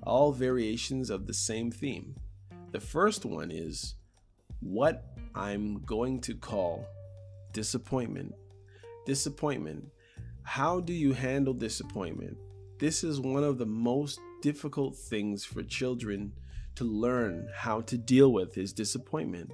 all 0.03 0.33
variations 0.33 1.09
of 1.09 1.25
the 1.25 1.33
same 1.33 1.71
theme. 1.71 2.15
The 2.71 2.81
first 2.81 3.23
one 3.23 3.49
is 3.49 3.95
what 4.59 5.05
I'm 5.33 5.83
going 5.83 6.21
to 6.21 6.35
call 6.35 6.87
disappointment. 7.53 8.33
Disappointment. 9.05 9.85
How 10.43 10.79
do 10.79 10.93
you 10.93 11.13
handle 11.13 11.53
disappointment? 11.53 12.37
This 12.79 13.03
is 13.03 13.19
one 13.19 13.43
of 13.43 13.57
the 13.57 13.65
most 13.65 14.19
difficult 14.41 14.95
things 14.95 15.45
for 15.45 15.63
children 15.63 16.33
to 16.75 16.83
learn 16.83 17.47
how 17.55 17.81
to 17.81 17.97
deal 17.97 18.31
with 18.33 18.57
is 18.57 18.73
disappointment. 18.73 19.51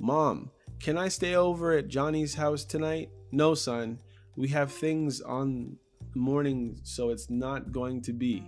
Mom, 0.00 0.50
can 0.80 0.98
I 0.98 1.08
stay 1.08 1.34
over 1.34 1.72
at 1.72 1.88
Johnny's 1.88 2.34
house 2.34 2.64
tonight? 2.64 3.10
No, 3.32 3.54
son. 3.54 4.00
We 4.36 4.48
have 4.48 4.72
things 4.72 5.20
on 5.20 5.76
morning, 6.14 6.78
so 6.82 7.10
it's 7.10 7.30
not 7.30 7.72
going 7.72 8.02
to 8.02 8.12
be. 8.12 8.44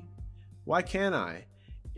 Why 0.64 0.82
can't 0.82 1.14
I? 1.14 1.46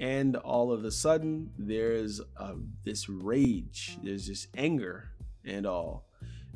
And 0.03 0.35
all 0.35 0.73
of 0.73 0.85
a 0.85 0.91
sudden, 0.91 1.53
there's 1.57 2.21
uh, 2.37 2.55
this 2.85 3.09
rage, 3.09 3.99
there's 4.03 4.27
this 4.27 4.49
anger 4.57 5.13
and 5.45 5.65
all. 5.65 6.09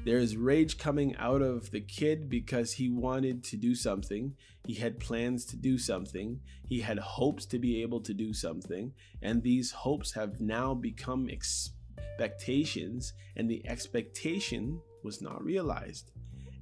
There's 0.04 0.36
rage 0.36 0.78
coming 0.78 1.14
out 1.16 1.42
of 1.42 1.70
the 1.70 1.80
kid 1.80 2.28
because 2.28 2.72
he 2.72 2.88
wanted 2.88 3.44
to 3.44 3.56
do 3.56 3.76
something. 3.76 4.34
He 4.66 4.74
had 4.74 4.98
plans 4.98 5.44
to 5.46 5.56
do 5.56 5.78
something. 5.78 6.40
He 6.68 6.80
had 6.80 6.98
hopes 6.98 7.46
to 7.46 7.60
be 7.60 7.82
able 7.82 8.00
to 8.00 8.12
do 8.12 8.34
something. 8.34 8.92
And 9.22 9.40
these 9.44 9.70
hopes 9.70 10.12
have 10.14 10.40
now 10.40 10.74
become 10.74 11.28
expectations, 11.30 13.12
and 13.36 13.48
the 13.48 13.64
expectation 13.68 14.80
was 15.04 15.22
not 15.22 15.44
realized. 15.44 16.10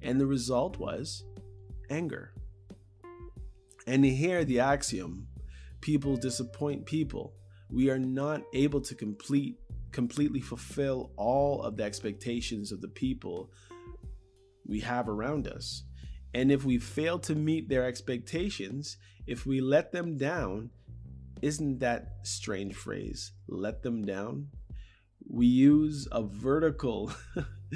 And 0.03 0.21
the 0.21 0.27
result 0.27 0.77
was 0.77 1.23
anger. 1.89 2.35
And 3.87 4.05
here 4.05 4.45
the 4.45 4.59
axiom 4.59 5.27
people 5.85 6.17
disappoint 6.17 6.83
people. 6.83 7.35
We 7.69 7.91
are 7.91 7.99
not 7.99 8.41
able 8.55 8.81
to 8.81 8.95
complete 8.95 9.59
completely 9.91 10.41
fulfill 10.41 11.11
all 11.15 11.61
of 11.61 11.77
the 11.77 11.83
expectations 11.83 12.71
of 12.71 12.81
the 12.81 12.87
people 12.87 13.51
we 14.65 14.79
have 14.79 15.07
around 15.07 15.47
us. 15.47 15.83
And 16.33 16.51
if 16.51 16.65
we 16.65 16.79
fail 16.79 17.19
to 17.19 17.35
meet 17.35 17.69
their 17.69 17.85
expectations, 17.85 18.97
if 19.27 19.45
we 19.45 19.61
let 19.61 19.91
them 19.91 20.17
down, 20.17 20.71
isn't 21.43 21.79
that 21.79 22.15
strange 22.23 22.73
phrase, 22.73 23.31
let 23.47 23.83
them 23.83 24.03
down? 24.03 24.47
We 25.29 25.45
use 25.45 26.07
a 26.11 26.23
vertical, 26.23 27.13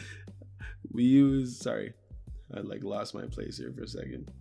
we 0.91 1.03
use, 1.03 1.59
sorry, 1.59 1.93
I 2.53 2.61
like 2.61 2.83
lost 2.83 3.13
my 3.13 3.27
place 3.27 3.59
here 3.59 3.71
for 3.71 3.83
a 3.83 3.87
second. 3.87 4.31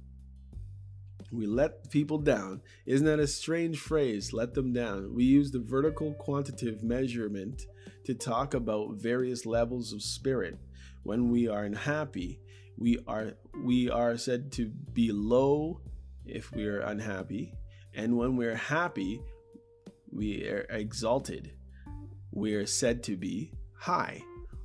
We 1.30 1.46
let 1.46 1.90
people 1.90 2.18
down. 2.18 2.62
Isn't 2.86 3.06
that 3.06 3.20
a 3.20 3.26
strange 3.26 3.78
phrase? 3.78 4.32
Let 4.32 4.54
them 4.54 4.72
down. 4.72 5.14
We 5.14 5.24
use 5.24 5.50
the 5.50 5.60
vertical 5.60 6.14
quantitative 6.14 6.82
measurement 6.82 7.66
to 8.04 8.14
talk 8.14 8.54
about 8.54 8.94
various 8.94 9.44
levels 9.44 9.92
of 9.92 10.02
spirit. 10.02 10.58
When 11.02 11.30
we 11.30 11.48
are 11.48 11.64
unhappy, 11.64 12.40
we 12.78 12.98
are 13.06 13.34
we 13.64 13.90
are 13.90 14.16
said 14.16 14.52
to 14.52 14.66
be 14.66 15.12
low 15.12 15.80
if 16.24 16.52
we 16.52 16.66
are 16.66 16.80
unhappy, 16.80 17.54
and 17.94 18.16
when 18.16 18.36
we're 18.36 18.54
happy, 18.54 19.20
we 20.10 20.46
are 20.48 20.66
exalted. 20.70 21.52
We 22.30 22.54
are 22.54 22.66
said 22.66 23.02
to 23.04 23.16
be 23.16 23.52
high. 23.76 24.22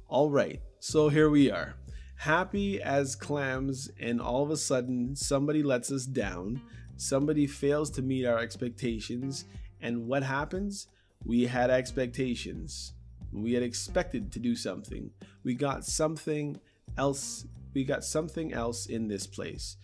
All 0.07 0.29
right. 0.29 0.61
So 0.79 1.09
here 1.09 1.29
we 1.29 1.49
are 1.49 1.75
happy 2.23 2.81
as 2.81 3.17
clams, 3.17 3.91
and 3.99 4.21
all 4.21 4.43
of 4.43 4.49
a 4.49 4.55
sudden 4.55 5.13
somebody 5.13 5.61
lets 5.61 5.91
us 5.91 6.05
down, 6.05 6.61
somebody 6.95 7.45
fails 7.45 7.89
to 7.89 8.01
meet 8.01 8.25
our 8.25 8.39
expectations, 8.39 9.43
and 9.81 10.07
what 10.07 10.23
happens? 10.23 10.87
We 11.25 11.45
had 11.47 11.69
expectations. 11.69 12.93
We 13.33 13.51
had 13.51 13.61
expected 13.61 14.31
to 14.31 14.39
do 14.39 14.55
something. 14.55 15.11
We 15.43 15.53
got 15.53 15.83
something 15.83 16.61
else. 16.97 17.45
We 17.73 17.83
got 17.83 18.05
something 18.05 18.53
else 18.53 18.85
in 18.85 19.09
this 19.09 19.27
place. 19.27 19.75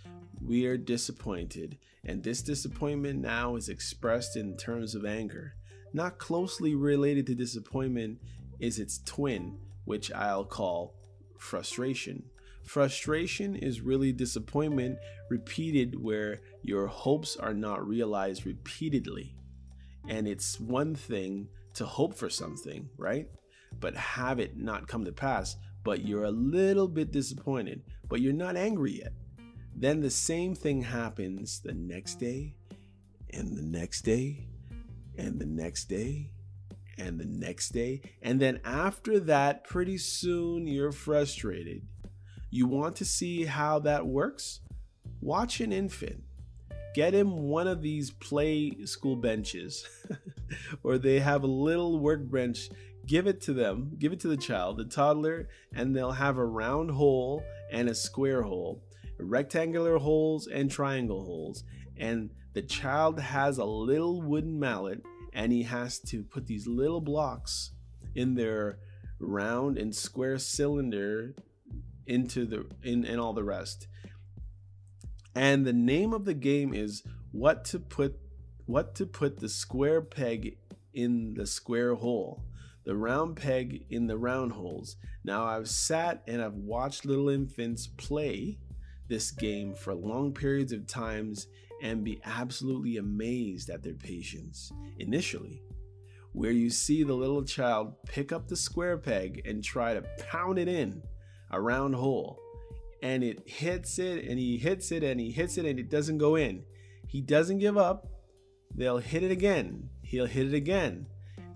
We 0.41 0.65
are 0.65 0.77
disappointed, 0.77 1.77
and 2.05 2.23
this 2.23 2.41
disappointment 2.41 3.19
now 3.19 3.57
is 3.57 3.67
expressed 3.67 4.37
in 4.37 4.55
terms 4.55 4.95
of 4.95 5.03
anger. 5.03 5.55
Not 5.91 6.19
closely 6.19 6.73
related 6.73 7.27
to 7.27 7.35
disappointment 7.35 8.19
is 8.61 8.79
its 8.79 9.01
twin, 9.03 9.57
which 9.83 10.09
I'll 10.13 10.45
call 10.45 10.95
frustration. 11.39 12.23
Frustration 12.63 13.55
is 13.55 13.81
really 13.81 14.11
disappointment 14.11 14.99
repeated 15.29 15.99
where 15.99 16.41
your 16.61 16.87
hopes 16.87 17.35
are 17.35 17.53
not 17.53 17.87
realized 17.87 18.45
repeatedly. 18.45 19.35
And 20.07 20.27
it's 20.27 20.59
one 20.59 20.95
thing 20.95 21.47
to 21.75 21.85
hope 21.85 22.15
for 22.15 22.29
something, 22.29 22.89
right? 22.97 23.27
But 23.79 23.95
have 23.95 24.39
it 24.39 24.57
not 24.57 24.87
come 24.87 25.05
to 25.05 25.11
pass, 25.11 25.55
but 25.83 26.05
you're 26.05 26.25
a 26.25 26.31
little 26.31 26.87
bit 26.87 27.11
disappointed, 27.11 27.81
but 28.07 28.21
you're 28.21 28.33
not 28.33 28.55
angry 28.55 28.99
yet. 28.99 29.13
Then 29.75 30.01
the 30.01 30.09
same 30.09 30.55
thing 30.55 30.81
happens 30.81 31.61
the 31.61 31.73
next 31.73 32.15
day, 32.15 32.55
and 33.31 33.55
the 33.55 33.61
next 33.61 34.01
day, 34.01 34.47
and 35.17 35.39
the 35.39 35.45
next 35.45 35.85
day, 35.85 36.31
and 36.99 37.19
the 37.19 37.25
next 37.25 37.69
day. 37.69 38.01
And 38.21 38.39
then 38.39 38.59
after 38.63 39.19
that, 39.21 39.63
pretty 39.63 39.97
soon 39.97 40.67
you're 40.67 40.91
frustrated. 40.91 41.87
You 42.49 42.67
want 42.67 42.95
to 42.97 43.05
see 43.05 43.45
how 43.45 43.79
that 43.79 44.05
works? 44.05 44.59
Watch 45.21 45.61
an 45.61 45.71
infant. 45.71 46.23
Get 46.95 47.13
him 47.13 47.43
one 47.43 47.67
of 47.67 47.81
these 47.81 48.09
play 48.09 48.85
school 48.85 49.15
benches, 49.15 49.85
or 50.83 50.97
they 50.97 51.19
have 51.19 51.43
a 51.43 51.47
little 51.47 51.99
workbench. 51.99 52.69
Give 53.05 53.27
it 53.27 53.41
to 53.41 53.53
them, 53.53 53.91
give 53.97 54.11
it 54.11 54.19
to 54.21 54.27
the 54.27 54.37
child, 54.37 54.77
the 54.77 54.85
toddler, 54.85 55.49
and 55.73 55.95
they'll 55.95 56.11
have 56.11 56.37
a 56.37 56.45
round 56.45 56.91
hole 56.91 57.43
and 57.71 57.89
a 57.89 57.95
square 57.95 58.43
hole, 58.43 58.83
rectangular 59.19 59.97
holes 59.97 60.47
and 60.47 60.69
triangle 60.69 61.23
holes. 61.23 61.63
And 61.97 62.31
the 62.53 62.61
child 62.61 63.19
has 63.19 63.57
a 63.57 63.65
little 63.65 64.21
wooden 64.21 64.59
mallet 64.59 65.01
and 65.33 65.51
he 65.51 65.63
has 65.63 65.99
to 65.99 66.23
put 66.23 66.47
these 66.47 66.67
little 66.67 67.01
blocks 67.01 67.71
in 68.15 68.35
their 68.35 68.79
round 69.19 69.77
and 69.77 69.95
square 69.95 70.37
cylinder 70.37 71.35
into 72.07 72.45
the 72.45 72.65
in 72.83 73.05
and 73.05 73.19
all 73.19 73.33
the 73.33 73.43
rest. 73.43 73.87
And 75.35 75.65
the 75.65 75.73
name 75.73 76.13
of 76.13 76.25
the 76.25 76.33
game 76.33 76.73
is 76.73 77.03
what 77.31 77.63
to 77.65 77.79
put 77.79 78.19
what 78.65 78.95
to 78.95 79.05
put 79.05 79.39
the 79.39 79.49
square 79.49 80.01
peg 80.01 80.57
in 80.93 81.33
the 81.35 81.45
square 81.45 81.95
hole, 81.95 82.43
the 82.83 82.95
round 82.95 83.35
peg 83.35 83.85
in 83.89 84.07
the 84.07 84.17
round 84.17 84.51
holes. 84.51 84.95
Now 85.23 85.45
I've 85.45 85.69
sat 85.69 86.23
and 86.27 86.41
I've 86.41 86.55
watched 86.55 87.05
little 87.05 87.29
infants 87.29 87.87
play 87.87 88.59
this 89.07 89.31
game 89.31 89.73
for 89.73 89.93
long 89.93 90.33
periods 90.33 90.71
of 90.71 90.87
times 90.87 91.47
and 91.81 92.03
be 92.03 92.19
absolutely 92.25 92.97
amazed 92.97 93.69
at 93.69 93.83
their 93.83 93.93
patience 93.93 94.71
initially, 94.97 95.61
where 96.33 96.51
you 96.51 96.69
see 96.69 97.03
the 97.03 97.13
little 97.13 97.43
child 97.43 97.93
pick 98.05 98.31
up 98.31 98.47
the 98.47 98.55
square 98.55 98.97
peg 98.97 99.41
and 99.45 99.63
try 99.63 99.93
to 99.93 100.01
pound 100.31 100.59
it 100.59 100.67
in 100.67 101.01
a 101.51 101.61
round 101.61 101.95
hole. 101.95 102.39
And 103.01 103.23
it 103.23 103.47
hits 103.47 103.97
it 103.97 104.25
and 104.25 104.37
he 104.37 104.57
hits 104.57 104.91
it 104.91 105.03
and 105.03 105.19
he 105.19 105.31
hits 105.31 105.57
it 105.57 105.65
and 105.65 105.79
it 105.79 105.89
doesn't 105.89 106.17
go 106.17 106.35
in. 106.35 106.63
He 107.07 107.21
doesn't 107.21 107.59
give 107.59 107.77
up. 107.77 108.07
They'll 108.75 108.97
hit 108.97 109.23
it 109.23 109.31
again. 109.31 109.89
He'll 110.03 110.25
hit 110.25 110.47
it 110.47 110.53
again. 110.53 111.07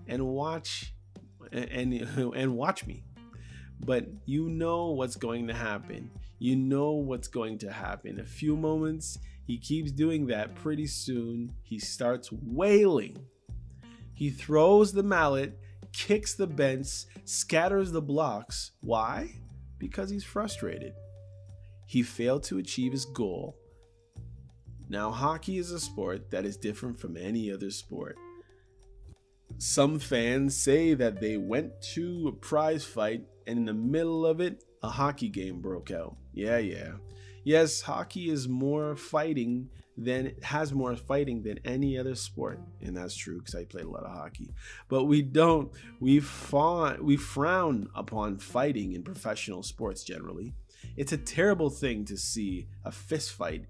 And 0.06 0.26
watch 0.26 0.92
and, 1.52 1.92
and, 1.92 2.56
watch 2.56 2.86
me 2.86 3.04
but 3.84 4.06
you 4.24 4.48
know 4.48 4.90
what's 4.90 5.16
going 5.16 5.46
to 5.48 5.54
happen. 5.54 6.10
You 6.38 6.56
know 6.56 6.92
what's 6.92 7.28
going 7.28 7.58
to 7.58 7.72
happen. 7.72 8.20
A 8.20 8.24
few 8.24 8.56
moments, 8.56 9.18
he 9.46 9.58
keeps 9.58 9.92
doing 9.92 10.26
that. 10.26 10.54
Pretty 10.54 10.86
soon, 10.86 11.52
he 11.62 11.78
starts 11.78 12.30
wailing. 12.32 13.16
He 14.14 14.30
throws 14.30 14.92
the 14.92 15.02
mallet, 15.02 15.58
kicks 15.92 16.34
the 16.34 16.46
bench, 16.46 17.04
scatters 17.24 17.92
the 17.92 18.02
blocks. 18.02 18.72
Why? 18.80 19.30
Because 19.78 20.10
he's 20.10 20.24
frustrated. 20.24 20.94
He 21.86 22.02
failed 22.02 22.44
to 22.44 22.58
achieve 22.58 22.92
his 22.92 23.04
goal. 23.04 23.56
Now, 24.88 25.10
hockey 25.10 25.58
is 25.58 25.70
a 25.70 25.80
sport 25.80 26.30
that 26.30 26.44
is 26.44 26.56
different 26.56 26.98
from 26.98 27.16
any 27.16 27.50
other 27.50 27.70
sport. 27.70 28.16
Some 29.58 29.98
fans 29.98 30.56
say 30.56 30.94
that 30.94 31.20
they 31.20 31.36
went 31.36 31.80
to 31.94 32.28
a 32.28 32.32
prize 32.32 32.84
fight 32.84 33.24
and 33.46 33.58
in 33.58 33.64
the 33.66 33.74
middle 33.74 34.26
of 34.26 34.40
it, 34.40 34.64
a 34.82 34.88
hockey 34.88 35.28
game 35.28 35.60
broke 35.60 35.90
out. 35.90 36.16
Yeah, 36.34 36.58
yeah. 36.58 36.92
Yes, 37.44 37.80
hockey 37.80 38.30
is 38.30 38.48
more 38.48 38.96
fighting 38.96 39.68
than 39.96 40.32
has 40.42 40.72
more 40.72 40.96
fighting 40.96 41.42
than 41.42 41.60
any 41.64 41.96
other 41.96 42.14
sport, 42.14 42.58
and 42.80 42.96
that's 42.96 43.14
true 43.14 43.38
because 43.38 43.54
I 43.54 43.64
played 43.64 43.84
a 43.84 43.90
lot 43.90 44.04
of 44.04 44.12
hockey. 44.12 44.52
But 44.88 45.04
we 45.04 45.22
don't. 45.22 45.70
We 46.00 46.20
fawn. 46.20 47.04
We 47.04 47.16
frown 47.16 47.88
upon 47.94 48.38
fighting 48.38 48.92
in 48.92 49.02
professional 49.04 49.62
sports 49.62 50.02
generally. 50.02 50.54
It's 50.96 51.12
a 51.12 51.18
terrible 51.18 51.70
thing 51.70 52.04
to 52.06 52.16
see 52.16 52.66
a 52.84 52.90
fist 52.90 53.32
fight 53.32 53.66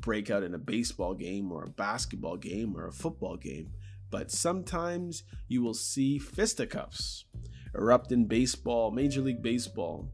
break 0.00 0.30
out 0.30 0.42
in 0.42 0.54
a 0.54 0.58
baseball 0.58 1.14
game 1.14 1.52
or 1.52 1.64
a 1.64 1.70
basketball 1.70 2.36
game 2.36 2.76
or 2.76 2.86
a 2.86 2.92
football 2.92 3.36
game. 3.36 3.70
But 4.10 4.30
sometimes 4.30 5.22
you 5.48 5.62
will 5.62 5.74
see 5.74 6.18
fisticuffs 6.18 7.24
erupt 7.74 8.10
in 8.10 8.26
baseball, 8.26 8.90
Major 8.90 9.20
League 9.20 9.42
Baseball. 9.42 10.10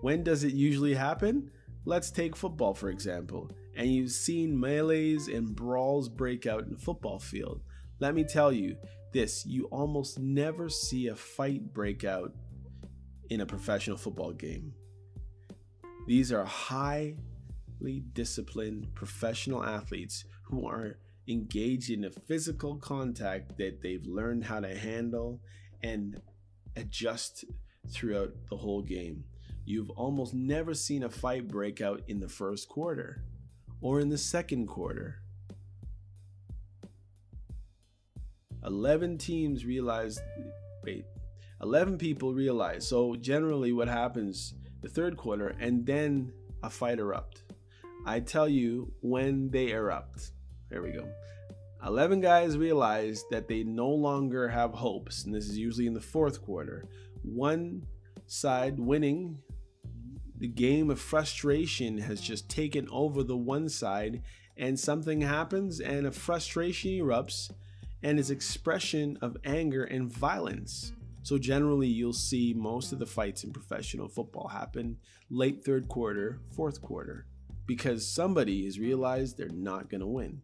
When 0.00 0.22
does 0.22 0.44
it 0.44 0.54
usually 0.54 0.94
happen? 0.94 1.50
Let's 1.84 2.10
take 2.10 2.36
football 2.36 2.74
for 2.74 2.90
example. 2.90 3.50
And 3.76 3.92
you've 3.92 4.10
seen 4.10 4.58
melees 4.58 5.28
and 5.28 5.54
brawls 5.54 6.08
break 6.08 6.46
out 6.46 6.64
in 6.64 6.72
the 6.72 6.78
football 6.78 7.18
field. 7.18 7.62
Let 8.00 8.14
me 8.14 8.24
tell 8.24 8.52
you 8.52 8.76
this 9.12 9.46
you 9.46 9.64
almost 9.66 10.18
never 10.18 10.68
see 10.68 11.08
a 11.08 11.14
fight 11.14 11.72
break 11.72 12.04
out 12.04 12.32
in 13.30 13.40
a 13.40 13.46
professional 13.46 13.96
football 13.96 14.32
game. 14.32 14.74
These 16.06 16.32
are 16.32 16.44
highly 16.44 17.14
disciplined 18.12 18.94
professional 18.94 19.64
athletes 19.64 20.24
who 20.44 20.66
are 20.66 20.98
engaged 21.28 21.90
in 21.90 22.04
a 22.04 22.10
physical 22.10 22.76
contact 22.76 23.58
that 23.58 23.82
they've 23.82 24.06
learned 24.06 24.44
how 24.44 24.60
to 24.60 24.74
handle 24.74 25.40
and 25.82 26.20
adjust 26.76 27.44
throughout 27.90 28.32
the 28.48 28.56
whole 28.56 28.82
game. 28.82 29.24
You've 29.68 29.90
almost 29.90 30.32
never 30.32 30.72
seen 30.72 31.02
a 31.02 31.10
fight 31.10 31.46
break 31.46 31.82
out 31.82 32.00
in 32.08 32.20
the 32.20 32.28
first 32.28 32.70
quarter 32.70 33.22
or 33.82 34.00
in 34.00 34.08
the 34.08 34.16
second 34.16 34.66
quarter. 34.66 35.20
11 38.64 39.18
teams 39.18 39.66
realized, 39.66 40.22
wait, 40.82 41.04
11 41.60 41.98
people 41.98 42.32
realize. 42.32 42.88
So, 42.88 43.14
generally, 43.16 43.74
what 43.74 43.88
happens 43.88 44.54
the 44.80 44.88
third 44.88 45.18
quarter, 45.18 45.48
and 45.60 45.84
then 45.84 46.32
a 46.62 46.70
fight 46.70 46.98
erupt. 46.98 47.42
I 48.06 48.20
tell 48.20 48.48
you 48.48 48.90
when 49.02 49.50
they 49.50 49.72
erupt. 49.72 50.30
There 50.70 50.80
we 50.80 50.92
go. 50.92 51.06
11 51.84 52.22
guys 52.22 52.56
realize 52.56 53.22
that 53.30 53.48
they 53.48 53.64
no 53.64 53.90
longer 53.90 54.48
have 54.48 54.72
hopes, 54.72 55.26
and 55.26 55.34
this 55.34 55.46
is 55.46 55.58
usually 55.58 55.86
in 55.86 55.92
the 55.92 56.00
fourth 56.00 56.40
quarter. 56.42 56.86
One 57.22 57.84
side 58.26 58.80
winning, 58.80 59.42
the 60.38 60.48
game 60.48 60.88
of 60.88 61.00
frustration 61.00 61.98
has 61.98 62.20
just 62.20 62.48
taken 62.48 62.88
over 62.90 63.24
the 63.24 63.36
one 63.36 63.68
side, 63.68 64.22
and 64.56 64.78
something 64.78 65.20
happens, 65.20 65.80
and 65.80 66.06
a 66.06 66.12
frustration 66.12 66.92
erupts, 66.92 67.50
and 68.04 68.20
its 68.20 68.30
expression 68.30 69.18
of 69.20 69.36
anger 69.44 69.84
and 69.84 70.12
violence. 70.12 70.92
So 71.24 71.38
generally, 71.38 71.88
you'll 71.88 72.12
see 72.12 72.54
most 72.56 72.92
of 72.92 73.00
the 73.00 73.06
fights 73.06 73.42
in 73.42 73.52
professional 73.52 74.08
football 74.08 74.46
happen 74.46 74.96
late 75.28 75.64
third 75.64 75.88
quarter, 75.88 76.38
fourth 76.54 76.80
quarter, 76.80 77.26
because 77.66 78.06
somebody 78.06 78.64
has 78.64 78.78
realized 78.78 79.36
they're 79.36 79.48
not 79.48 79.90
going 79.90 80.00
to 80.00 80.06
win. 80.06 80.40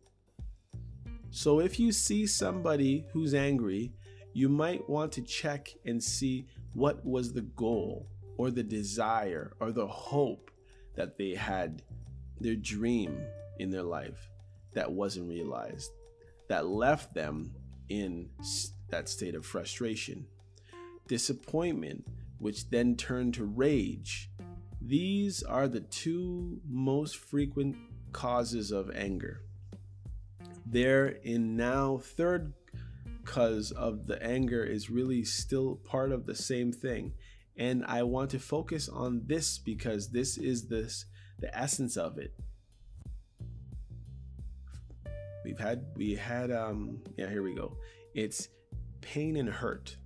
So 1.31 1.61
if 1.61 1.79
you 1.79 1.93
see 1.93 2.27
somebody 2.27 3.07
who's 3.13 3.33
angry, 3.33 3.93
you 4.33 4.49
might 4.49 4.89
want 4.91 5.13
to 5.13 5.23
check 5.23 5.73
and 5.87 6.03
see 6.03 6.47
what 6.73 7.05
was 7.07 7.33
the 7.33 7.43
goal 7.43 8.09
or 8.37 8.51
the 8.51 8.62
desire 8.62 9.53
or 9.61 9.72
the 9.72 9.87
hope 9.87 10.51
that 10.95 11.16
they 11.18 11.35
had, 11.35 11.82
their 12.41 12.57
dream 12.57 13.18
in 13.59 13.70
their 13.70 13.82
life 13.82 14.30
that 14.72 14.91
wasn't 14.91 15.28
realized, 15.28 15.91
that 16.49 16.66
left 16.66 17.14
them 17.14 17.55
in 17.89 18.28
that 18.91 19.09
state 19.09 19.35
of 19.35 19.45
frustration 19.45 20.26
disappointment, 21.07 22.07
which 22.39 22.70
then 22.70 22.97
turned 22.97 23.35
to 23.35 23.45
rage. 23.45 24.30
These 24.80 25.43
are 25.43 25.68
the 25.68 25.80
two 25.80 26.61
most 26.68 27.16
frequent 27.16 27.76
causes 28.12 28.70
of 28.70 28.91
anger. 28.95 29.43
They're 30.66 31.09
in 31.09 31.57
now 31.57 31.99
third 31.99 32.55
cause 33.24 33.70
of 33.70 34.07
the 34.07 34.22
anger 34.22 34.62
is 34.62 34.91
really 34.91 35.24
still 35.24 35.76
part 35.76 36.12
of 36.12 36.26
the 36.26 36.35
same 36.35 36.72
thing. 36.72 37.14
And 37.57 37.85
I 37.87 38.03
want 38.03 38.31
to 38.31 38.39
focus 38.39 38.89
on 38.89 39.23
this 39.27 39.59
because 39.59 40.11
this 40.11 40.39
is 40.39 40.67
this 40.69 41.07
the 41.39 41.57
essence 41.57 41.97
of 41.97 42.19
it. 42.19 42.35
We've 45.45 45.59
had 45.59 45.85
we 45.97 46.15
had 46.15 46.51
um 46.51 46.99
yeah, 47.17 47.29
here 47.29 47.43
we 47.43 47.55
go. 47.55 47.77
It's 48.15 48.49
pain 49.01 49.37
and 49.37 49.49
hurt 49.49 49.97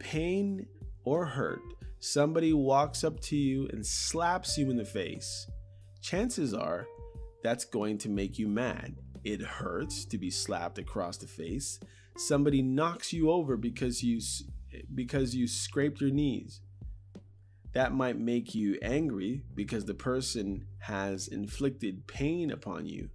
pain 0.00 0.66
or 1.04 1.24
hurt, 1.24 1.62
somebody 2.00 2.52
walks 2.52 3.04
up 3.04 3.20
to 3.20 3.36
you 3.36 3.68
and 3.72 3.86
slaps 3.86 4.58
you 4.58 4.68
in 4.70 4.76
the 4.76 4.84
face, 4.84 5.48
chances 6.02 6.52
are 6.52 6.86
that's 7.44 7.64
going 7.64 7.98
to 7.98 8.08
make 8.08 8.38
you 8.38 8.48
mad. 8.48 8.96
It 9.22 9.40
hurts 9.40 10.04
to 10.06 10.18
be 10.18 10.30
slapped 10.30 10.78
across 10.78 11.18
the 11.18 11.26
face. 11.26 11.78
Somebody 12.16 12.62
knocks 12.62 13.12
you 13.12 13.30
over 13.30 13.56
because 13.56 14.02
you 14.02 14.20
because 14.94 15.34
you 15.34 15.46
scraped 15.46 16.00
your 16.00 16.10
knees. 16.10 16.60
That 17.72 17.92
might 17.92 18.18
make 18.18 18.54
you 18.54 18.78
angry 18.82 19.42
because 19.54 19.84
the 19.84 19.94
person 19.94 20.66
has 20.80 21.28
inflicted 21.28 22.06
pain 22.06 22.50
upon 22.50 22.86
you. 22.86 23.10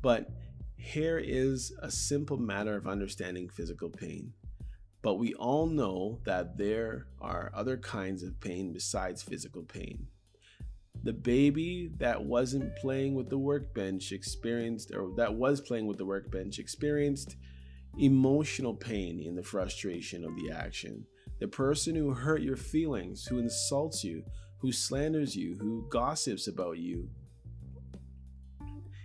But 0.00 0.30
here 0.76 1.18
is 1.18 1.72
a 1.80 1.90
simple 1.90 2.36
matter 2.36 2.76
of 2.76 2.86
understanding 2.86 3.48
physical 3.48 3.88
pain. 3.88 4.32
But 5.02 5.14
we 5.14 5.34
all 5.34 5.66
know 5.66 6.20
that 6.24 6.56
there 6.56 7.06
are 7.20 7.50
other 7.54 7.76
kinds 7.76 8.22
of 8.22 8.40
pain 8.40 8.72
besides 8.72 9.22
physical 9.22 9.62
pain. 9.62 10.06
The 11.02 11.12
baby 11.12 11.90
that 11.98 12.24
wasn't 12.24 12.76
playing 12.76 13.14
with 13.14 13.28
the 13.28 13.38
workbench 13.38 14.12
experienced, 14.12 14.92
or 14.94 15.12
that 15.16 15.34
was 15.34 15.60
playing 15.60 15.88
with 15.88 15.98
the 15.98 16.04
workbench, 16.04 16.60
experienced 16.60 17.36
emotional 17.98 18.74
pain 18.74 19.20
in 19.20 19.34
the 19.34 19.42
frustration 19.42 20.24
of 20.24 20.34
the 20.36 20.50
action. 20.50 21.04
The 21.40 21.48
person 21.48 21.94
who 21.94 22.12
hurt 22.12 22.42
your 22.42 22.56
feelings, 22.56 23.26
who 23.26 23.38
insults 23.38 24.04
you, 24.04 24.22
who 24.58 24.72
slanders 24.72 25.34
you, 25.34 25.56
who 25.60 25.86
gossips 25.90 26.46
about 26.46 26.78
you, 26.78 27.08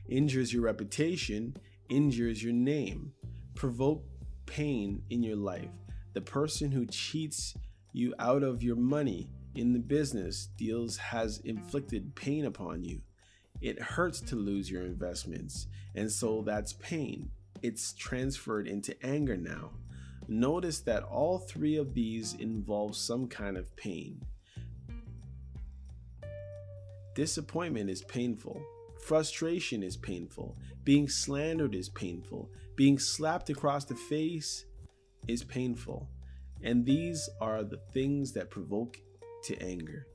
injures 0.08 0.54
your 0.54 0.62
reputation, 0.62 1.56
injures 1.90 2.44
your 2.44 2.54
name, 2.54 3.12
provoke 3.56 4.04
pain 4.46 5.02
in 5.10 5.24
your 5.24 5.36
life 5.36 5.70
the 6.18 6.22
person 6.22 6.72
who 6.72 6.84
cheats 6.88 7.54
you 7.94 8.12
out 8.18 8.42
of 8.42 8.64
your 8.64 8.76
money 8.76 9.30
in 9.54 9.72
the 9.72 9.78
business 9.78 10.48
deals 10.58 10.98
has 10.98 11.38
inflicted 11.46 12.16
pain 12.16 12.46
upon 12.46 12.84
you. 12.84 13.00
It 13.62 13.80
hurts 13.80 14.20
to 14.22 14.36
lose 14.36 14.68
your 14.68 14.82
investments, 14.82 15.68
and 15.94 16.12
so 16.12 16.42
that's 16.42 16.74
pain. 16.74 17.30
It's 17.62 17.93
transferred 17.93 18.68
into 18.68 18.95
anger 19.05 19.38
now. 19.38 19.72
Notice 20.28 20.80
that 20.82 21.03
all 21.03 21.39
three 21.39 21.78
of 21.78 21.93
these 21.93 22.34
involve 22.34 22.95
some 22.95 23.28
kind 23.28 23.58
of 23.58 23.76
pain. 23.76 24.22
Disappointment 27.16 27.89
is 27.89 28.03
painful. 28.03 28.62
Frustration 29.01 29.84
is 29.84 29.97
painful. 29.97 30.58
Being 30.84 31.08
slandered 31.08 31.76
is 31.76 31.89
painful. 31.89 32.49
Being 32.76 32.99
slapped 32.99 33.49
across 33.49 33.86
the 33.86 33.95
face 33.95 34.66
is 35.28 35.43
painful, 35.43 36.08
and 36.62 36.86
these 36.86 37.30
are 37.41 37.64
the 37.64 37.80
things 37.93 38.34
that 38.34 38.51
provoke 38.51 38.99
to 39.45 39.60
anger. 39.62 40.08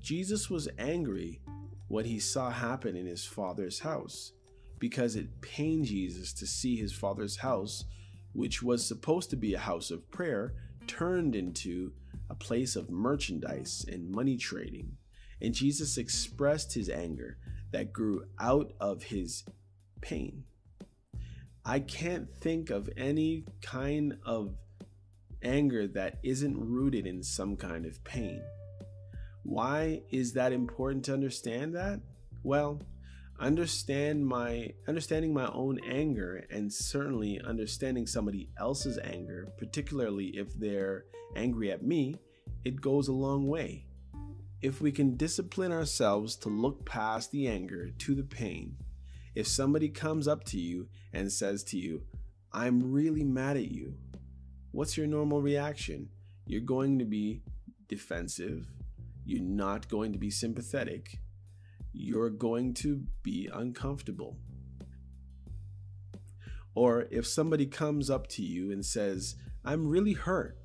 Jesus 0.00 0.50
was 0.50 0.68
angry 0.78 1.40
what 1.88 2.06
he 2.06 2.18
saw 2.18 2.50
happen 2.50 2.96
in 2.96 3.06
his 3.06 3.24
father's 3.24 3.78
house 3.78 4.32
because 4.82 5.14
it 5.14 5.40
pained 5.40 5.84
Jesus 5.84 6.32
to 6.32 6.44
see 6.44 6.74
his 6.74 6.92
father's 6.92 7.36
house, 7.36 7.84
which 8.32 8.64
was 8.64 8.84
supposed 8.84 9.30
to 9.30 9.36
be 9.36 9.54
a 9.54 9.58
house 9.60 9.92
of 9.92 10.10
prayer, 10.10 10.54
turned 10.88 11.36
into 11.36 11.92
a 12.28 12.34
place 12.34 12.74
of 12.74 12.90
merchandise 12.90 13.86
and 13.86 14.10
money 14.10 14.36
trading. 14.36 14.96
And 15.40 15.54
Jesus 15.54 15.98
expressed 15.98 16.74
his 16.74 16.88
anger 16.88 17.38
that 17.70 17.92
grew 17.92 18.24
out 18.40 18.72
of 18.80 19.04
his 19.04 19.44
pain. 20.00 20.42
I 21.64 21.78
can't 21.78 22.34
think 22.34 22.70
of 22.70 22.90
any 22.96 23.44
kind 23.62 24.18
of 24.26 24.52
anger 25.44 25.86
that 25.86 26.18
isn't 26.24 26.58
rooted 26.58 27.06
in 27.06 27.22
some 27.22 27.54
kind 27.54 27.86
of 27.86 28.02
pain. 28.02 28.42
Why 29.44 30.02
is 30.10 30.32
that 30.32 30.52
important 30.52 31.04
to 31.04 31.14
understand 31.14 31.76
that? 31.76 32.00
Well, 32.42 32.80
understand 33.42 34.24
my 34.24 34.72
understanding 34.86 35.34
my 35.34 35.50
own 35.52 35.80
anger 35.90 36.46
and 36.50 36.72
certainly 36.72 37.40
understanding 37.44 38.06
somebody 38.06 38.48
else's 38.58 38.98
anger, 39.02 39.48
particularly 39.58 40.26
if 40.28 40.54
they're 40.54 41.04
angry 41.34 41.72
at 41.72 41.82
me, 41.82 42.14
it 42.64 42.80
goes 42.80 43.08
a 43.08 43.12
long 43.12 43.48
way. 43.48 43.84
If 44.62 44.80
we 44.80 44.92
can 44.92 45.16
discipline 45.16 45.72
ourselves 45.72 46.36
to 46.36 46.48
look 46.48 46.86
past 46.86 47.32
the 47.32 47.48
anger 47.48 47.90
to 47.90 48.14
the 48.14 48.22
pain, 48.22 48.76
if 49.34 49.48
somebody 49.48 49.88
comes 49.88 50.28
up 50.28 50.44
to 50.44 50.60
you 50.60 50.88
and 51.12 51.30
says 51.30 51.64
to 51.64 51.78
you, 51.78 52.02
I'm 52.52 52.92
really 52.92 53.24
mad 53.24 53.56
at 53.56 53.72
you, 53.72 53.94
what's 54.70 54.96
your 54.96 55.08
normal 55.08 55.42
reaction? 55.42 56.10
You're 56.46 56.60
going 56.60 57.00
to 57.00 57.04
be 57.04 57.42
defensive. 57.88 58.70
You're 59.24 59.42
not 59.42 59.88
going 59.88 60.12
to 60.12 60.18
be 60.18 60.30
sympathetic. 60.30 61.18
You're 61.92 62.30
going 62.30 62.74
to 62.74 63.02
be 63.22 63.48
uncomfortable. 63.52 64.38
Or 66.74 67.06
if 67.10 67.26
somebody 67.26 67.66
comes 67.66 68.08
up 68.08 68.28
to 68.28 68.42
you 68.42 68.72
and 68.72 68.84
says, 68.84 69.36
I'm 69.64 69.86
really 69.86 70.14
hurt. 70.14 70.56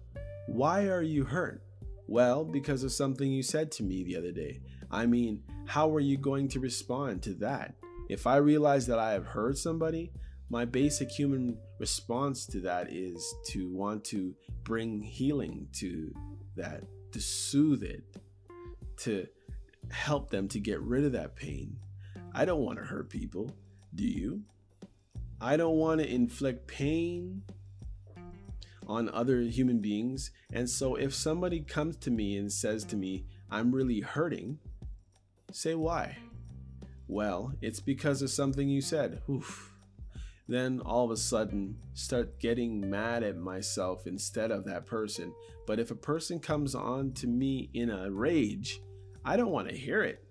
Why 0.47 0.85
are 0.85 1.01
you 1.01 1.25
hurt? 1.25 1.63
Well, 2.07 2.45
because 2.45 2.83
of 2.83 2.93
something 2.93 3.29
you 3.29 3.43
said 3.43 3.71
to 3.73 3.83
me 3.83 4.03
the 4.03 4.15
other 4.15 4.31
day. 4.31 4.61
I 4.89 5.05
mean, 5.05 5.43
how 5.65 5.93
are 5.93 5.99
you 5.99 6.17
going 6.17 6.47
to 6.49 6.61
respond 6.61 7.21
to 7.23 7.33
that? 7.35 7.75
If 8.09 8.25
I 8.25 8.37
realize 8.37 8.87
that 8.87 8.99
I 8.99 9.11
have 9.11 9.25
hurt 9.25 9.57
somebody, 9.57 10.13
my 10.49 10.63
basic 10.63 11.11
human 11.11 11.57
response 11.77 12.45
to 12.47 12.61
that 12.61 12.89
is 12.89 13.35
to 13.47 13.69
want 13.69 14.05
to 14.05 14.33
bring 14.63 15.01
healing 15.01 15.67
to 15.73 16.13
that, 16.55 16.83
to 17.11 17.19
soothe 17.19 17.83
it, 17.83 18.03
to 18.99 19.27
help 19.91 20.29
them 20.29 20.47
to 20.49 20.59
get 20.59 20.81
rid 20.81 21.03
of 21.03 21.11
that 21.13 21.35
pain. 21.35 21.77
I 22.33 22.45
don't 22.45 22.63
want 22.63 22.77
to 22.79 22.85
hurt 22.85 23.09
people. 23.09 23.51
Do 23.95 24.03
you? 24.03 24.43
I 25.39 25.57
don't 25.57 25.77
want 25.77 26.01
to 26.01 26.11
inflict 26.11 26.67
pain 26.67 27.43
on 28.87 29.09
other 29.09 29.41
human 29.41 29.79
beings. 29.79 30.31
And 30.51 30.69
so 30.69 30.95
if 30.95 31.13
somebody 31.13 31.61
comes 31.61 31.97
to 31.97 32.11
me 32.11 32.37
and 32.37 32.51
says 32.51 32.83
to 32.85 32.95
me, 32.95 33.25
I'm 33.51 33.73
really 33.73 33.99
hurting, 33.99 34.59
say 35.51 35.75
why. 35.75 36.17
Well, 37.07 37.53
it's 37.61 37.79
because 37.79 38.21
of 38.21 38.29
something 38.29 38.67
you 38.67 38.81
said. 38.81 39.21
Oof. 39.29 39.73
Then 40.47 40.79
all 40.81 41.05
of 41.05 41.11
a 41.11 41.17
sudden, 41.17 41.77
start 41.93 42.39
getting 42.39 42.89
mad 42.89 43.23
at 43.23 43.37
myself 43.37 44.07
instead 44.07 44.49
of 44.49 44.65
that 44.65 44.85
person. 44.85 45.33
But 45.65 45.79
if 45.79 45.91
a 45.91 45.95
person 45.95 46.39
comes 46.39 46.73
on 46.73 47.11
to 47.13 47.27
me 47.27 47.69
in 47.73 47.89
a 47.89 48.09
rage, 48.09 48.81
I 49.27 49.35
don't 49.35 49.51
want 49.51 49.67
to 49.67 49.75
hear 49.75 50.03
it. 50.03 50.23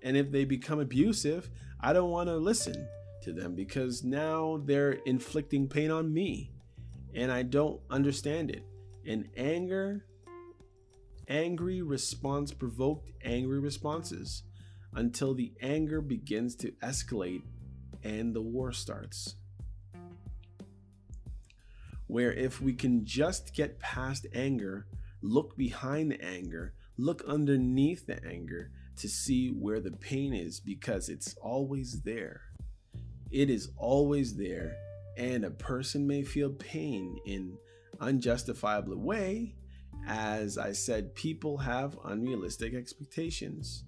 And 0.00 0.16
if 0.16 0.30
they 0.30 0.44
become 0.44 0.78
abusive, 0.78 1.50
I 1.80 1.92
don't 1.92 2.12
want 2.12 2.28
to 2.28 2.36
listen 2.36 2.86
to 3.22 3.32
them 3.32 3.56
because 3.56 4.04
now 4.04 4.62
they're 4.64 4.92
inflicting 5.06 5.66
pain 5.66 5.90
on 5.90 6.14
me 6.14 6.52
and 7.12 7.32
I 7.32 7.42
don't 7.42 7.80
understand 7.90 8.52
it. 8.52 8.62
And 9.04 9.28
anger, 9.36 10.04
angry 11.26 11.82
response 11.82 12.52
provoked 12.52 13.10
angry 13.24 13.58
responses 13.58 14.44
until 14.94 15.34
the 15.34 15.52
anger 15.60 16.00
begins 16.00 16.54
to 16.56 16.70
escalate 16.80 17.42
and 18.04 18.36
the 18.36 18.40
war 18.40 18.70
starts. 18.70 19.34
Where 22.06 22.32
if 22.32 22.60
we 22.60 22.72
can 22.72 23.04
just 23.04 23.52
get 23.52 23.80
past 23.80 24.28
anger, 24.32 24.86
look 25.22 25.56
behind 25.56 26.12
the 26.12 26.24
anger, 26.24 26.74
look 26.98 27.22
underneath 27.26 28.06
the 28.06 28.22
anger 28.26 28.70
to 28.96 29.08
see 29.08 29.48
where 29.50 29.80
the 29.80 29.92
pain 29.92 30.34
is 30.34 30.58
because 30.58 31.08
it's 31.08 31.34
always 31.40 32.02
there. 32.02 32.42
It 33.30 33.48
is 33.48 33.70
always 33.76 34.36
there 34.36 34.76
and 35.16 35.44
a 35.44 35.50
person 35.50 36.06
may 36.06 36.22
feel 36.22 36.50
pain 36.50 37.18
in 37.24 37.56
unjustifiable 38.00 38.96
way. 38.96 39.54
As 40.06 40.58
i 40.58 40.72
said 40.72 41.14
people 41.14 41.58
have 41.58 41.98
unrealistic 42.04 42.74
expectations. 42.74 43.84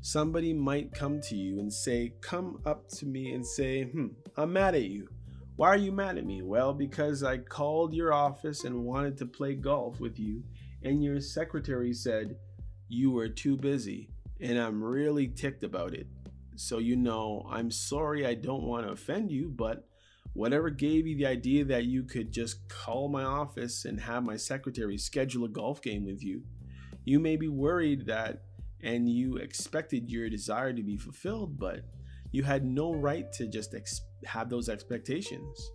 Somebody 0.00 0.52
might 0.52 0.94
come 0.94 1.20
to 1.22 1.34
you 1.34 1.58
and 1.58 1.72
say 1.72 2.14
come 2.20 2.60
up 2.66 2.88
to 2.90 3.06
me 3.06 3.32
and 3.32 3.46
say 3.46 3.84
hmm 3.84 4.08
i'm 4.36 4.52
mad 4.52 4.74
at 4.74 4.84
you. 4.84 5.08
Why 5.56 5.68
are 5.68 5.76
you 5.76 5.92
mad 5.92 6.18
at 6.18 6.26
me? 6.26 6.42
Well 6.42 6.72
because 6.72 7.22
i 7.22 7.38
called 7.38 7.92
your 7.92 8.12
office 8.12 8.64
and 8.64 8.84
wanted 8.84 9.18
to 9.18 9.26
play 9.26 9.54
golf 9.54 10.00
with 10.00 10.18
you 10.18 10.42
and 10.82 11.02
your 11.02 11.20
secretary 11.20 11.92
said 11.92 12.36
you 12.88 13.10
were 13.10 13.28
too 13.28 13.56
busy 13.56 14.10
and 14.40 14.58
i'm 14.58 14.82
really 14.82 15.28
ticked 15.28 15.64
about 15.64 15.94
it 15.94 16.06
so 16.56 16.78
you 16.78 16.96
know 16.96 17.46
i'm 17.50 17.70
sorry 17.70 18.26
i 18.26 18.34
don't 18.34 18.62
want 18.62 18.86
to 18.86 18.92
offend 18.92 19.30
you 19.30 19.48
but 19.48 19.88
Whatever 20.34 20.68
gave 20.68 21.06
you 21.06 21.16
the 21.16 21.26
idea 21.26 21.64
that 21.64 21.84
you 21.84 22.02
could 22.02 22.32
just 22.32 22.68
call 22.68 23.08
my 23.08 23.22
office 23.22 23.84
and 23.84 24.00
have 24.00 24.24
my 24.24 24.36
secretary 24.36 24.98
schedule 24.98 25.44
a 25.44 25.48
golf 25.48 25.80
game 25.80 26.04
with 26.04 26.24
you? 26.24 26.42
You 27.04 27.20
may 27.20 27.36
be 27.36 27.48
worried 27.48 28.06
that 28.06 28.42
and 28.82 29.08
you 29.08 29.36
expected 29.36 30.10
your 30.10 30.28
desire 30.28 30.72
to 30.72 30.82
be 30.82 30.96
fulfilled, 30.96 31.56
but 31.56 31.84
you 32.32 32.42
had 32.42 32.64
no 32.64 32.92
right 32.92 33.32
to 33.34 33.46
just 33.46 33.74
ex- 33.74 34.00
have 34.24 34.50
those 34.50 34.68
expectations. 34.68 35.70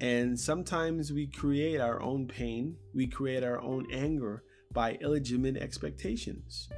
And 0.00 0.38
sometimes 0.38 1.12
we 1.12 1.28
create 1.28 1.80
our 1.80 2.02
own 2.02 2.26
pain, 2.26 2.76
we 2.94 3.06
create 3.06 3.44
our 3.44 3.60
own 3.62 3.86
anger 3.92 4.42
by 4.76 4.92
illegitimate 5.00 5.56
expectations. 5.56 6.68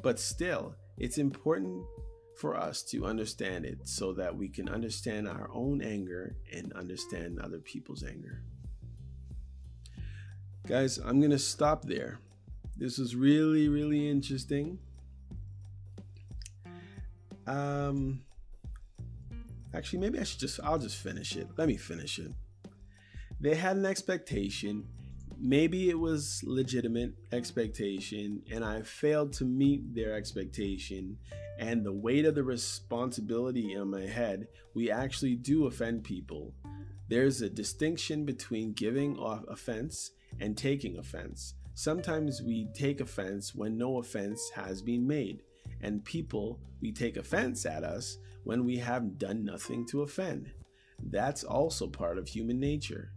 But 0.00 0.18
still, 0.18 0.74
it's 0.96 1.18
important 1.18 1.84
for 2.34 2.56
us 2.56 2.82
to 2.84 3.04
understand 3.04 3.66
it 3.66 3.86
so 3.86 4.14
that 4.14 4.34
we 4.34 4.48
can 4.48 4.70
understand 4.70 5.28
our 5.28 5.50
own 5.52 5.82
anger 5.82 6.34
and 6.50 6.72
understand 6.72 7.38
other 7.38 7.58
people's 7.58 8.02
anger. 8.02 8.40
Guys, 10.66 10.96
I'm 10.96 11.20
going 11.20 11.30
to 11.30 11.38
stop 11.38 11.84
there. 11.84 12.20
This 12.74 12.96
was 12.96 13.14
really, 13.14 13.68
really 13.68 14.08
interesting. 14.08 14.78
Um, 17.46 18.22
actually, 19.74 19.98
maybe 19.98 20.18
I 20.18 20.24
should 20.24 20.40
just, 20.40 20.58
I'll 20.64 20.78
just 20.78 20.96
finish 20.96 21.36
it. 21.36 21.48
Let 21.58 21.68
me 21.68 21.76
finish 21.76 22.18
it. 22.18 22.32
They 23.38 23.54
had 23.54 23.76
an 23.76 23.84
expectation 23.84 24.86
maybe 25.38 25.90
it 25.90 25.98
was 25.98 26.42
legitimate 26.44 27.12
expectation 27.32 28.42
and 28.50 28.64
I 28.64 28.82
failed 28.82 29.32
to 29.34 29.44
meet 29.44 29.94
their 29.94 30.14
expectation 30.14 31.18
and 31.58 31.84
the 31.84 31.92
weight 31.92 32.24
of 32.24 32.34
the 32.34 32.44
responsibility 32.44 33.76
on 33.76 33.90
my 33.90 34.06
head, 34.06 34.48
we 34.74 34.90
actually 34.90 35.36
do 35.36 35.66
offend 35.66 36.04
people. 36.04 36.52
There's 37.08 37.40
a 37.40 37.48
distinction 37.48 38.24
between 38.24 38.72
giving 38.72 39.16
off 39.16 39.44
offense 39.48 40.10
and 40.40 40.56
taking 40.56 40.98
offense. 40.98 41.54
Sometimes 41.74 42.42
we 42.42 42.68
take 42.74 43.00
offense 43.00 43.54
when 43.54 43.78
no 43.78 43.98
offense 43.98 44.50
has 44.54 44.82
been 44.82 45.06
made, 45.06 45.42
and 45.80 46.04
people 46.04 46.60
we 46.80 46.92
take 46.92 47.16
offense 47.16 47.64
at 47.64 47.84
us 47.84 48.18
when 48.44 48.64
we 48.64 48.76
have 48.78 49.18
done 49.18 49.44
nothing 49.44 49.86
to 49.86 50.02
offend. 50.02 50.50
That's 51.10 51.44
also 51.44 51.86
part 51.86 52.18
of 52.18 52.28
human 52.28 52.58
nature. 52.58 53.12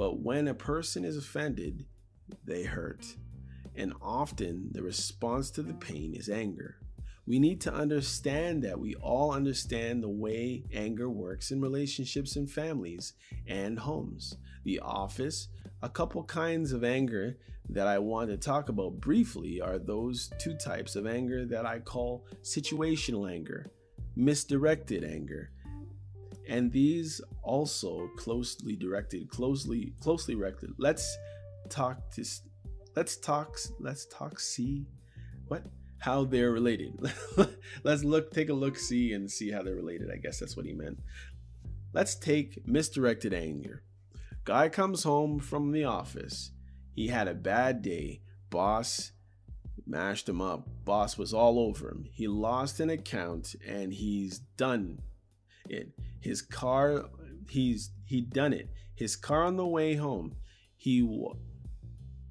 But 0.00 0.20
when 0.20 0.48
a 0.48 0.54
person 0.54 1.04
is 1.04 1.18
offended, 1.18 1.84
they 2.46 2.62
hurt. 2.62 3.04
And 3.76 3.92
often 4.00 4.70
the 4.72 4.82
response 4.82 5.50
to 5.50 5.62
the 5.62 5.74
pain 5.74 6.14
is 6.14 6.30
anger. 6.30 6.76
We 7.26 7.38
need 7.38 7.60
to 7.60 7.74
understand 7.74 8.62
that 8.62 8.80
we 8.80 8.94
all 8.94 9.30
understand 9.30 10.02
the 10.02 10.08
way 10.08 10.64
anger 10.72 11.10
works 11.10 11.50
in 11.50 11.60
relationships 11.60 12.36
and 12.36 12.50
families 12.50 13.12
and 13.46 13.78
homes. 13.78 14.38
The 14.64 14.80
office, 14.80 15.48
a 15.82 15.90
couple 15.90 16.24
kinds 16.24 16.72
of 16.72 16.82
anger 16.82 17.36
that 17.68 17.86
I 17.86 17.98
want 17.98 18.30
to 18.30 18.38
talk 18.38 18.70
about 18.70 19.02
briefly 19.02 19.60
are 19.60 19.78
those 19.78 20.30
two 20.38 20.56
types 20.56 20.96
of 20.96 21.06
anger 21.06 21.44
that 21.44 21.66
I 21.66 21.78
call 21.78 22.24
situational 22.42 23.30
anger, 23.30 23.66
misdirected 24.16 25.04
anger, 25.04 25.50
and 26.50 26.72
these 26.72 27.20
also 27.42 28.10
closely 28.18 28.74
directed 28.76 29.30
closely 29.30 29.94
closely 30.00 30.34
directed. 30.34 30.70
Let's 30.78 31.16
talk 31.70 32.10
to 32.16 32.24
let's 32.96 33.16
talk 33.16 33.56
let's 33.78 34.04
talk 34.06 34.38
see 34.38 34.84
what? 35.46 35.62
How 35.98 36.24
they're 36.24 36.50
related. 36.50 36.98
Let's 37.84 38.04
look 38.04 38.32
take 38.32 38.48
a 38.48 38.54
look 38.54 38.78
see 38.78 39.12
and 39.12 39.30
see 39.30 39.50
how 39.50 39.62
they're 39.62 39.74
related 39.74 40.10
i 40.10 40.16
guess 40.16 40.38
that's 40.38 40.56
what 40.56 40.64
he 40.64 40.72
meant. 40.72 40.98
Let's 41.92 42.14
take 42.14 42.66
misdirected 42.66 43.34
anger. 43.34 43.82
Guy 44.44 44.70
comes 44.70 45.02
home 45.02 45.38
from 45.40 45.72
the 45.72 45.84
office. 45.84 46.52
He 46.94 47.08
had 47.08 47.28
a 47.28 47.34
bad 47.34 47.82
day. 47.82 48.22
Boss 48.48 49.12
mashed 49.86 50.28
him 50.28 50.40
up. 50.40 50.66
Boss 50.84 51.18
was 51.18 51.34
all 51.34 51.58
over 51.58 51.90
him. 51.90 52.06
He 52.10 52.26
lost 52.26 52.80
an 52.80 52.88
account 52.88 53.54
and 53.66 53.92
he's 53.92 54.38
done 54.38 55.02
it 55.70 55.92
his 56.20 56.42
car, 56.42 57.06
he's 57.48 57.90
he 58.04 58.20
done 58.20 58.52
it. 58.52 58.68
His 58.94 59.16
car 59.16 59.44
on 59.44 59.56
the 59.56 59.66
way 59.66 59.94
home, 59.94 60.36
he 60.76 61.00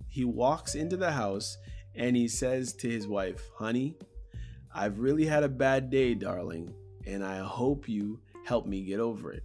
he 0.07 0.23
walks 0.23 0.75
into 0.75 0.95
the 0.95 1.11
house 1.11 1.57
and 1.95 2.15
he 2.15 2.27
says 2.27 2.73
to 2.73 2.89
his 2.89 3.07
wife, 3.07 3.49
Honey, 3.57 3.97
I've 4.73 4.99
really 4.99 5.25
had 5.25 5.43
a 5.43 5.49
bad 5.49 5.89
day, 5.89 6.13
darling, 6.13 6.73
and 7.05 7.25
I 7.25 7.39
hope 7.39 7.89
you 7.89 8.19
help 8.45 8.67
me 8.67 8.83
get 8.83 8.99
over 8.99 9.31
it. 9.33 9.43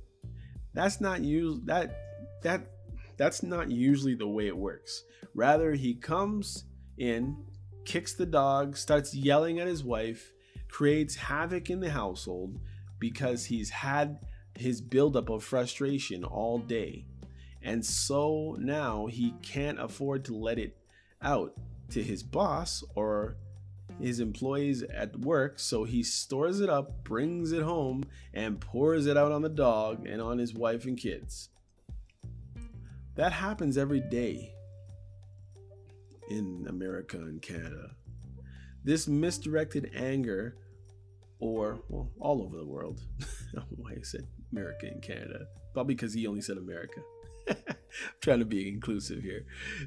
That's 0.74 1.00
not 1.00 1.22
usually 1.22 1.62
that 1.64 1.96
that 2.42 2.66
that's 3.16 3.42
not 3.42 3.70
usually 3.70 4.14
the 4.14 4.28
way 4.28 4.46
it 4.46 4.56
works. 4.56 5.04
Rather, 5.34 5.72
he 5.72 5.94
comes 5.94 6.64
in, 6.98 7.36
kicks 7.84 8.12
the 8.12 8.26
dog, 8.26 8.76
starts 8.76 9.14
yelling 9.14 9.58
at 9.58 9.66
his 9.66 9.82
wife, 9.82 10.32
creates 10.68 11.14
havoc 11.14 11.70
in 11.70 11.80
the 11.80 11.90
household 11.90 12.60
because 13.04 13.44
he's 13.44 13.68
had 13.68 14.18
his 14.54 14.80
buildup 14.80 15.28
of 15.28 15.44
frustration 15.44 16.24
all 16.24 16.58
day. 16.58 17.04
And 17.60 17.84
so 17.84 18.56
now 18.58 19.08
he 19.08 19.34
can't 19.42 19.78
afford 19.78 20.24
to 20.24 20.34
let 20.34 20.58
it 20.58 20.78
out 21.20 21.52
to 21.90 22.02
his 22.02 22.22
boss 22.22 22.82
or 22.94 23.36
his 24.00 24.20
employees 24.20 24.82
at 24.84 25.20
work, 25.20 25.58
so 25.58 25.84
he 25.84 26.02
stores 26.02 26.60
it 26.60 26.70
up, 26.70 27.04
brings 27.04 27.52
it 27.52 27.60
home, 27.60 28.04
and 28.32 28.58
pours 28.58 29.04
it 29.04 29.18
out 29.18 29.32
on 29.32 29.42
the 29.42 29.50
dog 29.50 30.06
and 30.06 30.22
on 30.22 30.38
his 30.38 30.54
wife 30.54 30.86
and 30.86 30.96
kids. 30.96 31.50
That 33.16 33.32
happens 33.32 33.76
every 33.76 34.00
day 34.00 34.54
in 36.30 36.64
America 36.70 37.18
and 37.18 37.42
Canada. 37.42 37.96
This 38.82 39.06
misdirected 39.06 39.90
anger, 39.94 40.56
or, 41.44 41.78
well, 41.90 42.10
all 42.18 42.42
over 42.42 42.56
the 42.56 42.64
world. 42.64 43.02
Why 43.76 43.94
he 43.96 44.02
said 44.02 44.26
America 44.50 44.86
and 44.86 45.02
Canada. 45.02 45.46
Probably 45.74 45.94
because 45.94 46.14
he 46.14 46.26
only 46.26 46.40
said 46.40 46.56
America. 46.56 47.02
I'm 47.50 47.56
trying 48.22 48.38
to 48.38 48.46
be 48.46 48.66
inclusive 48.66 49.22
here. 49.22 49.44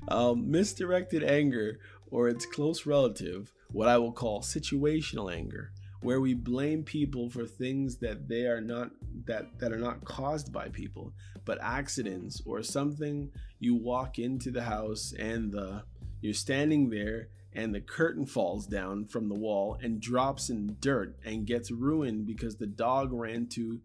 Um, 0.08 0.52
misdirected 0.52 1.24
anger, 1.24 1.80
or 2.12 2.30
its 2.30 2.46
close 2.46 2.86
relative, 2.86 3.52
what 3.72 3.88
I 3.88 3.98
will 3.98 4.12
call 4.12 4.42
situational 4.42 5.34
anger, 5.34 5.72
where 6.02 6.22
we 6.22 6.36
blame 6.36 6.84
people 6.84 7.28
for 7.28 7.48
things 7.48 7.98
that 7.98 8.28
they 8.28 8.46
are 8.46 8.62
not 8.62 8.92
that 9.26 9.58
that 9.58 9.72
are 9.72 9.80
not 9.80 10.06
caused 10.06 10.54
by 10.54 10.70
people, 10.70 11.12
but 11.44 11.58
accidents 11.60 12.40
or 12.46 12.62
something 12.62 13.32
you 13.60 13.74
walk 13.74 14.20
into 14.20 14.52
the 14.52 14.62
house 14.62 15.12
and 15.18 15.52
the 15.52 15.82
you're 16.22 16.34
standing 16.36 16.92
there 16.92 17.30
and 17.58 17.74
the 17.74 17.82
curtain 17.82 18.24
falls 18.24 18.68
down 18.68 19.04
from 19.08 19.28
the 19.28 19.36
wall 19.36 19.80
and 19.82 20.00
drops 20.00 20.52
in 20.52 20.78
dirt 20.80 21.18
and 21.26 21.48
gets 21.48 21.72
ruined 21.72 22.28
because 22.28 22.56
the 22.56 22.68
dog 22.68 23.12
ran 23.12 23.48
to 23.48 23.82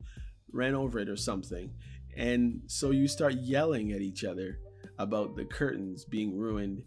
ran 0.53 0.75
over 0.75 0.99
it 0.99 1.09
or 1.09 1.17
something. 1.17 1.73
And 2.15 2.61
so 2.67 2.91
you 2.91 3.09
start 3.09 3.33
yelling 3.41 3.93
at 3.93 4.03
each 4.03 4.25
other 4.25 4.59
about 4.99 5.37
the 5.37 5.47
curtains 5.47 6.05
being 6.05 6.37
ruined 6.37 6.85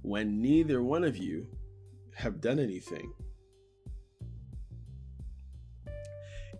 when 0.00 0.40
neither 0.40 0.82
one 0.82 1.04
of 1.04 1.18
you 1.18 1.46
have 2.16 2.40
done 2.40 2.58
anything. 2.58 3.12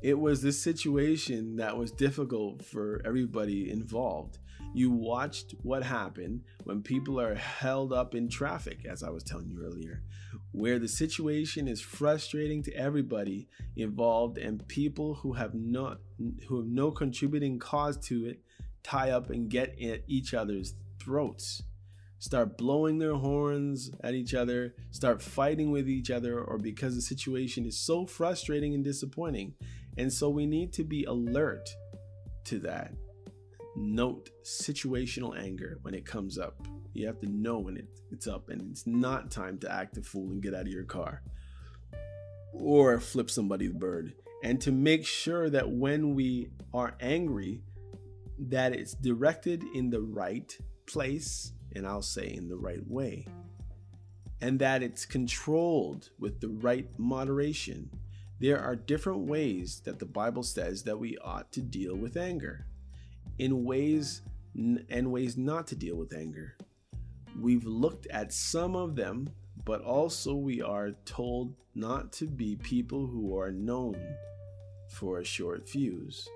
It 0.02 0.18
was 0.18 0.42
this 0.42 0.62
situation 0.62 1.56
that 1.56 1.74
was 1.74 1.90
difficult 1.90 2.62
for 2.62 3.00
everybody 3.06 3.70
involved. 3.70 4.38
You 4.78 4.92
watched 4.92 5.56
what 5.62 5.82
happened 5.82 6.44
when 6.62 6.82
people 6.82 7.20
are 7.20 7.34
held 7.34 7.92
up 7.92 8.14
in 8.14 8.28
traffic, 8.28 8.86
as 8.88 9.02
I 9.02 9.10
was 9.10 9.24
telling 9.24 9.50
you 9.50 9.60
earlier, 9.64 10.04
where 10.52 10.78
the 10.78 10.86
situation 10.86 11.66
is 11.66 11.80
frustrating 11.80 12.62
to 12.62 12.72
everybody 12.74 13.48
involved, 13.74 14.38
and 14.38 14.66
people 14.68 15.14
who 15.14 15.32
have 15.32 15.52
not 15.52 15.98
who 16.46 16.58
have 16.58 16.68
no 16.68 16.92
contributing 16.92 17.58
cause 17.58 17.96
to 18.06 18.26
it 18.26 18.40
tie 18.84 19.10
up 19.10 19.30
and 19.30 19.50
get 19.50 19.70
at 19.82 20.04
each 20.06 20.32
other's 20.32 20.74
throats 21.00 21.64
start 22.20 22.56
blowing 22.56 22.98
their 22.98 23.14
horns 23.14 23.90
at 24.02 24.14
each 24.14 24.34
other, 24.34 24.74
start 24.90 25.22
fighting 25.22 25.72
with 25.72 25.88
each 25.88 26.10
other, 26.10 26.40
or 26.40 26.58
because 26.58 26.94
the 26.94 27.02
situation 27.02 27.64
is 27.64 27.78
so 27.78 28.06
frustrating 28.06 28.74
and 28.74 28.84
disappointing. 28.84 29.54
And 29.96 30.12
so 30.12 30.28
we 30.28 30.46
need 30.46 30.72
to 30.74 30.84
be 30.84 31.04
alert 31.04 31.68
to 32.44 32.58
that. 32.60 32.92
Note 33.80 34.30
situational 34.44 35.38
anger 35.38 35.78
when 35.82 35.94
it 35.94 36.04
comes 36.04 36.36
up. 36.36 36.66
You 36.94 37.06
have 37.06 37.20
to 37.20 37.26
know 37.26 37.60
when 37.60 37.76
it, 37.76 37.86
it's 38.10 38.26
up, 38.26 38.48
and 38.48 38.60
it's 38.70 38.86
not 38.86 39.30
time 39.30 39.56
to 39.58 39.72
act 39.72 39.96
a 39.98 40.02
fool 40.02 40.32
and 40.32 40.42
get 40.42 40.52
out 40.52 40.62
of 40.62 40.68
your 40.68 40.84
car 40.84 41.22
or 42.52 42.98
flip 42.98 43.30
somebody's 43.30 43.72
bird. 43.72 44.14
And 44.42 44.60
to 44.62 44.72
make 44.72 45.06
sure 45.06 45.48
that 45.50 45.70
when 45.70 46.14
we 46.14 46.50
are 46.74 46.96
angry, 47.00 47.62
that 48.38 48.72
it's 48.72 48.94
directed 48.94 49.64
in 49.74 49.90
the 49.90 50.00
right 50.00 50.56
place 50.86 51.52
and 51.74 51.86
I'll 51.86 52.02
say 52.02 52.32
in 52.32 52.48
the 52.48 52.56
right 52.56 52.84
way, 52.86 53.26
and 54.40 54.58
that 54.58 54.82
it's 54.82 55.04
controlled 55.04 56.10
with 56.18 56.40
the 56.40 56.48
right 56.48 56.88
moderation. 56.98 57.90
There 58.40 58.60
are 58.60 58.76
different 58.76 59.20
ways 59.20 59.82
that 59.84 59.98
the 59.98 60.06
Bible 60.06 60.42
says 60.42 60.84
that 60.84 60.98
we 60.98 61.16
ought 61.18 61.52
to 61.52 61.60
deal 61.60 61.96
with 61.96 62.16
anger, 62.16 62.66
in 63.38 63.64
ways 63.64 64.22
and 64.54 65.12
ways 65.12 65.36
not 65.36 65.66
to 65.68 65.76
deal 65.76 65.96
with 65.96 66.14
anger. 66.14 66.56
We've 67.40 67.64
looked 67.64 68.06
at 68.08 68.32
some 68.32 68.74
of 68.74 68.96
them, 68.96 69.30
but 69.64 69.82
also 69.82 70.34
we 70.34 70.60
are 70.60 70.92
told 71.04 71.54
not 71.74 72.12
to 72.14 72.26
be 72.26 72.56
people 72.56 73.06
who 73.06 73.38
are 73.38 73.52
known 73.52 73.96
for 74.90 75.18
a 75.18 75.24
short 75.24 75.68
fuse. 75.68 76.28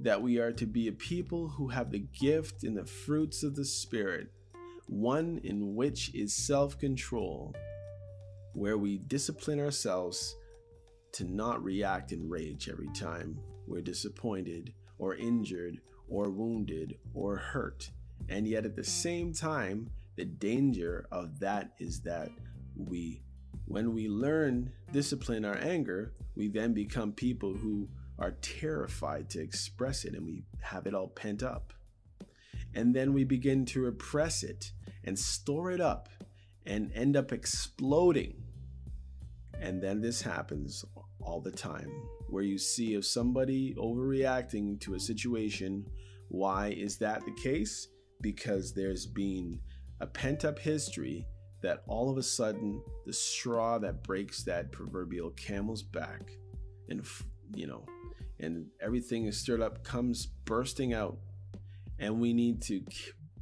That 0.00 0.22
we 0.22 0.38
are 0.38 0.52
to 0.52 0.66
be 0.66 0.88
a 0.88 0.92
people 0.92 1.48
who 1.48 1.68
have 1.68 1.90
the 1.90 2.06
gift 2.18 2.64
and 2.64 2.76
the 2.76 2.86
fruits 2.86 3.42
of 3.42 3.54
the 3.54 3.64
Spirit 3.64 4.30
one 4.86 5.40
in 5.44 5.74
which 5.74 6.14
is 6.14 6.34
self 6.34 6.78
control, 6.78 7.54
where 8.52 8.76
we 8.76 8.98
discipline 8.98 9.60
ourselves 9.60 10.36
to 11.12 11.24
not 11.24 11.62
react 11.62 12.12
in 12.12 12.28
rage 12.28 12.68
every 12.68 12.88
time 12.88 13.38
we're 13.66 13.80
disappointed 13.80 14.72
or 14.98 15.14
injured 15.14 15.78
or 16.12 16.28
wounded 16.28 16.98
or 17.14 17.36
hurt. 17.36 17.90
And 18.28 18.46
yet 18.46 18.66
at 18.66 18.76
the 18.76 18.84
same 18.84 19.32
time, 19.32 19.90
the 20.16 20.26
danger 20.26 21.06
of 21.10 21.40
that 21.40 21.72
is 21.78 22.02
that 22.02 22.30
we, 22.76 23.22
when 23.66 23.94
we 23.94 24.08
learn 24.08 24.70
discipline 24.92 25.44
our 25.44 25.56
anger, 25.56 26.12
we 26.36 26.48
then 26.48 26.74
become 26.74 27.12
people 27.12 27.54
who 27.54 27.88
are 28.18 28.32
terrified 28.42 29.30
to 29.30 29.40
express 29.40 30.04
it 30.04 30.14
and 30.14 30.26
we 30.26 30.44
have 30.60 30.86
it 30.86 30.94
all 30.94 31.08
pent 31.08 31.42
up. 31.42 31.72
And 32.74 32.94
then 32.94 33.14
we 33.14 33.24
begin 33.24 33.64
to 33.66 33.80
repress 33.80 34.42
it 34.42 34.72
and 35.04 35.18
store 35.18 35.70
it 35.70 35.80
up 35.80 36.10
and 36.66 36.92
end 36.94 37.16
up 37.16 37.32
exploding. 37.32 38.34
And 39.58 39.82
then 39.82 40.00
this 40.00 40.20
happens 40.20 40.84
all 41.20 41.40
the 41.40 41.50
time 41.50 41.90
where 42.32 42.42
you 42.42 42.56
see 42.56 42.94
if 42.94 43.04
somebody 43.04 43.74
overreacting 43.74 44.80
to 44.80 44.94
a 44.94 45.00
situation. 45.00 45.86
Why 46.28 46.68
is 46.68 46.96
that 46.96 47.26
the 47.26 47.32
case? 47.32 47.88
Because 48.22 48.72
there's 48.72 49.04
been 49.04 49.60
a 50.00 50.06
pent 50.06 50.46
up 50.46 50.58
history 50.58 51.26
that 51.60 51.82
all 51.86 52.10
of 52.10 52.16
a 52.16 52.22
sudden 52.22 52.82
the 53.04 53.12
straw 53.12 53.78
that 53.80 54.02
breaks 54.02 54.42
that 54.44 54.72
proverbial 54.72 55.30
camel's 55.32 55.82
back 55.82 56.32
and 56.88 57.06
you 57.54 57.66
know 57.66 57.84
and 58.40 58.66
everything 58.80 59.26
is 59.26 59.38
stirred 59.38 59.60
up 59.60 59.84
comes 59.84 60.26
bursting 60.26 60.94
out 60.94 61.18
and 61.98 62.18
we 62.18 62.32
need 62.32 62.62
to 62.62 62.82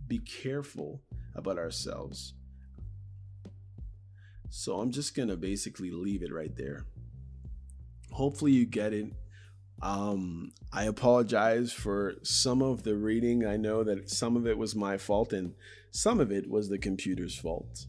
be 0.08 0.18
careful 0.18 1.00
about 1.36 1.58
ourselves. 1.58 2.34
So 4.50 4.80
I'm 4.80 4.90
just 4.90 5.14
going 5.14 5.28
to 5.28 5.36
basically 5.36 5.92
leave 5.92 6.24
it 6.24 6.32
right 6.32 6.54
there. 6.56 6.86
Hopefully, 8.20 8.52
you 8.52 8.66
get 8.66 8.92
it. 8.92 9.06
Um, 9.80 10.52
I 10.70 10.84
apologize 10.84 11.72
for 11.72 12.16
some 12.22 12.60
of 12.60 12.82
the 12.82 12.94
reading. 12.94 13.46
I 13.46 13.56
know 13.56 13.82
that 13.82 14.10
some 14.10 14.36
of 14.36 14.46
it 14.46 14.58
was 14.58 14.76
my 14.76 14.98
fault 14.98 15.32
and 15.32 15.54
some 15.90 16.20
of 16.20 16.30
it 16.30 16.50
was 16.50 16.68
the 16.68 16.76
computer's 16.76 17.34
fault. 17.34 17.86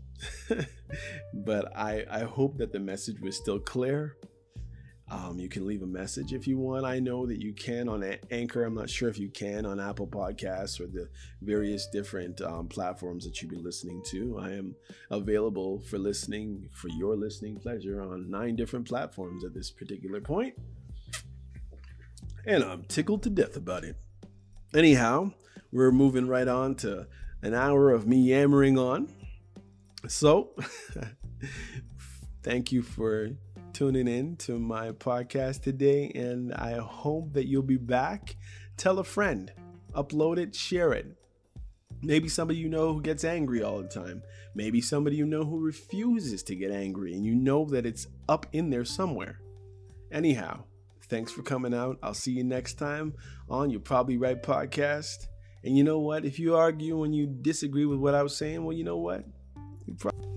but 1.34 1.76
I, 1.76 2.06
I 2.10 2.20
hope 2.22 2.60
that 2.60 2.72
the 2.72 2.80
message 2.80 3.20
was 3.20 3.36
still 3.36 3.60
clear. 3.60 4.16
Um, 5.12 5.40
you 5.40 5.50
can 5.50 5.68
leave 5.68 5.84
a 5.84 5.88
message 5.88 6.32
if 6.32 6.48
you 6.48 6.58
want. 6.58 6.86
I 6.86 7.00
know 7.00 7.26
that 7.26 7.42
you 7.42 7.52
can 7.52 7.90
on 7.90 8.02
Anchor. 8.32 8.64
I'm 8.64 8.76
not 8.76 8.90
sure 8.90 9.10
if 9.10 9.20
you 9.20 9.28
can 9.28 9.66
on 9.66 9.78
Apple 9.78 10.08
Podcasts 10.08 10.80
or 10.80 10.88
the 10.88 11.10
various 11.42 11.86
different 11.88 12.40
um, 12.40 12.70
platforms 12.70 13.26
that 13.26 13.42
you've 13.42 13.52
been 13.52 13.62
listening 13.64 14.02
to. 14.06 14.40
I 14.40 14.52
am 14.52 14.74
available 15.10 15.82
for 15.82 16.00
listening, 16.00 16.70
for 16.72 16.88
your 16.88 17.18
listening 17.18 17.58
pleasure, 17.58 18.02
on 18.02 18.32
nine 18.32 18.56
different 18.56 18.88
platforms 18.88 19.44
at 19.44 19.54
this 19.54 19.70
particular 19.70 20.22
point. 20.22 20.54
And 22.46 22.64
I'm 22.64 22.84
tickled 22.84 23.22
to 23.24 23.30
death 23.30 23.58
about 23.58 23.84
it. 23.84 23.98
Anyhow, 24.74 25.34
we're 25.74 25.92
moving 25.92 26.30
right 26.30 26.48
on 26.48 26.76
to 26.76 27.06
an 27.42 27.54
hour 27.54 27.92
of 27.92 28.08
me 28.08 28.18
yammering 28.18 28.78
on. 28.78 29.10
So, 30.08 30.56
thank 32.44 32.72
you 32.72 32.82
for 32.82 33.32
tuning 33.74 34.08
in 34.08 34.36
to 34.38 34.60
my 34.60 34.92
podcast 34.92 35.62
today, 35.62 36.12
and 36.16 36.54
I 36.54 36.74
hope 36.74 37.34
that 37.34 37.48
you'll 37.48 37.64
be 37.64 37.78
back. 37.78 38.36
Tell 38.78 39.00
a 39.00 39.04
friend, 39.04 39.52
upload 39.94 40.38
it, 40.38 40.56
share 40.56 40.94
it. 40.94 41.08
Maybe 42.02 42.30
somebody 42.30 42.60
you 42.60 42.68
know 42.68 42.94
who 42.94 43.02
gets 43.02 43.24
angry 43.24 43.64
all 43.64 43.82
the 43.82 43.88
time. 43.88 44.24
Maybe 44.56 44.82
somebody 44.82 45.16
you 45.16 45.26
know 45.26 45.44
who 45.44 45.60
refuses 45.60 46.44
to 46.44 46.56
get 46.56 46.72
angry 46.72 47.14
and 47.14 47.24
you 47.24 47.36
know 47.36 47.66
that 47.66 47.86
it's 47.86 48.08
up 48.28 48.48
in 48.54 48.70
there 48.70 48.86
somewhere. 48.86 49.40
Anyhow, 50.12 50.64
thanks 51.04 51.32
for 51.32 51.44
coming 51.44 51.74
out. 51.74 51.98
I'll 52.02 52.14
see 52.14 52.32
you 52.32 52.44
next 52.44 52.74
time 52.76 53.14
on 53.50 53.70
You're 53.70 53.80
Probably 53.80 54.18
Right 54.18 54.42
podcast. 54.42 55.28
And 55.64 55.78
you 55.78 55.84
know 55.84 56.00
what? 56.00 56.26
If 56.26 56.40
you 56.40 56.56
argue 56.56 57.04
and 57.04 57.16
you 57.16 57.28
disagree 57.28 57.86
with 57.86 58.00
what 58.00 58.16
I 58.16 58.24
was 58.24 58.36
saying, 58.36 58.64
well, 58.64 58.76
you 58.76 58.84
know 58.84 58.98
what? 58.98 59.24
You 59.86 59.94
probably 59.94 60.31